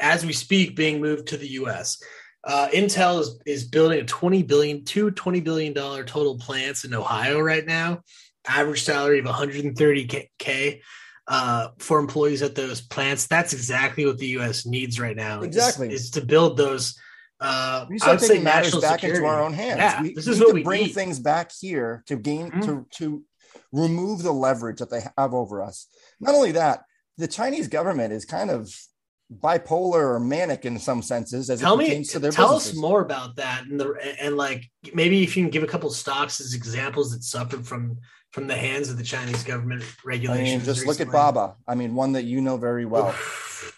as 0.00 0.24
we 0.24 0.32
speak 0.32 0.74
being 0.74 1.00
moved 1.00 1.28
to 1.28 1.36
the 1.36 1.48
US. 1.48 2.02
Uh, 2.42 2.68
Intel 2.72 3.20
is, 3.20 3.38
is 3.44 3.64
building 3.64 4.00
a 4.00 4.04
20 4.04 4.42
billion, 4.44 4.84
two 4.84 5.10
$20 5.10 5.44
billion 5.44 5.74
total 5.74 6.38
plants 6.38 6.84
in 6.84 6.94
Ohio 6.94 7.38
right 7.38 7.66
now. 7.66 8.00
Average 8.46 8.84
salary 8.84 9.18
of 9.18 9.26
130K 9.26 10.80
uh, 11.26 11.68
for 11.78 11.98
employees 11.98 12.42
at 12.42 12.54
those 12.54 12.80
plants. 12.80 13.26
That's 13.26 13.52
exactly 13.52 14.06
what 14.06 14.18
the 14.18 14.38
US 14.38 14.64
needs 14.64 14.98
right 14.98 15.16
now. 15.16 15.42
Exactly. 15.42 15.92
Is, 15.92 16.04
is 16.04 16.10
to 16.12 16.24
build 16.24 16.56
those 16.56 16.98
uh, 17.40 17.86
we 17.88 17.98
start 17.98 18.20
taking 18.20 18.44
matters 18.44 18.74
back 18.80 19.00
security. 19.00 19.18
into 19.18 19.28
our 19.28 19.42
own 19.42 19.52
hands. 19.52 19.78
Yeah, 19.78 20.02
we, 20.02 20.14
this 20.14 20.26
is 20.26 20.40
what 20.40 20.54
we 20.54 20.62
bring 20.62 20.84
need. 20.84 20.92
things 20.94 21.18
back 21.18 21.50
here 21.60 22.02
to 22.06 22.16
gain 22.16 22.50
mm-hmm. 22.50 22.60
to 22.62 22.86
to 22.98 23.22
remove 23.72 24.22
the 24.22 24.32
leverage 24.32 24.78
that 24.78 24.90
they 24.90 25.02
have 25.18 25.34
over 25.34 25.62
us. 25.62 25.86
Not 26.20 26.34
only 26.34 26.52
that, 26.52 26.84
the 27.18 27.28
Chinese 27.28 27.68
government 27.68 28.12
is 28.12 28.24
kind 28.24 28.50
of 28.50 28.74
bipolar 29.32 30.14
or 30.14 30.20
manic 30.20 30.64
in 30.64 30.78
some 30.78 31.02
senses 31.02 31.48
as 31.48 31.58
tell 31.60 31.76
me 31.76 32.04
to 32.04 32.18
their 32.18 32.30
tell 32.30 32.48
businesses. 32.48 32.72
us 32.72 32.80
more 32.80 33.00
about 33.00 33.36
that 33.36 33.64
and 33.64 33.80
the 33.80 34.16
and 34.20 34.36
like 34.36 34.70
maybe 34.92 35.22
if 35.22 35.36
you 35.36 35.42
can 35.42 35.50
give 35.50 35.62
a 35.62 35.66
couple 35.66 35.90
stocks 35.90 36.40
as 36.40 36.52
examples 36.52 37.12
that 37.12 37.22
suffered 37.22 37.66
from 37.66 37.96
from 38.34 38.48
the 38.48 38.56
hands 38.56 38.90
of 38.90 38.98
the 38.98 39.04
Chinese 39.04 39.44
government 39.44 39.84
regulations. 40.04 40.48
I 40.48 40.56
mean, 40.56 40.64
just 40.64 40.80
recently. 40.80 40.86
look 40.86 41.00
at 41.00 41.12
Baba. 41.12 41.54
I 41.68 41.76
mean, 41.76 41.94
one 41.94 42.12
that 42.12 42.24
you 42.24 42.40
know 42.40 42.56
very 42.56 42.84
well 42.84 43.14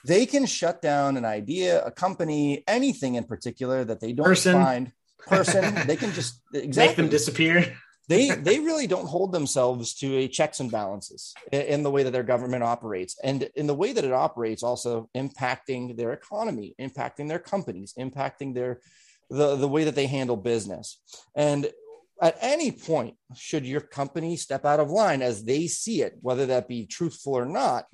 they 0.02 0.24
can 0.24 0.46
shut 0.46 0.80
down 0.80 1.18
an 1.18 1.26
idea, 1.26 1.84
a 1.84 1.90
company, 1.90 2.64
anything 2.66 3.16
in 3.16 3.24
particular 3.24 3.84
that 3.84 4.00
they 4.00 4.14
don't 4.14 4.24
person. 4.24 4.54
find 4.54 4.92
person. 5.18 5.86
they 5.86 5.96
can 5.96 6.10
just 6.12 6.40
exactly 6.54 6.86
make 6.86 6.96
them 6.96 7.08
disappear. 7.10 7.76
they 8.08 8.30
they 8.48 8.58
really 8.58 8.86
don't 8.86 9.06
hold 9.06 9.30
themselves 9.30 9.92
to 9.96 10.16
a 10.16 10.26
checks 10.26 10.58
and 10.58 10.70
balances 10.70 11.34
in, 11.52 11.60
in 11.60 11.82
the 11.82 11.90
way 11.90 12.02
that 12.02 12.12
their 12.12 12.22
government 12.22 12.62
operates, 12.62 13.18
and 13.22 13.50
in 13.56 13.66
the 13.66 13.74
way 13.74 13.92
that 13.92 14.04
it 14.04 14.12
operates, 14.12 14.62
also 14.62 15.10
impacting 15.14 15.98
their 15.98 16.14
economy, 16.14 16.74
impacting 16.80 17.28
their 17.28 17.38
companies, 17.38 17.92
impacting 17.98 18.54
their 18.54 18.80
the 19.28 19.56
the 19.56 19.68
way 19.68 19.84
that 19.84 19.94
they 19.94 20.06
handle 20.06 20.36
business. 20.36 20.98
And 21.34 21.70
at 22.20 22.38
any 22.40 22.72
point, 22.72 23.16
should 23.34 23.66
your 23.66 23.80
company 23.80 24.36
step 24.36 24.64
out 24.64 24.80
of 24.80 24.90
line 24.90 25.22
as 25.22 25.44
they 25.44 25.66
see 25.66 26.02
it, 26.02 26.14
whether 26.20 26.46
that 26.46 26.68
be 26.68 26.86
truthful 26.86 27.34
or 27.34 27.44
not, 27.44 27.86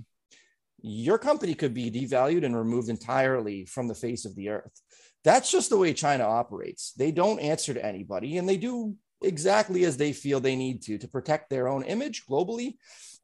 your 0.81 1.19
company 1.19 1.55
could 1.55 1.75
be 1.75 1.91
devalued 1.91 2.45
and 2.45 2.57
removed 2.57 2.89
entirely 2.89 3.65
from 3.65 3.89
the 3.89 3.95
face 3.95 4.25
of 4.25 4.35
the 4.35 4.49
earth. 4.49 4.81
That's 5.25 5.51
just 5.51 5.71
the 5.71 5.79
way 5.79 5.93
China 5.93 6.25
operates. 6.25 6.93
They 6.93 7.13
don't 7.13 7.39
answer 7.39 7.75
to 7.75 7.85
anybody 7.85 8.39
and 8.39 8.49
they 8.49 8.57
do 8.57 8.97
exactly 9.25 9.85
as 9.85 9.97
they 9.97 10.13
feel 10.13 10.41
they 10.41 10.57
need 10.57 10.83
to 10.83 10.99
to 10.99 11.09
protect 11.09 11.51
their 11.51 11.69
own 11.69 11.83
image 11.85 12.25
globally 12.27 12.77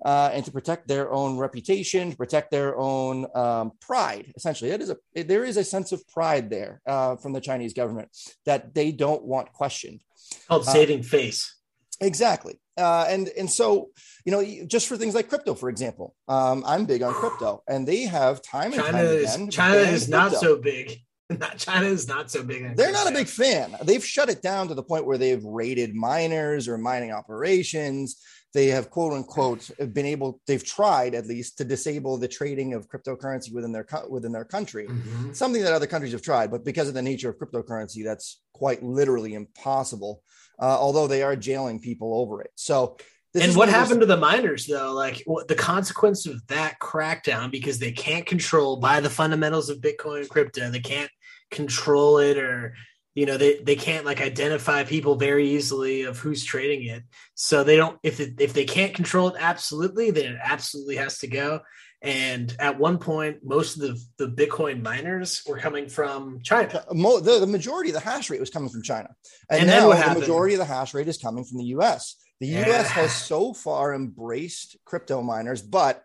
uh, 0.05 0.31
and 0.33 0.45
to 0.45 0.53
protect 0.53 0.87
their 0.87 1.11
own 1.13 1.39
reputation, 1.39 2.11
to 2.11 2.17
protect 2.17 2.51
their 2.51 2.77
own 2.77 3.27
um, 3.35 3.73
pride. 3.81 4.33
Essentially, 4.37 4.71
it 4.71 4.81
is 4.81 4.91
a 4.91 5.25
there 5.25 5.45
is 5.45 5.57
a 5.57 5.65
sense 5.65 5.93
of 5.93 6.07
pride 6.09 6.51
there 6.51 6.81
uh, 6.87 7.17
from 7.17 7.33
the 7.33 7.41
Chinese 7.41 7.73
government 7.73 8.09
that 8.45 8.75
they 8.75 8.93
don't 8.93 9.25
want 9.25 9.53
questioned. 9.53 10.03
Called 10.49 10.65
saving 10.65 11.01
uh, 11.01 11.05
face. 11.05 11.55
Exactly. 12.01 12.61
Uh, 12.77 13.07
and 13.09 13.29
and 13.37 13.51
so 13.51 13.91
you 14.25 14.31
know 14.31 14.67
just 14.67 14.87
for 14.87 14.97
things 14.97 15.13
like 15.13 15.29
crypto 15.29 15.53
for 15.53 15.69
example 15.69 16.15
um, 16.29 16.63
i'm 16.65 16.85
big 16.85 17.03
on 17.03 17.13
crypto 17.13 17.61
and 17.67 17.89
they 17.89 18.03
have 18.03 18.41
time 18.41 18.73
and 18.73 18.81
china 18.81 18.93
time 18.93 19.05
is, 19.05 19.35
again 19.35 19.51
china 19.51 19.79
is 19.79 20.09
not 20.09 20.33
so 20.33 20.57
big 20.57 21.01
not, 21.39 21.59
china 21.59 21.87
is 21.87 22.09
not 22.09 22.31
so 22.31 22.43
big 22.43 22.77
they're 22.77 22.93
not 22.93 23.11
a 23.11 23.15
big 23.15 23.27
fan 23.27 23.77
they've 23.83 24.05
shut 24.05 24.29
it 24.29 24.43
down 24.43 24.69
to 24.69 24.75
the 24.75 24.83
point 24.83 25.07
where 25.07 25.19
they've 25.19 25.45
raided 25.45 25.95
miners 25.95 26.69
or 26.69 26.79
mining 26.79 27.13
operations 27.13 28.23
they 28.55 28.69
have 28.69 28.89
quote 28.89 29.13
unquote 29.13 29.71
been 29.93 30.07
able 30.07 30.41
they've 30.47 30.65
tried 30.65 31.15
at 31.15 31.27
least 31.27 31.59
to 31.59 31.65
disable 31.65 32.17
the 32.17 32.29
trading 32.29 32.73
of 32.73 32.89
cryptocurrency 32.89 33.53
within 33.53 33.73
their 33.73 33.87
within 34.09 34.33
their 34.33 34.45
country 34.45 34.87
mm-hmm. 34.87 35.33
something 35.33 35.63
that 35.63 35.73
other 35.73 35.87
countries 35.87 36.13
have 36.13 36.23
tried 36.23 36.51
but 36.51 36.65
because 36.65 36.89
of 36.89 36.95
the 36.95 37.03
nature 37.03 37.29
of 37.29 37.39
cryptocurrency 37.39 38.03
that's 38.03 38.41
quite 38.53 38.83
literally 38.83 39.35
impossible 39.35 40.23
uh, 40.61 40.77
although 40.79 41.07
they 41.07 41.23
are 41.23 41.37
jailing 41.37 41.81
people 41.81 42.15
over 42.15 42.43
it. 42.43 42.51
So, 42.57 42.97
and 43.35 43.55
what 43.55 43.69
happened 43.69 44.01
to 44.01 44.07
the 44.07 44.17
miners 44.17 44.67
though? 44.67 44.93
Like 44.93 45.23
the 45.47 45.55
consequence 45.55 46.27
of 46.27 46.45
that 46.49 46.79
crackdown 46.81 47.51
because 47.51 47.79
they 47.79 47.93
can't 47.93 48.27
control 48.27 48.79
by 48.79 49.01
the 49.01 49.11
fundamentals 49.11 49.69
of 49.69 49.79
Bitcoin 49.79 50.21
and 50.21 50.29
crypto, 50.29 50.71
they 50.71 50.81
can't 50.81 51.11
control 51.51 52.19
it 52.19 52.39
or 52.39 52.75
you 53.15 53.27
know 53.27 53.37
they, 53.37 53.59
they 53.59 53.77
can't 53.77 54.05
like 54.05 54.21
identify 54.21 54.85
people 54.85 55.17
very 55.17 55.51
easily 55.51 56.03
of 56.03 56.19
who's 56.19 56.45
trading 56.45 56.87
it 56.87 57.03
so 57.35 57.65
they 57.65 57.77
don't 57.77 57.99
if 58.03 58.21
it, 58.21 58.41
if 58.41 58.53
they 58.53 58.65
can't 58.65 58.95
control 58.95 59.29
it 59.29 59.37
absolutely 59.39 60.11
then 60.11 60.33
it 60.33 60.39
absolutely 60.43 60.97
has 60.97 61.19
to 61.19 61.27
go 61.27 61.61
and 62.01 62.55
at 62.61 62.79
one 62.79 62.99
point, 62.99 63.39
most 63.43 63.77
of 63.77 63.83
the, 63.83 64.01
the 64.19 64.29
Bitcoin 64.29 64.83
miners 64.83 65.43
were 65.49 65.59
coming 65.59 65.89
from 65.89 66.41
China. 66.43 66.85
Uh, 66.89 67.21
the, 67.21 67.39
the 67.41 67.47
majority 67.47 67.91
of 67.91 67.95
the 67.95 68.01
hash 68.01 68.31
rate 68.31 68.39
was 68.39 68.51
coming 68.51 68.69
from 68.69 68.83
China. 68.83 69.09
And, 69.51 69.63
and 69.63 69.69
now 69.69 70.15
the 70.15 70.21
majority 70.21 70.55
of 70.55 70.59
the 70.59 70.65
hash 70.65 70.95
rate 70.95 71.09
is 71.09 71.19
coming 71.19 71.45
from 71.45 71.59
the 71.59 71.65
US. 71.65 72.17
The 72.41 72.47
yeah. 72.47 72.69
US 72.69 72.91
has 72.91 73.13
so 73.13 73.53
far 73.53 73.95
embraced 73.95 74.77
crypto 74.85 75.23
miners, 75.23 75.61
but 75.61 76.03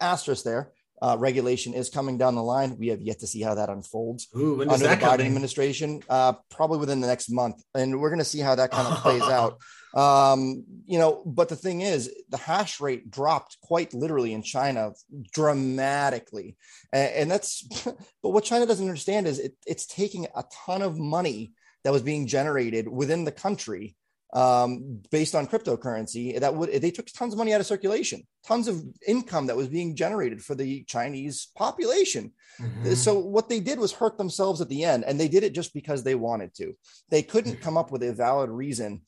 asterisk 0.00 0.44
there. 0.44 0.72
Uh, 1.02 1.16
regulation 1.18 1.74
is 1.74 1.90
coming 1.90 2.16
down 2.16 2.34
the 2.34 2.42
line. 2.42 2.76
We 2.78 2.88
have 2.88 3.02
yet 3.02 3.20
to 3.20 3.26
see 3.26 3.42
how 3.42 3.54
that 3.56 3.68
unfolds 3.68 4.28
Ooh, 4.36 4.62
under 4.62 4.76
the 4.78 4.96
Biden 4.96 5.26
administration, 5.26 6.02
uh, 6.08 6.34
probably 6.50 6.78
within 6.78 7.00
the 7.00 7.06
next 7.06 7.30
month. 7.30 7.62
And 7.74 8.00
we're 8.00 8.08
going 8.08 8.18
to 8.18 8.24
see 8.24 8.40
how 8.40 8.54
that 8.54 8.70
kind 8.70 8.88
of 8.88 8.94
plays 9.02 9.22
out. 9.22 9.58
Um, 9.94 10.64
you 10.86 10.98
know, 10.98 11.22
but 11.24 11.48
the 11.48 11.56
thing 11.56 11.80
is, 11.80 12.12
the 12.28 12.36
hash 12.36 12.80
rate 12.80 13.10
dropped 13.10 13.58
quite 13.62 13.94
literally 13.94 14.32
in 14.32 14.42
China 14.42 14.92
dramatically, 15.32 16.56
and, 16.92 17.12
and 17.12 17.30
that's. 17.30 17.66
But 18.22 18.30
what 18.30 18.44
China 18.44 18.66
doesn't 18.66 18.84
understand 18.84 19.28
is 19.28 19.38
it, 19.38 19.54
it's 19.66 19.86
taking 19.86 20.26
a 20.34 20.44
ton 20.66 20.82
of 20.82 20.98
money 20.98 21.52
that 21.84 21.92
was 21.92 22.02
being 22.02 22.26
generated 22.26 22.88
within 22.88 23.24
the 23.24 23.30
country 23.30 23.94
um, 24.36 25.00
based 25.10 25.34
on 25.34 25.46
cryptocurrency 25.46 26.38
that 26.38 26.54
would 26.54 26.70
they 26.82 26.90
took 26.90 27.06
tons 27.06 27.32
of 27.32 27.38
money 27.38 27.54
out 27.54 27.60
of 27.60 27.66
circulation, 27.66 28.22
tons 28.46 28.68
of 28.68 28.82
income 29.08 29.46
that 29.46 29.56
was 29.56 29.68
being 29.68 29.96
generated 29.96 30.42
for 30.42 30.54
the 30.54 30.84
Chinese 30.84 31.48
population. 31.56 32.32
Mm-hmm. 32.60 32.92
So 32.92 33.18
what 33.18 33.48
they 33.48 33.60
did 33.60 33.78
was 33.78 33.92
hurt 33.92 34.18
themselves 34.18 34.60
at 34.60 34.68
the 34.68 34.84
end, 34.84 35.04
and 35.04 35.18
they 35.18 35.28
did 35.28 35.42
it 35.42 35.54
just 35.54 35.72
because 35.72 36.04
they 36.04 36.14
wanted 36.14 36.54
to. 36.56 36.74
They 37.08 37.22
couldn't 37.22 37.62
come 37.62 37.78
up 37.78 37.90
with 37.90 38.02
a 38.02 38.12
valid 38.12 38.50
reason 38.50 39.00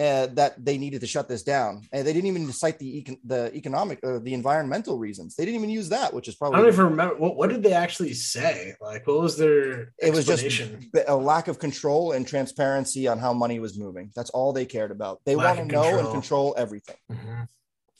uh, 0.00 0.26
that 0.32 0.64
they 0.64 0.78
needed 0.78 1.02
to 1.02 1.06
shut 1.06 1.28
this 1.28 1.42
down, 1.42 1.82
and 1.92 2.06
they 2.06 2.14
didn't 2.14 2.28
even 2.28 2.50
cite 2.52 2.78
the 2.78 3.02
econ- 3.02 3.20
the 3.22 3.54
economic 3.54 3.98
or 4.02 4.18
the 4.18 4.32
environmental 4.32 4.98
reasons. 4.98 5.36
They 5.36 5.44
didn't 5.44 5.58
even 5.58 5.68
use 5.68 5.90
that, 5.90 6.14
which 6.14 6.26
is 6.26 6.36
probably 6.36 6.58
I 6.58 6.62
don't 6.62 6.72
even 6.72 6.84
remember 6.86 7.16
what, 7.16 7.36
what 7.36 7.50
did 7.50 7.62
they 7.62 7.74
actually 7.74 8.14
say. 8.14 8.74
Like, 8.80 9.06
what 9.06 9.20
was 9.20 9.36
their 9.36 9.92
it 9.98 10.12
was 10.14 10.24
just 10.24 10.62
a 11.06 11.14
lack 11.14 11.48
of 11.48 11.58
control 11.58 12.12
and 12.12 12.26
transparency 12.26 13.08
on 13.08 13.18
how 13.18 13.34
money 13.34 13.60
was 13.60 13.78
moving. 13.78 14.10
That's 14.16 14.30
all 14.30 14.54
they 14.54 14.64
cared 14.64 14.90
about. 14.90 15.20
They 15.26 15.36
want 15.36 15.58
to 15.58 15.64
know 15.66 15.98
and 15.98 16.08
control. 16.08 16.54
everything. 16.56 16.96
Mhm. 17.12 17.48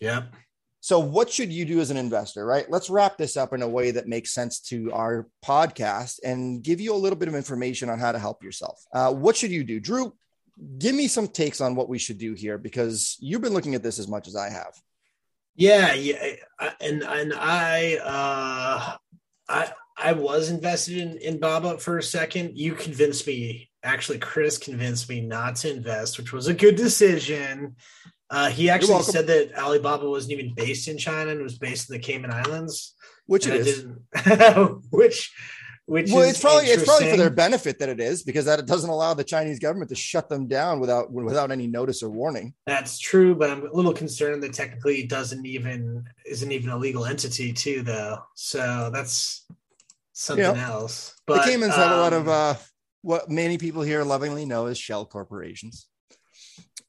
Yep. 0.01 0.32
So, 0.82 0.98
what 0.98 1.28
should 1.28 1.53
you 1.53 1.66
do 1.66 1.80
as 1.80 1.90
an 1.90 1.98
investor, 1.98 2.46
right? 2.46 2.64
Let's 2.70 2.88
wrap 2.88 3.18
this 3.18 3.36
up 3.36 3.53
in 3.53 3.61
a 3.61 3.68
way 3.68 3.90
that 3.90 4.09
makes 4.09 4.32
sense 4.32 4.61
to 4.70 4.90
our 4.92 5.28
podcast 5.44 6.20
and 6.24 6.62
give 6.62 6.80
you 6.80 6.94
a 6.94 6.96
little 6.96 7.18
bit 7.18 7.28
of 7.28 7.34
information 7.34 7.90
on 7.90 7.98
how 7.98 8.12
to 8.12 8.18
help 8.18 8.42
yourself. 8.42 8.82
Uh, 8.94 9.12
what 9.12 9.36
should 9.36 9.51
you 9.51 9.62
do? 9.62 9.78
Drew, 9.78 10.14
give 10.78 10.94
me 10.94 11.08
some 11.08 11.28
takes 11.28 11.61
on 11.61 11.74
what 11.74 11.88
we 11.88 11.98
should 11.98 12.18
do 12.18 12.34
here 12.34 12.58
because 12.58 13.16
you've 13.20 13.42
been 13.42 13.54
looking 13.54 13.74
at 13.74 13.82
this 13.82 13.98
as 13.98 14.08
much 14.08 14.28
as 14.28 14.36
I 14.36 14.50
have. 14.50 14.74
Yeah, 15.56 15.92
yeah, 15.94 16.36
and 16.80 17.02
and 17.02 17.34
I 17.34 17.96
uh 17.96 18.96
I 19.48 19.72
I 19.96 20.12
was 20.12 20.50
invested 20.50 20.98
in 20.98 21.18
in 21.18 21.38
Baba 21.38 21.78
for 21.78 21.98
a 21.98 22.02
second. 22.02 22.56
You 22.56 22.74
convinced 22.74 23.26
me. 23.26 23.70
Actually, 23.82 24.18
Chris 24.18 24.58
convinced 24.58 25.08
me 25.08 25.20
not 25.20 25.56
to 25.56 25.74
invest, 25.74 26.18
which 26.18 26.32
was 26.32 26.46
a 26.46 26.54
good 26.54 26.76
decision. 26.76 27.76
Uh, 28.30 28.48
he 28.48 28.70
actually 28.70 29.02
said 29.02 29.26
that 29.26 29.58
Alibaba 29.58 30.08
wasn't 30.08 30.32
even 30.32 30.54
based 30.54 30.86
in 30.86 30.96
China 30.96 31.32
and 31.32 31.42
was 31.42 31.58
based 31.58 31.90
in 31.90 31.94
the 31.94 32.02
Cayman 32.02 32.32
Islands. 32.32 32.94
Which 33.26 33.46
it 33.46 33.52
I 33.52 33.56
is. 33.56 33.84
Didn't, 34.24 34.82
which 34.90 35.32
which 35.91 36.12
Well, 36.12 36.22
it's 36.22 36.41
probably 36.41 36.66
it's 36.66 36.84
probably 36.84 37.11
for 37.11 37.16
their 37.16 37.30
benefit 37.30 37.80
that 37.80 37.88
it 37.88 37.99
is 37.99 38.22
because 38.22 38.45
that 38.45 38.61
it 38.61 38.66
doesn't 38.66 38.88
allow 38.88 39.12
the 39.12 39.24
Chinese 39.24 39.59
government 39.59 39.88
to 39.88 39.97
shut 39.97 40.28
them 40.28 40.47
down 40.47 40.78
without 40.78 41.11
without 41.11 41.51
any 41.51 41.66
notice 41.66 42.01
or 42.01 42.11
warning. 42.11 42.55
That's 42.64 43.01
true, 43.01 43.34
but 43.34 43.51
I'm 43.51 43.66
a 43.66 43.72
little 43.72 43.93
concerned 43.93 44.41
that 44.45 44.53
technically 44.53 45.01
it 45.01 45.09
doesn't 45.09 45.45
even 45.45 46.05
isn't 46.24 46.53
even 46.53 46.70
a 46.70 46.78
legal 46.78 47.07
entity 47.07 47.53
too, 47.53 47.82
though. 47.82 48.18
So 48.36 48.91
that's 48.93 49.45
something 50.12 50.45
else. 50.45 51.16
But 51.26 51.45
the 51.45 51.51
Caymans 51.51 51.74
have 51.74 51.91
a 51.91 51.97
lot 51.97 52.12
of 52.12 52.28
um, 52.28 52.34
uh, 52.34 52.55
what 53.03 53.28
many 53.28 53.59
people 53.59 53.82
here 53.82 54.05
lovingly 54.05 54.47
know 54.47 54.66
as 54.66 54.78
shell 54.78 55.05
corporations. 55.05 55.88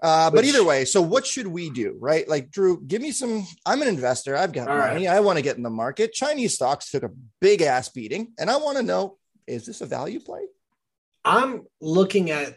Uh, 0.02 0.32
but 0.32 0.44
either 0.44 0.64
way, 0.64 0.84
so 0.84 1.00
what 1.02 1.28
should 1.28 1.46
we 1.46 1.70
do, 1.70 1.96
right? 2.00 2.28
Like, 2.28 2.50
Drew, 2.50 2.82
give 2.82 3.02
me 3.04 3.12
some. 3.12 3.46
I'm 3.68 3.84
an 3.84 3.88
investor. 3.88 4.36
I've 4.36 4.52
got 4.52 4.68
All 4.68 4.76
right. 4.76 4.94
money. 4.94 5.08
I 5.08 5.20
want 5.20 5.38
to 5.38 5.44
get 5.44 5.58
in 5.58 5.64
the 5.64 5.70
market. 5.70 6.12
Chinese 6.12 6.56
stocks 6.56 6.90
took 6.90 7.04
a 7.04 7.12
big 7.40 7.62
ass 7.62 7.90
beating, 7.90 8.34
and 8.40 8.50
I 8.50 8.58
want 8.58 8.78
to 8.78 8.84
know: 8.84 9.18
is 9.46 9.66
this 9.68 9.82
a 9.82 9.86
value 9.86 10.20
play? 10.20 10.42
I'm 11.24 11.68
looking 11.82 12.32
at 12.32 12.56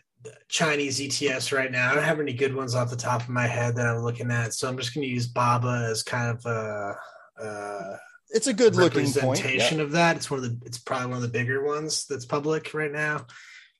Chinese 0.48 1.00
ETFs 1.00 1.54
right 1.54 1.70
now. 1.70 1.90
I 1.90 1.94
don't 1.94 2.04
have 2.04 2.18
any 2.18 2.32
good 2.32 2.54
ones 2.54 2.74
off 2.74 2.88
the 2.88 2.96
top 2.96 3.20
of 3.20 3.28
my 3.28 3.46
head 3.46 3.76
that 3.76 3.86
I'm 3.86 3.98
looking 4.02 4.30
at, 4.30 4.54
so 4.54 4.66
I'm 4.66 4.78
just 4.78 4.94
going 4.94 5.06
to 5.06 5.12
use 5.12 5.26
Baba 5.26 5.86
as 5.90 6.02
kind 6.02 6.30
of 6.30 6.46
a, 6.46 6.96
a 7.42 7.98
It's 8.30 8.46
a 8.46 8.54
good 8.54 8.74
looking 8.74 9.00
representation 9.04 9.78
Yeah. 9.78 9.84
of 9.84 9.92
that. 9.92 10.16
It's 10.16 10.30
one 10.30 10.42
of 10.42 10.44
the. 10.44 10.66
It's 10.66 10.78
probably 10.78 11.08
one 11.08 11.16
of 11.16 11.22
the 11.22 11.28
bigger 11.28 11.62
ones 11.62 12.06
that's 12.08 12.24
public 12.24 12.72
right 12.72 12.90
now. 12.92 13.26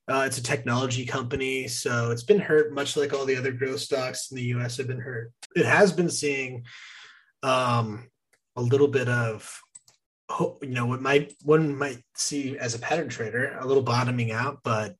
Uh, 0.07 0.23
it's 0.27 0.37
a 0.37 0.43
technology 0.43 1.05
company, 1.05 1.67
so 1.67 2.11
it's 2.11 2.23
been 2.23 2.39
hurt, 2.39 2.71
much 2.71 2.95
like 2.95 3.13
all 3.13 3.25
the 3.25 3.37
other 3.37 3.51
growth 3.51 3.79
stocks 3.79 4.29
in 4.31 4.37
the 4.37 4.43
U.S. 4.43 4.77
have 4.77 4.87
been 4.87 4.99
hurt. 4.99 5.31
It 5.55 5.65
has 5.65 5.91
been 5.91 6.11
seeing 6.11 6.65
um, 7.41 8.07
a 8.55 8.61
little 8.61 8.87
bit 8.87 9.09
of, 9.09 9.59
you 10.61 10.69
know, 10.69 10.85
what 10.85 11.01
might 11.01 11.33
one 11.41 11.75
might 11.75 12.03
see 12.15 12.57
as 12.57 12.75
a 12.75 12.79
pattern 12.79 13.09
trader, 13.09 13.57
a 13.59 13.65
little 13.65 13.83
bottoming 13.83 14.31
out, 14.31 14.59
but 14.63 14.95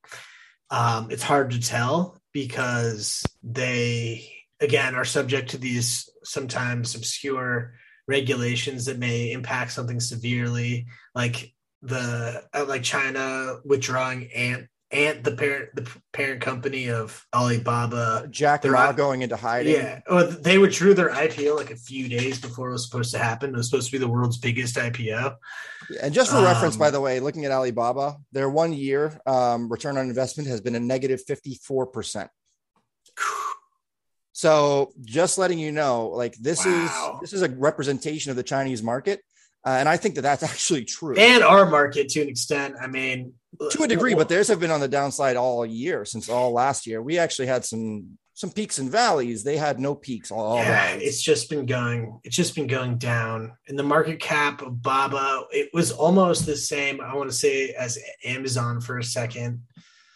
um, 0.70 1.10
it's 1.10 1.22
hard 1.22 1.52
to 1.52 1.60
tell 1.60 2.20
because 2.32 3.24
they 3.42 4.32
again 4.60 4.94
are 4.94 5.04
subject 5.04 5.50
to 5.50 5.58
these 5.58 6.08
sometimes 6.24 6.94
obscure 6.94 7.74
regulations 8.08 8.86
that 8.86 8.98
may 8.98 9.32
impact 9.32 9.72
something 9.72 10.00
severely, 10.00 10.86
like 11.14 11.52
the 11.82 12.42
like 12.66 12.82
China 12.82 13.56
withdrawing 13.64 14.32
Ant 14.32 14.66
Ant 14.92 15.24
the 15.24 15.32
parent 15.32 15.70
the 15.74 15.88
parent 16.12 16.40
company 16.40 16.90
of 16.90 17.26
Alibaba. 17.34 18.28
Jack 18.30 18.62
They're 18.62 18.76
all 18.76 18.92
going 18.92 19.22
into 19.22 19.34
hiding. 19.34 19.74
Yeah, 19.74 20.00
oh, 20.06 20.22
they 20.22 20.58
withdrew 20.58 20.94
their 20.94 21.10
IPO 21.10 21.56
like 21.56 21.72
a 21.72 21.76
few 21.76 22.08
days 22.08 22.40
before 22.40 22.68
it 22.68 22.72
was 22.72 22.84
supposed 22.88 23.10
to 23.12 23.18
happen. 23.18 23.52
It 23.52 23.56
was 23.56 23.68
supposed 23.68 23.86
to 23.86 23.92
be 23.92 23.98
the 23.98 24.06
world's 24.08 24.38
biggest 24.38 24.76
IPO. 24.76 25.34
And 26.00 26.14
just 26.14 26.30
for 26.30 26.40
reference, 26.40 26.76
Um, 26.76 26.78
by 26.80 26.90
the 26.90 27.00
way, 27.00 27.18
looking 27.18 27.44
at 27.44 27.50
Alibaba, 27.50 28.16
their 28.30 28.48
one 28.48 28.72
year 28.72 29.20
um, 29.26 29.68
return 29.68 29.98
on 29.98 30.08
investment 30.08 30.48
has 30.48 30.60
been 30.60 30.76
a 30.76 30.80
negative 30.80 31.20
54%. 31.26 32.28
So 34.32 34.92
just 35.04 35.38
letting 35.38 35.58
you 35.58 35.72
know, 35.72 36.08
like 36.08 36.36
this 36.36 36.64
Wow. 36.64 37.14
is 37.14 37.20
this 37.22 37.32
is 37.32 37.42
a 37.42 37.48
representation 37.48 38.30
of 38.30 38.36
the 38.36 38.42
Chinese 38.42 38.82
market, 38.82 39.20
uh, 39.64 39.70
and 39.70 39.88
I 39.88 39.96
think 39.96 40.14
that 40.16 40.20
that's 40.22 40.42
actually 40.52 40.84
true 40.84 41.16
And 41.16 41.42
our 41.42 41.64
market 41.68 42.10
to 42.10 42.22
an 42.22 42.28
extent. 42.28 42.74
I 42.80 42.86
mean, 42.86 43.32
to 43.70 43.82
a 43.82 43.88
degree. 43.88 44.14
But 44.14 44.28
theirs 44.28 44.48
have 44.48 44.60
been 44.60 44.70
on 44.70 44.80
the 44.80 44.88
downside 44.88 45.36
all 45.36 45.64
year 45.66 46.04
since 46.04 46.28
all 46.28 46.52
last 46.52 46.86
year. 46.86 47.02
We 47.02 47.18
actually 47.18 47.46
had 47.46 47.64
some 47.64 48.18
some 48.34 48.50
peaks 48.50 48.78
and 48.78 48.90
valleys. 48.90 49.44
They 49.44 49.56
had 49.56 49.80
no 49.80 49.94
peaks 49.94 50.30
all, 50.30 50.56
yeah, 50.56 50.88
valleys. 50.90 51.08
it's 51.08 51.22
just 51.22 51.48
been 51.48 51.64
going. 51.64 52.20
It's 52.22 52.36
just 52.36 52.54
been 52.54 52.66
going 52.66 52.98
down. 52.98 53.52
And 53.66 53.78
the 53.78 53.82
market 53.82 54.20
cap 54.20 54.60
of 54.60 54.82
Baba, 54.82 55.44
it 55.52 55.70
was 55.72 55.90
almost 55.90 56.44
the 56.44 56.54
same. 56.56 57.00
I 57.00 57.14
want 57.14 57.30
to 57.30 57.36
say 57.36 57.70
as 57.70 57.98
Amazon 58.24 58.80
for 58.82 58.98
a 58.98 59.04
second. 59.04 59.62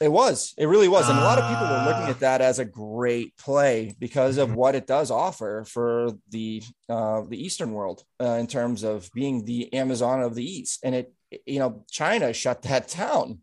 It 0.02 0.10
was. 0.12 0.54
It 0.56 0.64
really 0.66 0.88
was. 0.88 1.08
And 1.10 1.18
a 1.18 1.22
lot 1.22 1.38
of 1.38 1.48
people 1.50 1.66
were 1.66 1.84
looking 1.84 2.06
Uh, 2.08 2.10
at 2.10 2.20
that 2.20 2.40
as 2.40 2.58
a 2.58 2.64
great 2.64 3.36
play 3.36 3.94
because 3.98 4.38
of 4.38 4.48
Mhm. 4.50 4.54
what 4.54 4.74
it 4.74 4.86
does 4.86 5.10
offer 5.10 5.64
for 5.66 6.12
the 6.30 6.62
uh, 6.88 7.22
the 7.28 7.42
Eastern 7.42 7.72
world 7.72 8.02
uh, 8.20 8.36
in 8.40 8.46
terms 8.46 8.82
of 8.82 9.10
being 9.14 9.44
the 9.44 9.72
Amazon 9.74 10.22
of 10.22 10.34
the 10.34 10.44
East. 10.44 10.80
And 10.82 10.94
it, 10.94 11.12
you 11.46 11.58
know, 11.58 11.84
China 11.90 12.32
shut 12.32 12.62
that 12.62 12.88
down. 12.88 13.40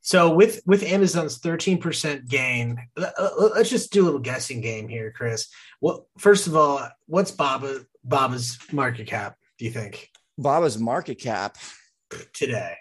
So 0.00 0.32
with 0.34 0.62
with 0.64 0.82
Amazon's 0.82 1.38
thirteen 1.38 1.78
percent 1.78 2.28
gain, 2.28 2.78
let- 2.96 3.12
let- 3.20 3.56
let's 3.56 3.70
just 3.70 3.92
do 3.92 4.02
a 4.02 4.06
little 4.06 4.20
guessing 4.20 4.60
game 4.60 4.88
here, 4.88 5.12
Chris. 5.14 5.48
Well, 5.80 6.08
first 6.18 6.46
of 6.46 6.56
all, 6.56 6.88
what's 7.06 7.30
Baba 7.30 7.80
Baba's 8.04 8.58
market 8.72 9.06
cap? 9.06 9.36
Do 9.58 9.64
you 9.64 9.70
think 9.70 10.08
Baba's 10.38 10.78
market 10.78 11.16
cap. 11.20 11.56
today? 12.32 12.74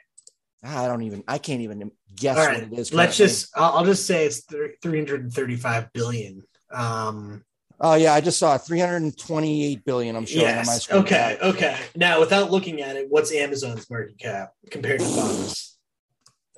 I 0.63 0.87
don't 0.87 1.01
even. 1.03 1.23
I 1.27 1.37
can't 1.37 1.61
even 1.61 1.91
guess 2.15 2.37
All 2.37 2.43
what 2.45 2.51
right, 2.53 2.63
it 2.63 2.73
is. 2.73 2.93
let's 2.93 3.17
just. 3.17 3.49
I'll, 3.55 3.79
I'll 3.79 3.85
just 3.85 4.05
say 4.07 4.25
it's 4.25 4.41
three 4.45 4.97
hundred 4.97 5.21
and 5.21 5.33
thirty-five 5.33 5.91
billion. 5.93 6.43
Um, 6.71 7.43
Oh 7.79 7.93
yeah, 7.95 8.13
I 8.13 8.21
just 8.21 8.39
saw 8.39 8.57
328 8.57 9.85
billion. 9.85 10.15
I'm 10.15 10.25
showing 10.25 10.47
on 10.47 10.55
my 10.55 10.61
yes. 10.61 10.83
screen. 10.83 11.01
Okay. 11.01 11.37
Okay. 11.41 11.77
Now, 11.95 12.19
without 12.19 12.49
looking 12.49 12.81
at 12.81 12.95
it, 12.95 13.07
what's 13.09 13.31
Amazon's 13.31 13.89
market 13.89 14.17
cap 14.17 14.51
compared 14.71 14.99
to 14.99 15.05
Baba's? 15.05 15.77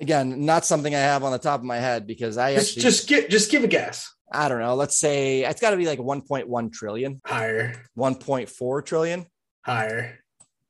Again, 0.00 0.46
not 0.46 0.64
something 0.64 0.94
I 0.94 0.98
have 0.98 1.22
on 1.24 1.32
the 1.32 1.38
top 1.38 1.60
of 1.60 1.66
my 1.66 1.76
head 1.76 2.06
because 2.06 2.38
I 2.38 2.54
Just, 2.54 2.70
actually, 2.70 2.82
just 2.82 3.08
give 3.08 3.28
just 3.28 3.50
give 3.50 3.64
a 3.64 3.68
guess. 3.68 4.10
I 4.32 4.48
don't 4.48 4.60
know. 4.60 4.74
Let's 4.76 4.96
say 4.96 5.44
it's 5.44 5.60
got 5.60 5.70
to 5.70 5.76
be 5.76 5.86
like 5.86 5.98
1.1 5.98 6.72
trillion, 6.72 7.20
Higher. 7.26 7.74
1.4 7.98 8.86
trillion, 8.86 9.26
Higher. 9.66 10.18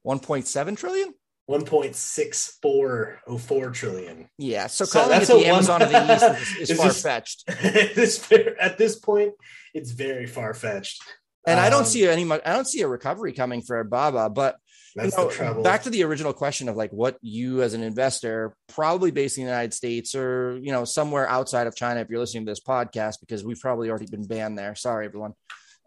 1.7 0.04 0.76
trillion. 0.76 1.14
One 1.46 1.64
point 1.64 1.96
six 1.96 2.58
four 2.62 3.18
oh 3.26 3.36
four 3.36 3.70
trillion. 3.70 4.28
Yeah, 4.38 4.68
so, 4.68 4.84
So 4.84 5.00
calling 5.00 5.20
it 5.20 5.26
the 5.26 5.34
one- 5.34 5.44
Amazon 5.46 5.82
of 5.82 5.90
the 5.90 6.14
East 6.14 6.24
is, 6.60 6.70
is 6.70 6.70
Is 6.78 6.78
far 6.78 6.92
fetched. 6.92 7.44
at 7.48 8.78
this 8.78 8.96
point, 9.00 9.32
it's 9.74 9.90
very 9.92 10.26
far 10.26 10.54
fetched. 10.54 11.02
and 11.46 11.58
I 11.58 11.70
don't 11.70 11.80
Um, 11.80 11.86
see 11.86 12.06
any. 12.06 12.24
mu- 12.24 12.38
I 12.44 12.52
don't 12.52 12.66
see 12.68 12.82
a 12.82 12.88
recovery 12.88 13.32
coming 13.32 13.62
for 13.62 13.82
Baba. 13.84 14.28
But 14.28 14.56
you 14.96 15.02
That's 15.02 15.16
know, 15.16 15.28
the 15.28 15.34
trouble. 15.34 15.62
back 15.62 15.84
to 15.84 15.90
the 15.90 16.02
original 16.04 16.32
question 16.32 16.68
of 16.68 16.76
like 16.76 16.90
what 16.90 17.16
you 17.22 17.62
as 17.62 17.74
an 17.74 17.82
investor, 17.82 18.54
probably 18.68 19.10
based 19.10 19.38
in 19.38 19.44
the 19.44 19.50
United 19.50 19.72
States 19.72 20.14
or 20.14 20.58
you 20.62 20.72
know 20.72 20.84
somewhere 20.84 21.28
outside 21.28 21.66
of 21.66 21.74
China, 21.76 22.00
if 22.00 22.08
you're 22.10 22.18
listening 22.20 22.44
to 22.46 22.50
this 22.50 22.60
podcast, 22.60 23.20
because 23.20 23.44
we've 23.44 23.60
probably 23.60 23.88
already 23.88 24.06
been 24.06 24.26
banned 24.26 24.58
there. 24.58 24.74
Sorry, 24.74 25.06
everyone. 25.06 25.32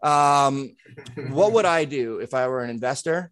Um, 0.02 0.74
what 1.30 1.52
would 1.52 1.64
I 1.64 1.84
do 1.84 2.18
if 2.18 2.34
I 2.34 2.48
were 2.48 2.62
an 2.62 2.70
investor? 2.70 3.30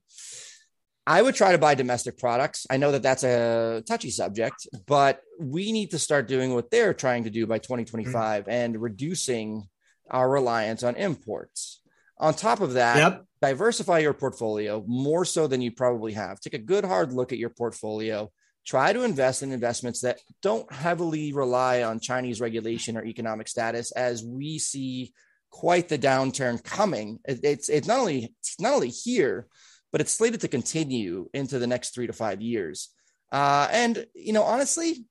I 1.06 1.20
would 1.20 1.34
try 1.34 1.50
to 1.52 1.58
buy 1.58 1.74
domestic 1.74 2.16
products. 2.16 2.64
I 2.70 2.76
know 2.76 2.92
that 2.92 3.02
that's 3.02 3.24
a 3.24 3.82
touchy 3.88 4.10
subject, 4.10 4.68
but 4.86 5.20
we 5.40 5.72
need 5.72 5.90
to 5.90 5.98
start 5.98 6.28
doing 6.28 6.54
what 6.54 6.70
they're 6.70 6.94
trying 6.94 7.24
to 7.24 7.30
do 7.30 7.44
by 7.46 7.58
2025 7.58 8.46
and 8.46 8.80
reducing 8.80 9.68
our 10.12 10.28
reliance 10.30 10.82
on 10.82 10.94
imports. 10.96 11.80
On 12.18 12.32
top 12.34 12.60
of 12.60 12.74
that, 12.74 12.98
Yep. 12.98 13.24
diversify 13.40 13.98
your 13.98 14.12
portfolio 14.14 14.84
more 14.86 15.24
so 15.24 15.46
than 15.48 15.60
you 15.60 15.72
probably 15.72 16.12
have. 16.12 16.38
Take 16.38 16.54
a 16.54 16.58
good 16.58 16.84
hard 16.84 17.12
look 17.12 17.32
at 17.32 17.38
your 17.38 17.50
portfolio. 17.50 18.30
Try 18.64 18.92
to 18.92 19.02
invest 19.02 19.42
in 19.42 19.50
investments 19.50 20.02
that 20.02 20.20
don't 20.40 20.70
heavily 20.72 21.32
rely 21.32 21.82
on 21.82 21.98
Chinese 21.98 22.40
regulation 22.40 22.96
or 22.96 23.04
economic 23.04 23.48
status 23.48 23.90
as 23.90 24.22
we 24.24 24.58
see 24.60 25.12
quite 25.50 25.88
the 25.88 25.98
downturn 25.98 26.62
coming. 26.62 27.18
It's 27.24 27.68
it's 27.68 27.88
not 27.88 27.98
only 27.98 28.32
it's 28.40 28.60
not 28.60 28.74
only 28.74 28.90
here, 28.90 29.48
but 29.90 30.00
it's 30.00 30.12
slated 30.12 30.42
to 30.42 30.48
continue 30.48 31.28
into 31.34 31.58
the 31.58 31.66
next 31.66 31.92
three 31.92 32.06
to 32.06 32.12
five 32.12 32.40
years. 32.40 32.90
Uh, 33.32 33.66
and 33.72 34.06
you 34.14 34.32
know, 34.32 34.44
honestly, 34.44 35.04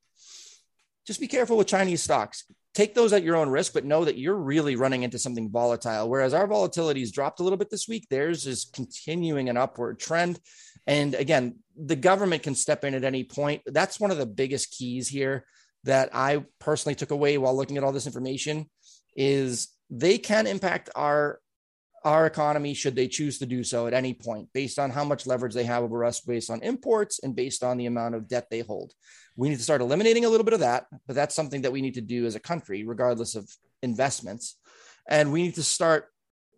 just 1.06 1.20
be 1.20 1.28
careful 1.28 1.58
with 1.58 1.68
Chinese 1.68 2.02
stocks. 2.02 2.46
Take 2.74 2.96
those 2.96 3.14
at 3.14 3.24
your 3.24 3.36
own 3.36 3.50
risk, 3.50 3.74
but 3.74 3.86
know 3.86 4.06
that 4.06 4.18
you're 4.18 4.36
really 4.36 4.76
running 4.76 5.04
into 5.04 5.20
something 5.20 5.50
volatile. 5.50 6.10
Whereas 6.10 6.34
our 6.34 6.48
volatility 6.48 7.02
has 7.02 7.12
dropped 7.12 7.40
a 7.40 7.44
little 7.44 7.58
bit 7.58 7.70
this 7.70 7.88
week, 7.88 8.08
theirs 8.10 8.48
is 8.48 8.70
continuing 8.74 9.50
an 9.50 9.58
upward 9.58 10.00
trend. 10.00 10.40
And 10.88 11.14
again, 11.14 11.58
the 11.78 11.96
government 11.96 12.44
can 12.44 12.56
step 12.56 12.84
in 12.84 12.94
at 12.94 13.04
any 13.04 13.24
point. 13.24 13.62
That's 13.66 14.00
one 14.00 14.12
of 14.12 14.18
the 14.18 14.26
biggest 14.26 14.72
keys 14.72 15.08
here 15.08 15.46
that 15.84 16.10
I 16.14 16.46
personally 16.60 16.96
took 16.96 17.12
away 17.12 17.38
while 17.38 17.56
looking 17.56 17.78
at 17.78 17.84
all 17.84 17.92
this 17.92 18.06
information 18.06 18.70
is 19.16 19.68
they 19.90 20.18
can 20.18 20.48
impact 20.48 20.90
our 20.96 21.41
our 22.04 22.26
economy 22.26 22.74
should 22.74 22.96
they 22.96 23.08
choose 23.08 23.38
to 23.40 23.46
do 23.46 23.64
so 23.64 23.88
at 23.88 23.94
any 23.94 24.14
point 24.14 24.50
based 24.54 24.80
on 24.80 24.90
how 24.90 25.04
much 25.04 25.28
leverage 25.28 25.54
they 25.54 25.64
have 25.64 25.84
over 25.84 26.04
us 26.04 26.20
based 26.20 26.50
on 26.50 26.62
imports 26.64 27.20
and 27.22 27.36
based 27.36 27.64
on 27.64 27.78
the 27.78 27.86
amount 27.86 28.16
of 28.16 28.28
debt 28.28 28.48
they 28.50 28.62
hold. 28.62 28.94
We 29.36 29.50
need 29.50 29.58
to 29.58 29.64
start 29.64 29.82
eliminating 29.82 30.26
a 30.26 30.30
little 30.30 30.44
bit 30.44 30.54
of 30.54 30.62
that 30.62 30.88
but 31.08 31.16
that's 31.16 31.36
something 31.36 31.62
that 31.62 31.72
we 31.72 31.82
need 31.82 31.94
to 31.96 32.02
do 32.02 32.26
as 32.26 32.36
a 32.36 32.40
country 32.40 32.84
regardless 32.84 33.36
of 33.36 33.50
investments. 33.82 34.58
And 35.08 35.32
we 35.32 35.44
need 35.44 35.56
to 35.56 35.64
start 35.64 36.10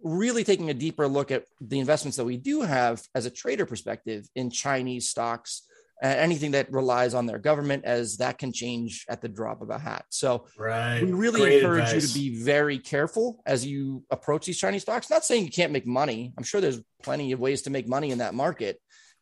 really 0.03 0.43
taking 0.43 0.69
a 0.69 0.73
deeper 0.73 1.07
look 1.07 1.31
at 1.31 1.45
the 1.61 1.79
investments 1.79 2.17
that 2.17 2.25
we 2.25 2.37
do 2.37 2.61
have 2.61 3.01
as 3.15 3.25
a 3.25 3.31
trader 3.31 3.65
perspective 3.65 4.27
in 4.35 4.49
chinese 4.49 5.09
stocks 5.09 5.63
anything 6.03 6.51
that 6.51 6.71
relies 6.71 7.13
on 7.13 7.25
their 7.25 7.39
government, 7.39 7.85
as 7.85 8.17
that 8.17 8.37
can 8.37 8.51
change 8.51 9.05
at 9.07 9.21
the 9.21 9.29
drop 9.29 9.61
of 9.61 9.69
a 9.69 9.79
hat. 9.79 10.05
So, 10.09 10.45
right. 10.57 11.01
we 11.01 11.11
really 11.13 11.41
Great 11.41 11.63
encourage 11.63 11.85
advice. 11.85 12.01
you 12.03 12.07
to 12.07 12.13
be 12.13 12.43
very 12.43 12.77
careful 12.77 13.41
as 13.45 13.65
you 13.65 14.03
approach 14.11 14.45
these 14.45 14.57
Chinese 14.57 14.81
stocks. 14.81 15.09
Not 15.09 15.23
saying 15.23 15.45
you 15.45 15.51
can't 15.51 15.71
make 15.71 15.87
money. 15.87 16.33
I'm 16.37 16.43
sure 16.43 16.59
there's 16.59 16.81
plenty 17.01 17.31
of 17.31 17.39
ways 17.39 17.63
to 17.63 17.69
make 17.69 17.87
money 17.87 18.11
in 18.11 18.17
that 18.17 18.33
market. 18.33 18.81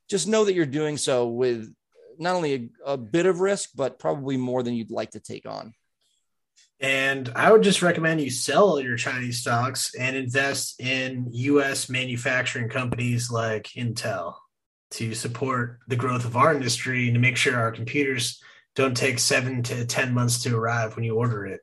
Just 0.09 0.27
know 0.27 0.43
that 0.45 0.53
you're 0.53 0.65
doing 0.65 0.97
so 0.97 1.27
with 1.27 1.73
not 2.17 2.35
only 2.35 2.71
a, 2.85 2.91
a 2.93 2.97
bit 2.97 3.25
of 3.25 3.39
risk, 3.39 3.69
but 3.75 3.99
probably 3.99 4.37
more 4.37 4.63
than 4.63 4.73
you'd 4.73 4.91
like 4.91 5.11
to 5.11 5.19
take 5.19 5.45
on. 5.47 5.73
And 6.79 7.31
I 7.35 7.51
would 7.51 7.61
just 7.61 7.83
recommend 7.83 8.21
you 8.21 8.31
sell 8.31 8.79
your 8.79 8.97
Chinese 8.97 9.39
stocks 9.39 9.93
and 9.93 10.15
invest 10.15 10.81
in 10.81 11.27
US 11.29 11.89
manufacturing 11.89 12.69
companies 12.69 13.29
like 13.29 13.65
Intel 13.77 14.33
to 14.91 15.15
support 15.15 15.79
the 15.87 15.95
growth 15.95 16.25
of 16.25 16.35
our 16.35 16.53
industry 16.53 17.07
and 17.07 17.15
to 17.15 17.19
make 17.19 17.37
sure 17.37 17.55
our 17.55 17.71
computers 17.71 18.41
don't 18.75 18.95
take 18.95 19.19
seven 19.19 19.63
to 19.63 19.85
10 19.85 20.13
months 20.13 20.43
to 20.43 20.55
arrive 20.55 20.95
when 20.95 21.03
you 21.03 21.15
order 21.15 21.45
it. 21.45 21.61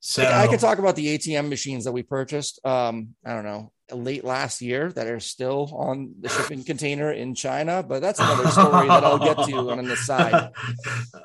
So 0.00 0.24
I 0.24 0.48
could 0.48 0.60
talk 0.60 0.78
about 0.78 0.96
the 0.96 1.18
ATM 1.18 1.50
machines 1.50 1.84
that 1.84 1.92
we 1.92 2.02
purchased. 2.02 2.64
Um, 2.64 3.14
I 3.24 3.34
don't 3.34 3.44
know, 3.44 3.70
late 3.92 4.24
last 4.24 4.62
year 4.62 4.90
that 4.92 5.06
are 5.06 5.20
still 5.20 5.70
on 5.74 6.14
the 6.20 6.28
shipping 6.28 6.64
container 6.64 7.12
in 7.12 7.34
China, 7.34 7.82
but 7.82 8.00
that's 8.00 8.18
another 8.18 8.48
story 8.48 8.88
that 8.88 9.04
I'll 9.04 9.18
get 9.18 9.46
to 9.46 9.70
on 9.70 9.84
the 9.86 9.96
side. 9.96 10.52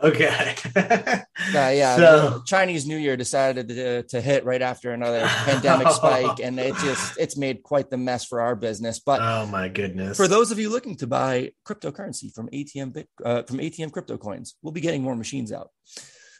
Okay. 0.03 0.55
uh, 0.75 1.19
yeah. 1.45 1.95
So, 1.95 2.43
Chinese 2.45 2.85
New 2.85 2.97
Year 2.97 3.17
decided 3.17 3.69
to, 3.69 4.03
to 4.03 4.21
hit 4.21 4.45
right 4.45 4.61
after 4.61 4.91
another 4.91 5.25
pandemic 5.25 5.87
spike, 5.91 6.39
and 6.43 6.59
it 6.59 6.75
just 6.75 7.17
it's 7.17 7.37
made 7.37 7.63
quite 7.63 7.89
the 7.89 7.97
mess 7.97 8.25
for 8.25 8.41
our 8.41 8.55
business. 8.55 8.99
But 8.99 9.21
oh 9.21 9.47
my 9.47 9.69
goodness! 9.69 10.17
For 10.17 10.27
those 10.27 10.51
of 10.51 10.59
you 10.59 10.69
looking 10.69 10.95
to 10.97 11.07
buy 11.07 11.53
cryptocurrency 11.65 12.33
from 12.33 12.49
ATM 12.49 13.05
uh, 13.23 13.43
from 13.43 13.57
ATM 13.57 13.91
crypto 13.91 14.17
coins, 14.17 14.55
we'll 14.61 14.73
be 14.73 14.81
getting 14.81 15.01
more 15.01 15.15
machines 15.15 15.51
out. 15.51 15.69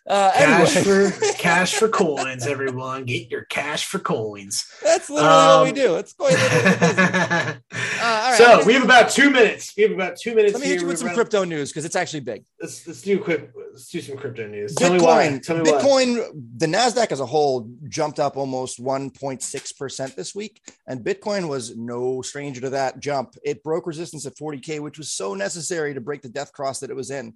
Uh, 0.08 0.32
cash 0.34 0.76
anyway. 0.76 1.10
for 1.10 1.34
cash 1.38 1.74
for 1.74 1.90
coins, 1.90 2.46
everyone. 2.46 3.06
Get 3.06 3.32
your 3.32 3.46
cash 3.46 3.86
for 3.86 3.98
coins. 3.98 4.72
That's 4.84 5.10
literally 5.10 5.36
um, 5.36 5.60
what 5.62 5.66
we 5.66 5.72
do. 5.72 5.96
It's 5.96 6.14
quite 6.14 6.36
uh, 6.40 7.56
right, 7.72 8.36
so 8.38 8.64
we 8.66 8.74
have 8.74 8.84
about 8.84 9.10
two 9.10 9.32
minutes. 9.32 9.74
We 9.76 9.82
have 9.82 9.92
about 9.92 10.18
two 10.18 10.36
minutes. 10.36 10.54
Let 10.54 10.62
me 10.62 10.68
hit 10.68 10.82
you 10.82 10.88
with 10.88 11.00
some 11.00 11.10
crypto 11.10 11.44
news 11.44 11.72
because 11.72 11.86
it's 11.86 11.96
actually 11.96 12.20
big. 12.20 12.44
Let's 12.62 12.86
let's 12.86 13.02
do 13.02 13.20
quick. 13.20 13.52
Let's 13.72 13.90
do 13.90 14.00
some 14.00 14.16
crypto 14.16 14.48
news. 14.48 14.76
Tell 14.76 14.92
Bitcoin. 14.92 15.42
Tell 15.42 15.58
me 15.58 15.64
Bitcoin. 15.64 16.18
Why. 16.18 16.30
The 16.58 16.68
Nasdaq 16.68 17.12
as 17.12 17.20
a 17.20 17.26
whole 17.26 17.68
jumped 17.90 18.20
up 18.20 18.38
almost 18.38 18.80
1.6 18.80 19.78
percent 19.78 20.16
this 20.16 20.36
week, 20.36 20.62
and 20.86 21.04
Bitcoin 21.04 21.50
was 21.50 21.76
no 21.76 22.22
stranger 22.22 22.62
to 22.62 22.70
that 22.70 23.00
jump. 23.00 23.34
It 23.44 23.64
broke 23.64 23.88
resistance 23.88 24.28
at 24.28 24.36
40k, 24.36 24.82
which 24.82 25.00
was 25.00 25.12
so 25.12 25.34
necessary 25.34 25.96
to 25.96 26.02
break 26.02 26.22
the 26.22 26.30
death 26.30 26.54
cross 26.54 26.80
that 26.82 26.92
it 26.92 26.96
was 26.96 27.10
in. 27.10 27.34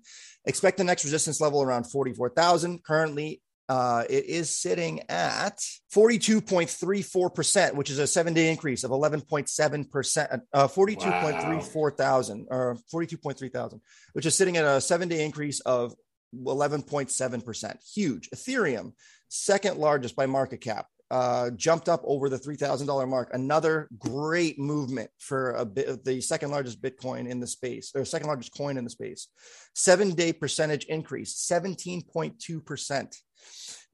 Expect 0.50 0.80
the 0.80 0.84
next 0.84 1.04
resistance 1.04 1.40
level 1.40 1.62
around 1.62 1.84
44,000. 1.84 2.84
Currently, 2.84 3.40
uh, 3.70 4.04
it 4.10 4.26
is 4.26 4.50
sitting 4.50 5.02
at 5.08 5.60
42.34%, 5.94 7.76
which 7.76 7.92
is 7.92 8.00
a 8.00 8.08
seven 8.08 8.34
day 8.34 8.50
increase 8.50 8.84
of 8.84 8.90
11.7%, 8.90 10.42
uh, 10.52 10.68
42.34 10.68 11.76
wow. 11.76 11.90
thousand 11.96 12.48
or 12.50 12.76
42.3 12.92 13.54
thousand, 13.54 13.82
which 14.14 14.26
is 14.26 14.34
sitting 14.34 14.58
at 14.58 14.66
a 14.66 14.82
seven 14.82 15.08
day 15.08 15.24
increase 15.24 15.60
of 15.60 15.94
11.7%. 16.36 17.94
Huge. 17.94 18.28
Ethereum, 18.32 18.94
second 19.28 19.78
largest 19.78 20.16
by 20.16 20.26
market 20.26 20.62
cap, 20.62 20.88
uh, 21.12 21.50
jumped 21.52 21.90
up 21.90 22.02
over 22.04 22.30
the 22.30 22.38
$3,000 22.38 23.08
mark. 23.08 23.30
Another 23.34 23.88
great 23.98 24.60
movement 24.60 25.10
for 25.18 25.52
a 25.52 25.66
bit, 25.66 26.04
the 26.06 26.22
second 26.22 26.52
largest 26.52 26.82
Bitcoin 26.82 27.28
in 27.28 27.40
the 27.40 27.48
space, 27.48 27.92
or 27.96 28.06
second 28.06 28.28
largest 28.28 28.56
coin 28.56 28.78
in 28.78 28.84
the 28.84 28.90
space. 28.90 29.28
Seven 29.74 30.12
day 30.12 30.34
percentage 30.34 30.86
increase, 30.86 31.34
17.2%. 31.52 33.16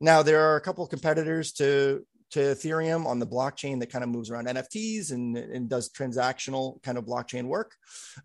Now, 0.02 0.24
there 0.24 0.42
are 0.42 0.58
a 0.58 0.62
couple 0.62 0.86
competitors 0.88 1.54
to 1.54 2.06
to 2.36 2.42
Ethereum 2.42 3.06
on 3.06 3.18
the 3.18 3.26
blockchain 3.26 3.80
that 3.80 3.90
kind 3.90 4.04
of 4.04 4.10
moves 4.10 4.30
around 4.30 4.48
NFTs 4.48 5.12
and, 5.12 5.38
and 5.38 5.70
does 5.70 5.90
transactional 5.90 6.84
kind 6.84 6.98
of 6.98 7.06
blockchain 7.06 7.46
work. 7.46 7.72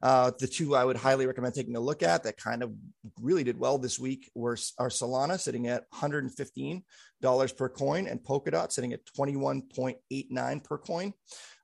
Uh, 0.03 0.33
the 0.37 0.49
two 0.49 0.75
I 0.75 0.85
would 0.85 0.97
highly 0.97 1.27
recommend 1.29 1.55
taking 1.55 1.77
a 1.77 1.81
look 1.81 2.03
at 2.03 2.25
that 2.25 2.37
kind 2.37 2.65
of 2.65 2.73
really 3.21 3.45
did 3.45 3.57
well 3.57 3.79
this 3.79 4.01
week 4.01 4.29
were 4.35 4.59
are 4.81 4.89
Solana 4.89 5.39
sitting 5.39 5.69
at 5.69 5.85
115 5.91 6.83
dollars 7.23 7.53
per 7.53 7.69
coin 7.69 8.09
and 8.09 8.21
Polkadot 8.21 8.73
sitting 8.73 8.93
at 8.93 9.07
21.89 9.17 10.65
per 10.65 10.79
coin. 10.79 11.13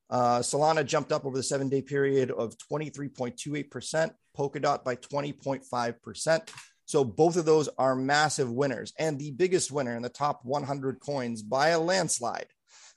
Uh, 0.08 0.38
Solana 0.38 0.86
jumped 0.86 1.10
up 1.10 1.24
over 1.24 1.36
the 1.36 1.42
seven 1.42 1.68
day 1.68 1.82
period 1.82 2.30
of 2.30 2.54
23.28%, 2.72 4.10
Polkadot 4.38 4.84
by 4.84 4.94
20.5%. 4.94 6.48
So 6.86 7.04
both 7.04 7.36
of 7.36 7.44
those 7.44 7.68
are 7.78 7.94
massive 7.94 8.50
winners, 8.50 8.92
and 8.98 9.18
the 9.18 9.32
biggest 9.32 9.70
winner 9.70 9.96
in 9.96 10.02
the 10.02 10.08
top 10.08 10.44
100 10.44 11.00
coins 11.00 11.42
by 11.42 11.68
a 11.68 11.80
landslide. 11.80 12.46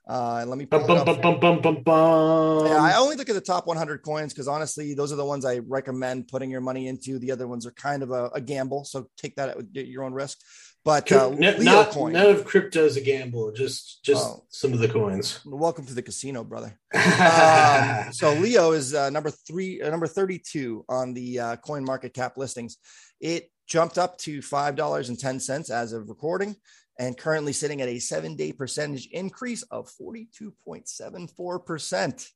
Uh, 0.07 0.43
let 0.47 0.57
me. 0.57 0.65
Bum, 0.65 0.87
bum, 0.87 1.03
bum, 1.03 2.65
yeah, 2.65 2.81
I 2.81 2.95
only 2.97 3.15
look 3.15 3.29
at 3.29 3.35
the 3.35 3.41
top 3.41 3.67
100 3.67 4.01
coins 4.01 4.33
because 4.33 4.47
honestly, 4.47 4.95
those 4.95 5.11
are 5.11 5.15
the 5.15 5.25
ones 5.25 5.45
I 5.45 5.59
recommend 5.59 6.27
putting 6.27 6.49
your 6.49 6.61
money 6.61 6.87
into. 6.87 7.19
The 7.19 7.31
other 7.31 7.47
ones 7.47 7.67
are 7.67 7.71
kind 7.71 8.01
of 8.01 8.09
a, 8.09 8.25
a 8.33 8.41
gamble, 8.41 8.85
so 8.85 9.07
take 9.17 9.35
that 9.35 9.49
at 9.49 9.75
your 9.75 10.03
own 10.03 10.13
risk. 10.13 10.39
But 10.83 11.11
uh, 11.11 11.29
not, 11.29 11.89
coin, 11.89 12.13
none 12.13 12.27
of 12.27 12.45
crypto 12.45 12.85
is 12.85 12.97
a 12.97 13.01
gamble. 13.01 13.51
Just 13.51 14.03
just 14.03 14.25
oh, 14.25 14.45
some 14.49 14.73
of 14.73 14.79
the 14.79 14.87
coins. 14.87 15.41
Welcome 15.45 15.85
to 15.87 15.93
the 15.93 16.01
casino, 16.01 16.43
brother. 16.43 16.79
um, 16.95 18.11
so 18.13 18.33
Leo 18.33 18.71
is 18.71 18.95
uh, 18.95 19.09
number 19.09 19.29
three, 19.29 19.81
uh, 19.81 19.89
number 19.91 20.07
32 20.07 20.85
on 20.87 21.13
the 21.13 21.39
uh, 21.39 21.55
coin 21.57 21.83
market 21.83 22.13
cap 22.13 22.37
listings. 22.37 22.77
It 23.19 23.51
jumped 23.69 23.97
up 23.97 24.17
to 24.17 24.39
$5.10 24.39 25.69
as 25.69 25.93
of 25.93 26.09
recording 26.09 26.57
and 26.97 27.17
currently 27.17 27.53
sitting 27.53 27.81
at 27.81 27.87
a 27.87 27.99
seven 27.99 28.35
day 28.35 28.51
percentage 28.51 29.07
increase 29.11 29.61
of 29.63 29.89
42.74%. 30.01 32.29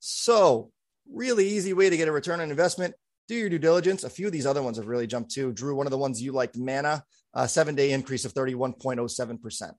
So, 0.00 0.70
really 1.10 1.48
easy 1.48 1.72
way 1.72 1.88
to 1.88 1.96
get 1.96 2.08
a 2.08 2.12
return 2.12 2.40
on 2.40 2.50
investment. 2.50 2.94
Do 3.28 3.36
your 3.36 3.48
due 3.48 3.58
diligence. 3.58 4.04
A 4.04 4.10
few 4.10 4.26
of 4.26 4.32
these 4.32 4.46
other 4.46 4.62
ones 4.62 4.76
have 4.76 4.88
really 4.88 5.06
jumped 5.06 5.30
too. 5.30 5.52
Drew, 5.52 5.76
one 5.76 5.86
of 5.86 5.92
the 5.92 5.98
ones 5.98 6.20
you 6.20 6.32
liked, 6.32 6.58
Mana, 6.58 7.02
a 7.32 7.48
seven 7.48 7.74
day 7.74 7.92
increase 7.92 8.26
of 8.26 8.34
31.07%. 8.34 9.72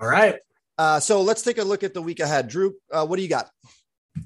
All 0.00 0.08
right. 0.08 0.36
Uh, 0.78 1.00
so 1.00 1.22
let's 1.22 1.42
take 1.42 1.58
a 1.58 1.64
look 1.64 1.82
at 1.82 1.94
the 1.94 2.02
week 2.02 2.20
ahead. 2.20 2.46
Drew, 2.48 2.74
uh, 2.92 3.06
what 3.06 3.16
do 3.16 3.22
you 3.22 3.28
got? 3.28 3.50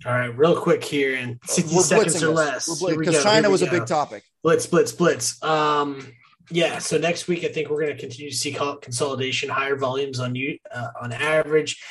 All 0.05 0.13
right, 0.13 0.37
real 0.37 0.61
quick 0.61 0.85
here 0.85 1.17
in 1.17 1.39
60 1.45 1.79
seconds 1.79 2.23
or 2.23 2.29
less. 2.31 2.83
Because 2.83 3.23
China 3.23 3.49
was 3.51 3.63
go. 3.63 3.69
a 3.69 3.71
big 3.71 3.87
topic. 3.87 4.25
Blitz, 4.45 4.67
blitz, 4.67 4.93
blitz. 4.93 5.43
Um, 5.43 6.07
yeah, 6.51 6.79
so 6.79 6.99
next 6.99 7.29
week 7.29 7.45
I 7.45 7.49
think 7.49 7.71
we're 7.71 7.81
going 7.81 7.97
to 7.97 7.99
continue 7.99 8.31
to 8.31 8.37
see 8.37 8.53
consolidation, 8.53 9.49
higher 9.49 9.75
volumes 9.75 10.21
on 10.21 10.35
you 10.35 10.59
uh, 10.73 10.89
on 11.01 11.13
average. 11.13 11.83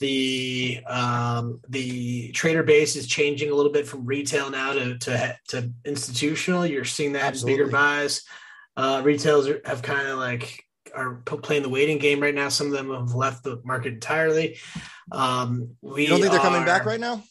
The 0.00 0.80
um, 0.88 1.60
the 1.68 2.32
trader 2.32 2.64
base 2.64 2.96
is 2.96 3.06
changing 3.06 3.52
a 3.52 3.54
little 3.54 3.70
bit 3.70 3.86
from 3.86 4.06
retail 4.06 4.50
now 4.50 4.72
to 4.72 4.98
to, 4.98 5.38
to 5.48 5.72
institutional. 5.84 6.66
You're 6.66 6.84
seeing 6.84 7.12
that 7.12 7.22
Absolutely. 7.22 7.58
bigger 7.58 7.70
buys. 7.70 8.22
Uh, 8.76 9.02
retails 9.04 9.46
are, 9.46 9.60
have 9.64 9.82
kind 9.82 10.08
of 10.08 10.18
like 10.18 10.64
are 10.92 11.22
playing 11.24 11.62
the 11.62 11.68
waiting 11.68 11.98
game 11.98 12.18
right 12.18 12.34
now. 12.34 12.48
Some 12.48 12.66
of 12.66 12.72
them 12.72 12.90
have 12.90 13.14
left 13.14 13.44
the 13.44 13.60
market 13.64 13.92
entirely. 13.92 14.58
Um, 15.12 15.76
we 15.80 16.02
you 16.02 16.08
don't 16.08 16.20
think 16.20 16.32
they're 16.32 16.40
coming 16.40 16.64
back 16.64 16.86
right 16.86 16.98
now? 16.98 17.22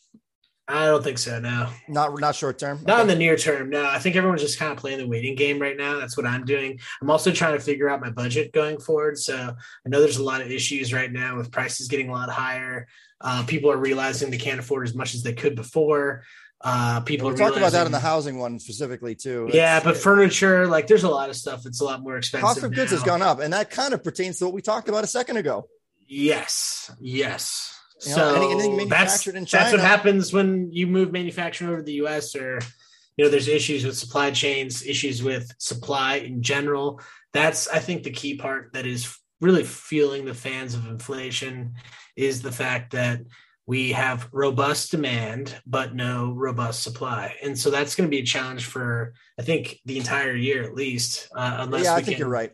I 0.70 0.86
don't 0.86 1.04
think 1.04 1.18
so. 1.18 1.40
No, 1.40 1.68
not 1.88 2.20
not 2.20 2.36
short 2.36 2.60
term. 2.60 2.84
Not 2.86 2.94
okay. 2.94 3.02
in 3.02 3.08
the 3.08 3.16
near 3.16 3.36
term. 3.36 3.72
No, 3.72 3.86
I 3.86 3.98
think 3.98 4.16
everyone's 4.16 4.42
just 4.42 4.60
kind 4.60 4.72
of 4.72 4.78
playing 4.78 5.00
the 5.00 5.08
waiting 5.08 5.34
game 5.34 5.60
right 5.60 5.76
now. 5.76 5.98
That's 5.98 6.16
what 6.16 6.28
I'm 6.28 6.46
doing. 6.46 6.80
I'm 7.02 7.10
also 7.10 7.32
trying 7.32 7.54
to 7.54 7.60
figure 7.60 7.90
out 7.90 8.02
my 8.02 8.12
budget 8.12 8.54
going 8.54 8.80
forward. 8.80 9.18
So 9.18 9.36
I 9.36 9.90
know 9.90 10.00
there's 10.00 10.18
a 10.18 10.24
lot 10.24 10.42
of 10.42 10.52
issues 10.52 10.94
right 10.94 11.12
now 11.12 11.38
with 11.38 11.52
prices 11.52 11.88
getting 11.88 12.10
a 12.10 12.12
lot 12.12 12.30
higher. 12.30 12.88
Uh, 13.20 13.44
people 13.48 13.72
are 13.72 13.78
realizing 13.78 14.30
they 14.30 14.38
can't 14.38 14.60
afford 14.60 14.88
as 14.88 14.94
much 14.94 15.16
as 15.16 15.24
they 15.24 15.34
could 15.34 15.56
before. 15.56 16.24
Uh, 16.62 17.00
people 17.02 17.30
we 17.30 17.36
talked 17.36 17.58
about 17.58 17.72
that 17.72 17.86
in 17.86 17.92
the 17.92 18.00
housing 18.00 18.38
one 18.38 18.60
specifically 18.60 19.16
too. 19.16 19.50
Yeah, 19.52 19.82
but 19.82 19.98
furniture, 19.98 20.68
like 20.68 20.88
there's 20.88 21.04
a 21.04 21.10
lot 21.10 21.30
of 21.30 21.36
stuff 21.36 21.64
that's 21.64 21.82
a 21.82 21.86
lot 21.86 22.04
more 22.04 22.18
expensive. 22.18 22.48
Cost 22.48 22.64
of 22.64 22.74
goods 22.74 22.92
has 22.92 23.02
gone 23.02 23.22
up, 23.22 23.40
and 23.40 23.54
that 23.54 23.72
kind 23.72 23.94
of 23.94 24.04
pertains 24.04 24.38
to 24.40 24.46
what 24.46 24.54
we 24.54 24.62
talked 24.62 24.88
about 24.88 25.04
a 25.04 25.08
second 25.08 25.38
ago. 25.38 25.68
Yes, 26.06 26.92
yes. 27.00 27.79
You 28.02 28.14
so 28.14 28.36
know, 28.36 28.50
anything 28.52 28.78
manufactured 28.78 29.36
in 29.36 29.46
China. 29.46 29.64
That's 29.64 29.74
what 29.74 29.82
happens 29.82 30.32
when 30.32 30.72
you 30.72 30.88
move 30.88 31.12
manufacturing 31.12 31.70
over 31.70 31.80
to 31.80 31.84
the 31.84 31.94
U.S. 31.94 32.36
or 32.36 32.60
you 33.18 33.26
know, 33.26 33.32
there's 33.32 33.50
issues 33.50 33.84
with 33.84 33.98
supply 33.98 34.32
chains, 34.32 34.86
issues 34.86 35.22
with 35.22 35.54
supply 35.58 36.16
in 36.16 36.42
general. 36.42 37.02
That's 37.34 37.68
I 37.68 37.80
think 37.80 38.04
the 38.04 38.12
key 38.12 38.38
part 38.38 38.72
that 38.74 38.86
is 38.86 39.14
really 39.42 39.64
fueling 39.64 40.26
the 40.26 40.34
fans 40.34 40.74
of 40.74 40.88
inflation 40.88 41.74
is 42.16 42.42
the 42.42 42.52
fact 42.52 42.92
that 42.92 43.22
we 43.66 43.92
have 43.92 44.28
robust 44.32 44.90
demand 44.90 45.56
but 45.68 45.94
no 45.94 46.32
robust 46.32 46.82
supply 46.82 47.36
and 47.44 47.58
so 47.58 47.70
that's 47.70 47.94
going 47.96 48.10
to 48.10 48.12
be 48.12 48.22
a 48.22 48.26
challenge 48.26 48.66
for 48.66 49.14
i 49.38 49.44
think 49.44 49.80
the 49.86 50.00
entire 50.00 50.36
year 50.36 50.64
at 50.64 50.74
least 50.74 51.30
uh, 51.36 51.58
unless 51.60 51.84
yeah 51.86 51.94
i 51.94 51.98
think 51.98 52.18
can, 52.18 52.18
you're 52.18 52.28
right 52.28 52.52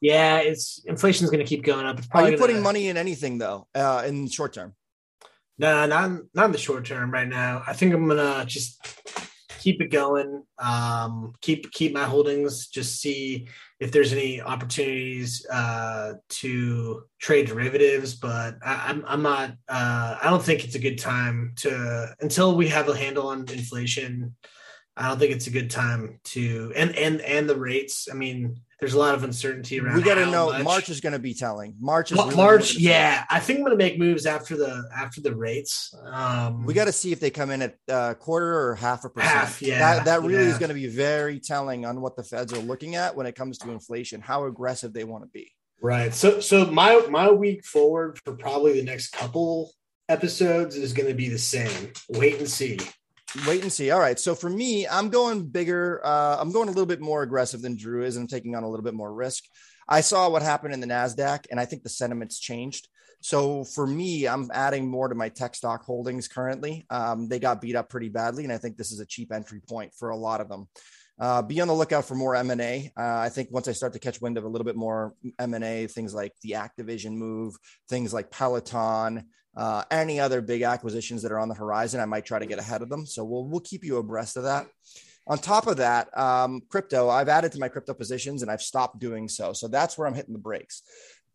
yeah 0.00 0.38
it's 0.38 0.82
inflation 0.86 1.24
is 1.24 1.30
going 1.30 1.44
to 1.44 1.48
keep 1.48 1.64
going 1.64 1.86
up 1.86 2.00
are 2.12 2.30
you 2.30 2.36
putting 2.36 2.62
money 2.62 2.88
in 2.88 2.96
anything 2.96 3.38
though 3.38 3.66
uh, 3.74 4.02
in 4.06 4.24
the 4.24 4.30
short 4.30 4.52
term 4.52 4.74
no 5.58 5.86
not, 5.86 6.20
not 6.34 6.46
in 6.46 6.52
the 6.52 6.58
short 6.58 6.84
term 6.84 7.10
right 7.10 7.28
now 7.28 7.62
i 7.66 7.72
think 7.72 7.94
i'm 7.94 8.08
gonna 8.08 8.44
just 8.46 8.80
keep 9.58 9.80
it 9.80 9.90
going 9.90 10.42
um, 10.58 11.32
keep 11.40 11.70
keep 11.72 11.92
my 11.92 12.04
holdings 12.04 12.68
just 12.68 13.00
see 13.00 13.48
if 13.80 13.92
there's 13.92 14.12
any 14.12 14.40
opportunities 14.40 15.46
uh, 15.46 16.14
to 16.28 17.02
trade 17.20 17.46
derivatives, 17.46 18.14
but 18.14 18.56
I, 18.64 18.90
am 18.90 18.98
I'm, 18.98 19.04
I'm 19.06 19.22
not. 19.22 19.50
Uh, 19.68 20.18
I 20.20 20.30
don't 20.30 20.42
think 20.42 20.64
it's 20.64 20.74
a 20.74 20.80
good 20.80 20.98
time 20.98 21.52
to 21.56 22.14
until 22.20 22.56
we 22.56 22.68
have 22.68 22.88
a 22.88 22.96
handle 22.96 23.28
on 23.28 23.40
inflation. 23.40 24.34
I 24.96 25.08
don't 25.08 25.18
think 25.18 25.32
it's 25.32 25.46
a 25.46 25.52
good 25.52 25.70
time 25.70 26.18
to 26.24 26.72
and 26.74 26.94
and 26.96 27.20
and 27.20 27.48
the 27.48 27.56
rates. 27.56 28.08
I 28.10 28.14
mean, 28.14 28.60
there's 28.80 28.94
a 28.94 28.98
lot 28.98 29.14
of 29.14 29.24
uncertainty 29.24 29.80
around. 29.80 29.96
We 29.96 30.02
got 30.02 30.14
to 30.14 30.26
know 30.26 30.50
much. 30.52 30.62
March 30.62 30.88
is 30.88 31.00
going 31.00 31.12
to 31.12 31.18
be 31.18 31.34
telling. 31.34 31.74
March 31.80 32.12
is 32.12 32.18
really 32.18 32.36
March. 32.36 32.76
Yeah, 32.76 33.24
I 33.28 33.40
think 33.40 33.58
I'm 33.58 33.64
going 33.64 33.76
to 33.76 33.84
make 33.84 33.98
moves 33.98 34.24
after 34.24 34.56
the 34.56 34.88
after 34.94 35.20
the 35.20 35.34
rates. 35.34 35.92
Um, 36.04 36.64
we 36.64 36.74
got 36.74 36.84
to 36.84 36.92
see 36.92 37.10
if 37.10 37.18
they 37.18 37.30
come 37.30 37.50
in 37.50 37.62
at 37.62 37.76
uh, 37.88 38.14
quarter 38.14 38.68
or 38.68 38.76
half 38.76 39.04
a 39.04 39.10
percent. 39.10 39.32
Half, 39.32 39.62
yeah. 39.62 39.78
That, 39.78 40.04
that 40.04 40.22
really 40.22 40.44
yeah. 40.44 40.50
is 40.50 40.58
going 40.58 40.68
to 40.68 40.74
be 40.74 40.86
very 40.86 41.40
telling 41.40 41.84
on 41.84 42.00
what 42.00 42.14
the 42.14 42.22
Feds 42.22 42.52
are 42.52 42.60
looking 42.60 42.94
at 42.94 43.16
when 43.16 43.26
it 43.26 43.34
comes 43.34 43.58
to 43.58 43.70
inflation, 43.70 44.20
how 44.20 44.44
aggressive 44.44 44.92
they 44.92 45.04
want 45.04 45.24
to 45.24 45.30
be. 45.30 45.50
Right. 45.80 46.14
So 46.14 46.40
so 46.40 46.66
my 46.66 47.04
my 47.10 47.30
week 47.30 47.64
forward 47.64 48.20
for 48.24 48.34
probably 48.34 48.78
the 48.78 48.84
next 48.84 49.10
couple 49.10 49.72
episodes 50.08 50.76
is 50.76 50.92
going 50.92 51.08
to 51.08 51.14
be 51.14 51.28
the 51.28 51.38
same. 51.38 51.92
Wait 52.10 52.38
and 52.38 52.48
see 52.48 52.78
wait 53.46 53.62
and 53.62 53.72
see. 53.72 53.90
All 53.90 54.00
right. 54.00 54.18
So 54.18 54.34
for 54.34 54.50
me, 54.50 54.86
I'm 54.86 55.10
going 55.10 55.46
bigger. 55.46 56.00
Uh, 56.04 56.36
I'm 56.38 56.52
going 56.52 56.68
a 56.68 56.72
little 56.72 56.86
bit 56.86 57.00
more 57.00 57.22
aggressive 57.22 57.62
than 57.62 57.76
Drew 57.76 58.04
is, 58.04 58.16
and 58.16 58.24
I'm 58.24 58.28
taking 58.28 58.54
on 58.54 58.62
a 58.62 58.68
little 58.68 58.84
bit 58.84 58.94
more 58.94 59.12
risk. 59.12 59.44
I 59.88 60.00
saw 60.02 60.28
what 60.28 60.42
happened 60.42 60.74
in 60.74 60.80
the 60.80 60.86
NASDAQ, 60.86 61.46
and 61.50 61.58
I 61.58 61.64
think 61.64 61.82
the 61.82 61.88
sentiment's 61.88 62.38
changed. 62.38 62.88
So 63.20 63.64
for 63.64 63.86
me, 63.86 64.26
I'm 64.26 64.50
adding 64.52 64.88
more 64.88 65.08
to 65.08 65.14
my 65.14 65.28
tech 65.28 65.54
stock 65.54 65.84
holdings 65.84 66.28
currently. 66.28 66.86
Um, 66.90 67.28
they 67.28 67.38
got 67.38 67.60
beat 67.60 67.74
up 67.74 67.88
pretty 67.88 68.08
badly, 68.08 68.44
and 68.44 68.52
I 68.52 68.58
think 68.58 68.76
this 68.76 68.92
is 68.92 69.00
a 69.00 69.06
cheap 69.06 69.32
entry 69.32 69.60
point 69.66 69.92
for 69.94 70.10
a 70.10 70.16
lot 70.16 70.40
of 70.40 70.48
them. 70.48 70.68
Uh, 71.18 71.42
be 71.42 71.60
on 71.60 71.66
the 71.66 71.74
lookout 71.74 72.04
for 72.04 72.14
more 72.14 72.36
M&A. 72.36 72.92
Uh, 72.96 73.18
I 73.18 73.28
think 73.28 73.48
once 73.50 73.66
I 73.66 73.72
start 73.72 73.92
to 73.94 73.98
catch 73.98 74.20
wind 74.20 74.38
of 74.38 74.44
a 74.44 74.48
little 74.48 74.64
bit 74.64 74.76
more 74.76 75.14
M&A, 75.40 75.88
things 75.88 76.14
like 76.14 76.32
the 76.42 76.52
Activision 76.52 77.16
move, 77.16 77.56
things 77.88 78.14
like 78.14 78.30
Peloton, 78.30 79.24
uh, 79.58 79.82
any 79.90 80.20
other 80.20 80.40
big 80.40 80.62
acquisitions 80.62 81.20
that 81.22 81.32
are 81.32 81.38
on 81.40 81.48
the 81.48 81.54
horizon, 81.54 82.00
I 82.00 82.04
might 82.04 82.24
try 82.24 82.38
to 82.38 82.46
get 82.46 82.60
ahead 82.60 82.80
of 82.80 82.88
them. 82.88 83.04
So 83.04 83.24
we'll 83.24 83.44
we'll 83.44 83.60
keep 83.60 83.84
you 83.84 83.96
abreast 83.96 84.36
of 84.36 84.44
that. 84.44 84.68
On 85.26 85.36
top 85.36 85.66
of 85.66 85.78
that, 85.78 86.16
um, 86.16 86.62
crypto, 86.70 87.08
I've 87.10 87.28
added 87.28 87.52
to 87.52 87.58
my 87.58 87.68
crypto 87.68 87.92
positions 87.92 88.40
and 88.40 88.50
I've 88.50 88.62
stopped 88.62 89.00
doing 89.00 89.28
so. 89.28 89.52
So 89.52 89.66
that's 89.66 89.98
where 89.98 90.06
I'm 90.06 90.14
hitting 90.14 90.32
the 90.32 90.38
brakes. 90.38 90.82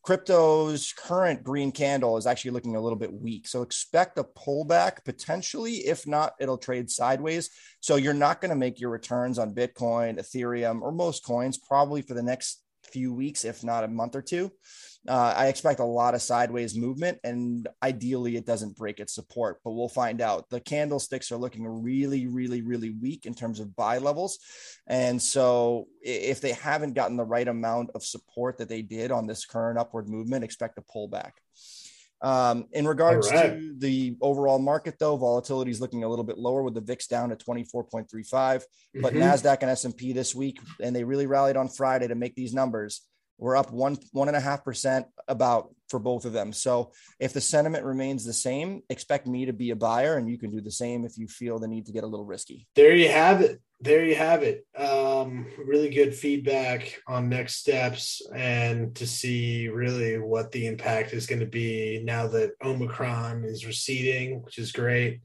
Crypto's 0.04 0.94
current 0.94 1.44
green 1.44 1.72
candle 1.72 2.18
is 2.18 2.26
actually 2.26 2.52
looking 2.52 2.76
a 2.76 2.82
little 2.82 2.98
bit 2.98 3.14
weak. 3.14 3.48
So 3.48 3.62
expect 3.62 4.18
a 4.18 4.24
pullback 4.24 5.06
potentially. 5.06 5.76
If 5.76 6.08
not, 6.08 6.34
it'll 6.40 6.58
trade 6.58 6.90
sideways. 6.90 7.50
So 7.82 7.98
you're 7.98 8.14
not 8.14 8.42
going 8.42 8.50
to 8.50 8.56
make 8.56 8.80
your 8.80 8.90
returns 8.90 9.38
on 9.38 9.54
Bitcoin, 9.54 10.18
Ethereum, 10.18 10.82
or 10.82 10.92
most 10.92 11.24
coins 11.24 11.58
probably 11.58 12.02
for 12.02 12.16
the 12.16 12.24
next 12.24 12.64
few 12.92 13.14
weeks, 13.14 13.46
if 13.46 13.64
not 13.64 13.84
a 13.84 13.88
month 13.88 14.16
or 14.16 14.22
two. 14.22 14.52
Uh, 15.08 15.34
I 15.36 15.48
expect 15.48 15.82
a 15.82 15.86
lot 15.86 16.16
of 16.16 16.22
sideways 16.22 16.78
movement, 16.78 17.20
and 17.26 17.68
ideally, 17.82 18.38
it 18.38 18.46
doesn't 18.46 18.78
break 18.78 19.02
its 19.02 19.14
support, 19.14 19.60
but 19.64 19.72
we'll 19.72 19.90
find 19.90 20.22
out. 20.22 20.50
The 20.50 20.62
candlesticks 20.62 21.32
are 21.32 21.38
looking 21.38 21.68
really, 21.68 22.28
really, 22.28 22.62
really 22.62 22.92
weak 22.92 23.26
in 23.26 23.34
terms 23.34 23.60
of 23.60 23.76
buy 23.76 23.98
levels. 23.98 24.40
And 24.88 25.22
so, 25.22 25.88
if 26.02 26.40
they 26.40 26.54
haven't 26.54 26.94
gotten 26.94 27.18
the 27.18 27.26
right 27.26 27.48
amount 27.48 27.92
of 27.96 28.04
support 28.04 28.60
that 28.60 28.70
they 28.70 28.82
did 28.82 29.12
on 29.12 29.28
this 29.28 29.46
current 29.46 29.78
upward 29.78 30.08
movement, 30.08 30.46
expect 30.46 30.78
a 30.78 30.82
pullback. 30.82 31.32
Um, 32.24 32.68
in 32.72 32.88
regards 32.88 33.30
right. 33.30 33.52
to 33.52 33.76
the 33.78 34.16
overall 34.22 34.58
market, 34.58 34.96
though, 34.98 35.18
volatility 35.18 35.72
is 35.72 35.82
looking 35.82 36.06
a 36.06 36.10
little 36.10 36.24
bit 36.24 36.38
lower 36.38 36.64
with 36.64 36.74
the 36.74 36.82
VIX 36.82 37.06
down 37.08 37.32
at 37.34 37.44
24.35. 37.44 38.08
Mm-hmm. 38.08 39.02
But 39.02 39.14
NASDAQ 39.14 39.58
and 39.60 39.72
S&P 39.72 40.14
this 40.14 40.34
week, 40.34 40.62
and 40.82 40.96
they 40.96 41.04
really 41.04 41.28
rallied 41.28 41.58
on 41.58 41.68
Friday 41.68 42.08
to 42.08 42.16
make 42.16 42.36
these 42.36 42.54
numbers. 42.54 43.02
We're 43.44 43.58
up 43.58 43.72
one 43.74 43.98
one 44.14 44.30
and 44.30 44.38
a 44.38 44.40
half 44.40 44.64
percent 44.64 45.06
about 45.28 45.76
for 45.90 46.00
both 46.00 46.24
of 46.24 46.32
them. 46.32 46.54
So 46.54 46.94
if 47.20 47.34
the 47.34 47.42
sentiment 47.42 47.84
remains 47.84 48.24
the 48.24 48.32
same, 48.32 48.84
expect 48.90 49.28
me 49.28 49.46
to 49.46 49.52
be 49.52 49.72
a 49.72 49.76
buyer, 49.76 50.16
and 50.16 50.30
you 50.30 50.38
can 50.38 50.50
do 50.50 50.62
the 50.62 50.72
same 50.72 51.04
if 51.04 51.18
you 51.18 51.28
feel 51.28 51.60
the 51.60 51.68
need 51.68 51.86
to 51.88 51.92
get 51.92 52.06
a 52.06 52.08
little 52.08 52.26
risky. 52.26 52.66
There 52.74 52.96
you 52.96 53.10
have 53.10 53.42
it. 53.42 53.62
There 53.82 54.06
you 54.06 54.16
have 54.16 54.44
it. 54.44 54.66
Um, 54.78 55.48
really 55.58 55.90
good 55.90 56.16
feedback 56.16 57.02
on 57.06 57.28
next 57.28 57.56
steps 57.56 58.22
and 58.34 58.96
to 58.96 59.06
see 59.06 59.68
really 59.68 60.18
what 60.20 60.54
the 60.54 60.66
impact 60.66 61.12
is 61.12 61.26
going 61.26 61.42
to 61.42 61.46
be 61.46 62.02
now 62.02 62.28
that 62.28 62.52
Omicron 62.64 63.44
is 63.44 63.66
receding, 63.66 64.42
which 64.42 64.58
is 64.58 64.72
great. 64.72 65.20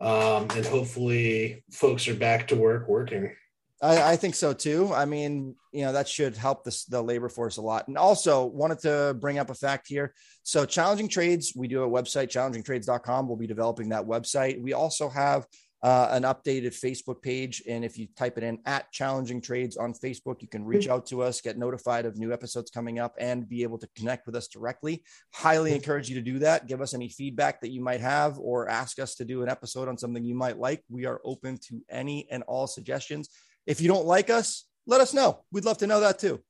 Um, 0.00 0.48
and 0.56 0.64
hopefully 0.64 1.62
folks 1.70 2.08
are 2.08 2.14
back 2.14 2.48
to 2.48 2.56
work 2.56 2.88
working. 2.88 3.36
I, 3.82 4.12
I, 4.12 4.16
think 4.16 4.34
so 4.34 4.52
too. 4.52 4.92
I 4.92 5.06
mean, 5.06 5.54
you 5.72 5.84
know, 5.84 5.92
that 5.92 6.08
should 6.08 6.36
help 6.36 6.64
the 6.64 7.02
labor 7.02 7.28
force 7.28 7.56
a 7.56 7.62
lot. 7.62 7.88
And 7.88 7.96
also 7.96 8.44
wanted 8.44 8.80
to 8.80 9.16
bring 9.18 9.38
up 9.38 9.48
a 9.48 9.54
fact 9.54 9.88
here. 9.88 10.14
So 10.42 10.66
challenging 10.66 11.08
trades, 11.08 11.54
we 11.56 11.66
do 11.66 11.82
a 11.82 11.88
website, 11.88 12.28
challengingtrades.com. 12.28 13.26
We'll 13.26 13.36
be 13.36 13.46
developing 13.46 13.88
that 13.90 14.04
website. 14.04 14.60
We 14.60 14.74
also 14.74 15.08
have 15.08 15.46
uh, 15.82 16.08
an 16.10 16.24
updated 16.24 16.78
Facebook 16.78 17.22
page. 17.22 17.62
And 17.66 17.84
if 17.84 17.96
you 17.96 18.08
type 18.16 18.36
it 18.36 18.44
in 18.44 18.58
at 18.66 18.92
challenging 18.92 19.40
trades 19.40 19.78
on 19.78 19.94
Facebook, 19.94 20.42
you 20.42 20.48
can 20.48 20.62
reach 20.62 20.88
out 20.88 21.06
to 21.06 21.22
us, 21.22 21.40
get 21.40 21.56
notified 21.56 22.04
of 22.04 22.18
new 22.18 22.34
episodes 22.34 22.70
coming 22.70 22.98
up 22.98 23.14
and 23.18 23.48
be 23.48 23.62
able 23.62 23.78
to 23.78 23.88
connect 23.96 24.26
with 24.26 24.36
us 24.36 24.46
directly. 24.46 25.02
Highly 25.32 25.74
encourage 25.74 26.10
you 26.10 26.16
to 26.16 26.20
do 26.20 26.38
that. 26.40 26.66
Give 26.66 26.82
us 26.82 26.92
any 26.92 27.08
feedback 27.08 27.62
that 27.62 27.70
you 27.70 27.80
might 27.80 28.00
have 28.00 28.38
or 28.38 28.68
ask 28.68 28.98
us 28.98 29.14
to 29.14 29.24
do 29.24 29.42
an 29.42 29.48
episode 29.48 29.88
on 29.88 29.96
something 29.96 30.22
you 30.22 30.34
might 30.34 30.58
like. 30.58 30.84
We 30.90 31.06
are 31.06 31.20
open 31.24 31.56
to 31.68 31.80
any 31.88 32.28
and 32.30 32.42
all 32.42 32.66
suggestions 32.66 33.30
if 33.70 33.80
you 33.80 33.86
don't 33.86 34.04
like 34.04 34.30
us, 34.30 34.66
let 34.88 35.00
us 35.00 35.14
know. 35.14 35.44
We'd 35.52 35.64
love 35.64 35.78
to 35.78 35.86
know 35.86 36.00
that 36.00 36.18
too. 36.18 36.40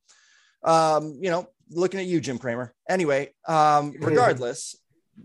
Um, 0.65 1.19
you 1.21 1.31
know, 1.31 1.47
looking 1.71 2.01
at 2.01 2.07
you, 2.07 2.19
Jim 2.19 2.39
Cramer. 2.39 2.75
Anyway, 2.89 3.35
um, 3.47 3.95
regardless, 4.01 4.75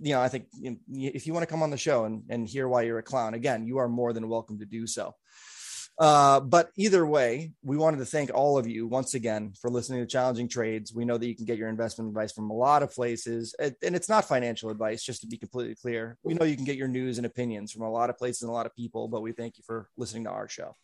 you 0.02 0.14
know, 0.14 0.22
I 0.22 0.28
think 0.28 0.48
if 0.90 1.26
you 1.26 1.32
want 1.32 1.44
to 1.44 1.50
come 1.50 1.64
on 1.64 1.70
the 1.70 1.78
show 1.78 2.04
and, 2.04 2.24
and 2.28 2.46
hear 2.46 2.68
why 2.68 2.82
you're 2.82 3.00
a 3.00 3.04
clown, 3.04 3.34
again, 3.34 3.66
you 3.66 3.78
are 3.78 3.88
more 3.88 4.12
than 4.12 4.28
welcome 4.28 4.60
to 4.60 4.66
do 4.66 4.86
so. 4.86 5.16
Uh, 5.98 6.42
but 6.42 6.72
either 6.76 7.06
way, 7.06 7.54
we 7.64 7.78
wanted 7.78 8.00
to 8.00 8.06
thank 8.06 8.30
all 8.34 8.58
of 8.58 8.68
you 8.68 8.86
once 8.86 9.14
again 9.14 9.54
for 9.62 9.70
listening 9.70 10.02
to 10.02 10.06
Challenging 10.06 10.50
Trades. 10.50 10.94
We 10.94 11.06
know 11.06 11.18
that 11.18 11.26
you 11.26 11.34
can 11.34 11.46
get 11.46 11.58
your 11.58 11.70
investment 11.70 12.10
advice 12.10 12.34
from 12.34 12.50
a 12.50 12.54
lot 12.54 12.84
of 12.84 12.94
places, 12.94 13.56
and 13.58 13.74
it's 13.82 14.10
not 14.10 14.28
financial 14.28 14.70
advice, 14.70 15.02
just 15.02 15.22
to 15.22 15.28
be 15.28 15.38
completely 15.38 15.76
clear. 15.76 16.18
We 16.24 16.34
know 16.34 16.44
you 16.44 16.58
can 16.58 16.66
get 16.66 16.76
your 16.76 16.90
news 16.90 17.18
and 17.18 17.26
opinions 17.26 17.72
from 17.72 17.84
a 17.84 17.90
lot 17.90 18.10
of 18.10 18.18
places 18.18 18.42
and 18.42 18.50
a 18.50 18.54
lot 18.54 18.66
of 18.66 18.76
people, 18.76 19.08
but 19.08 19.22
we 19.22 19.32
thank 19.32 19.58
you 19.58 19.64
for 19.66 19.88
listening 19.96 20.26
to 20.26 20.32
our 20.32 20.50
show. 20.50 20.76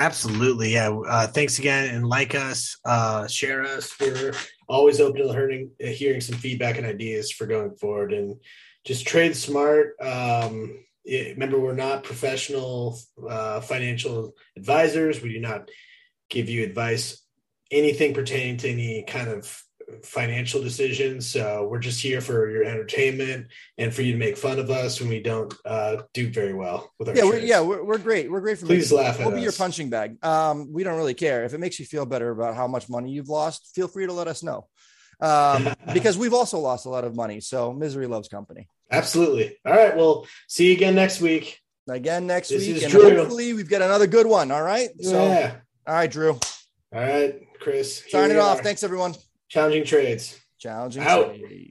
Absolutely. 0.00 0.72
Yeah. 0.72 0.88
Uh, 0.88 1.26
thanks 1.26 1.58
again. 1.58 1.94
And 1.94 2.06
like 2.06 2.34
us, 2.34 2.78
uh, 2.86 3.28
share 3.28 3.62
us. 3.62 3.92
We're 4.00 4.32
always 4.66 4.98
open 4.98 5.20
to 5.20 5.28
learning, 5.28 5.72
uh, 5.82 5.88
hearing 5.88 6.22
some 6.22 6.38
feedback 6.38 6.78
and 6.78 6.86
ideas 6.86 7.30
for 7.30 7.46
going 7.46 7.76
forward 7.76 8.14
and 8.14 8.36
just 8.86 9.06
trade 9.06 9.36
smart. 9.36 9.96
Um, 10.00 10.84
it, 11.04 11.34
remember, 11.34 11.60
we're 11.60 11.74
not 11.74 12.04
professional 12.04 12.98
uh, 13.28 13.60
financial 13.60 14.32
advisors. 14.56 15.20
We 15.20 15.34
do 15.34 15.40
not 15.40 15.68
give 16.30 16.48
you 16.48 16.64
advice, 16.64 17.22
anything 17.70 18.14
pertaining 18.14 18.56
to 18.58 18.70
any 18.70 19.04
kind 19.06 19.28
of 19.28 19.62
financial 20.02 20.62
decisions. 20.62 21.26
So 21.26 21.66
we're 21.70 21.78
just 21.78 22.00
here 22.00 22.20
for 22.20 22.50
your 22.50 22.64
entertainment 22.64 23.46
and 23.78 23.92
for 23.92 24.02
you 24.02 24.12
to 24.12 24.18
make 24.18 24.36
fun 24.36 24.58
of 24.58 24.70
us 24.70 25.00
when 25.00 25.08
we 25.08 25.20
don't 25.20 25.52
uh, 25.64 26.02
do 26.14 26.30
very 26.30 26.54
well 26.54 26.90
with 26.98 27.08
our. 27.08 27.16
Yeah, 27.16 27.24
we're, 27.24 27.38
yeah, 27.38 27.60
we're, 27.60 27.84
we're 27.84 27.98
great. 27.98 28.30
We're 28.30 28.40
great 28.40 28.58
for. 28.58 28.66
Please 28.66 28.92
laugh. 28.92 29.18
We'll 29.18 29.30
be 29.30 29.38
us. 29.38 29.42
your 29.42 29.52
punching 29.52 29.90
bag. 29.90 30.24
Um, 30.24 30.72
we 30.72 30.84
don't 30.84 30.96
really 30.96 31.14
care 31.14 31.44
if 31.44 31.54
it 31.54 31.58
makes 31.58 31.78
you 31.78 31.86
feel 31.86 32.06
better 32.06 32.30
about 32.30 32.54
how 32.54 32.66
much 32.66 32.88
money 32.88 33.10
you've 33.10 33.28
lost. 33.28 33.72
Feel 33.74 33.88
free 33.88 34.06
to 34.06 34.12
let 34.12 34.28
us 34.28 34.42
know, 34.42 34.68
um, 35.20 35.68
because 35.92 36.16
we've 36.18 36.34
also 36.34 36.58
lost 36.58 36.86
a 36.86 36.90
lot 36.90 37.04
of 37.04 37.14
money. 37.14 37.40
So 37.40 37.72
misery 37.72 38.06
loves 38.06 38.28
company. 38.28 38.68
Absolutely. 38.90 39.56
All 39.64 39.72
right. 39.72 39.96
Well, 39.96 40.26
see 40.48 40.68
you 40.68 40.72
again 40.72 40.94
next 40.94 41.20
week. 41.20 41.60
again 41.88 42.26
next 42.26 42.48
This 42.48 42.66
week. 42.66 42.76
is 42.76 42.82
And 42.84 42.92
Drew. 42.92 43.16
hopefully 43.16 43.52
we've 43.52 43.68
got 43.68 43.82
another 43.82 44.06
good 44.06 44.26
one. 44.26 44.50
All 44.50 44.62
right. 44.62 44.90
So, 45.00 45.26
yeah. 45.26 45.56
all 45.86 45.94
right, 45.94 46.10
Drew. 46.10 46.32
All 46.32 47.00
right, 47.00 47.40
Chris. 47.60 48.02
Signing 48.08 48.38
off. 48.38 48.58
are. 48.58 48.62
Thanks, 48.64 48.82
everyone. 48.82 49.14
Challenging 49.50 49.84
trades. 49.84 50.40
Challenging 50.58 51.02
Out. 51.02 51.36
trade. 51.36 51.68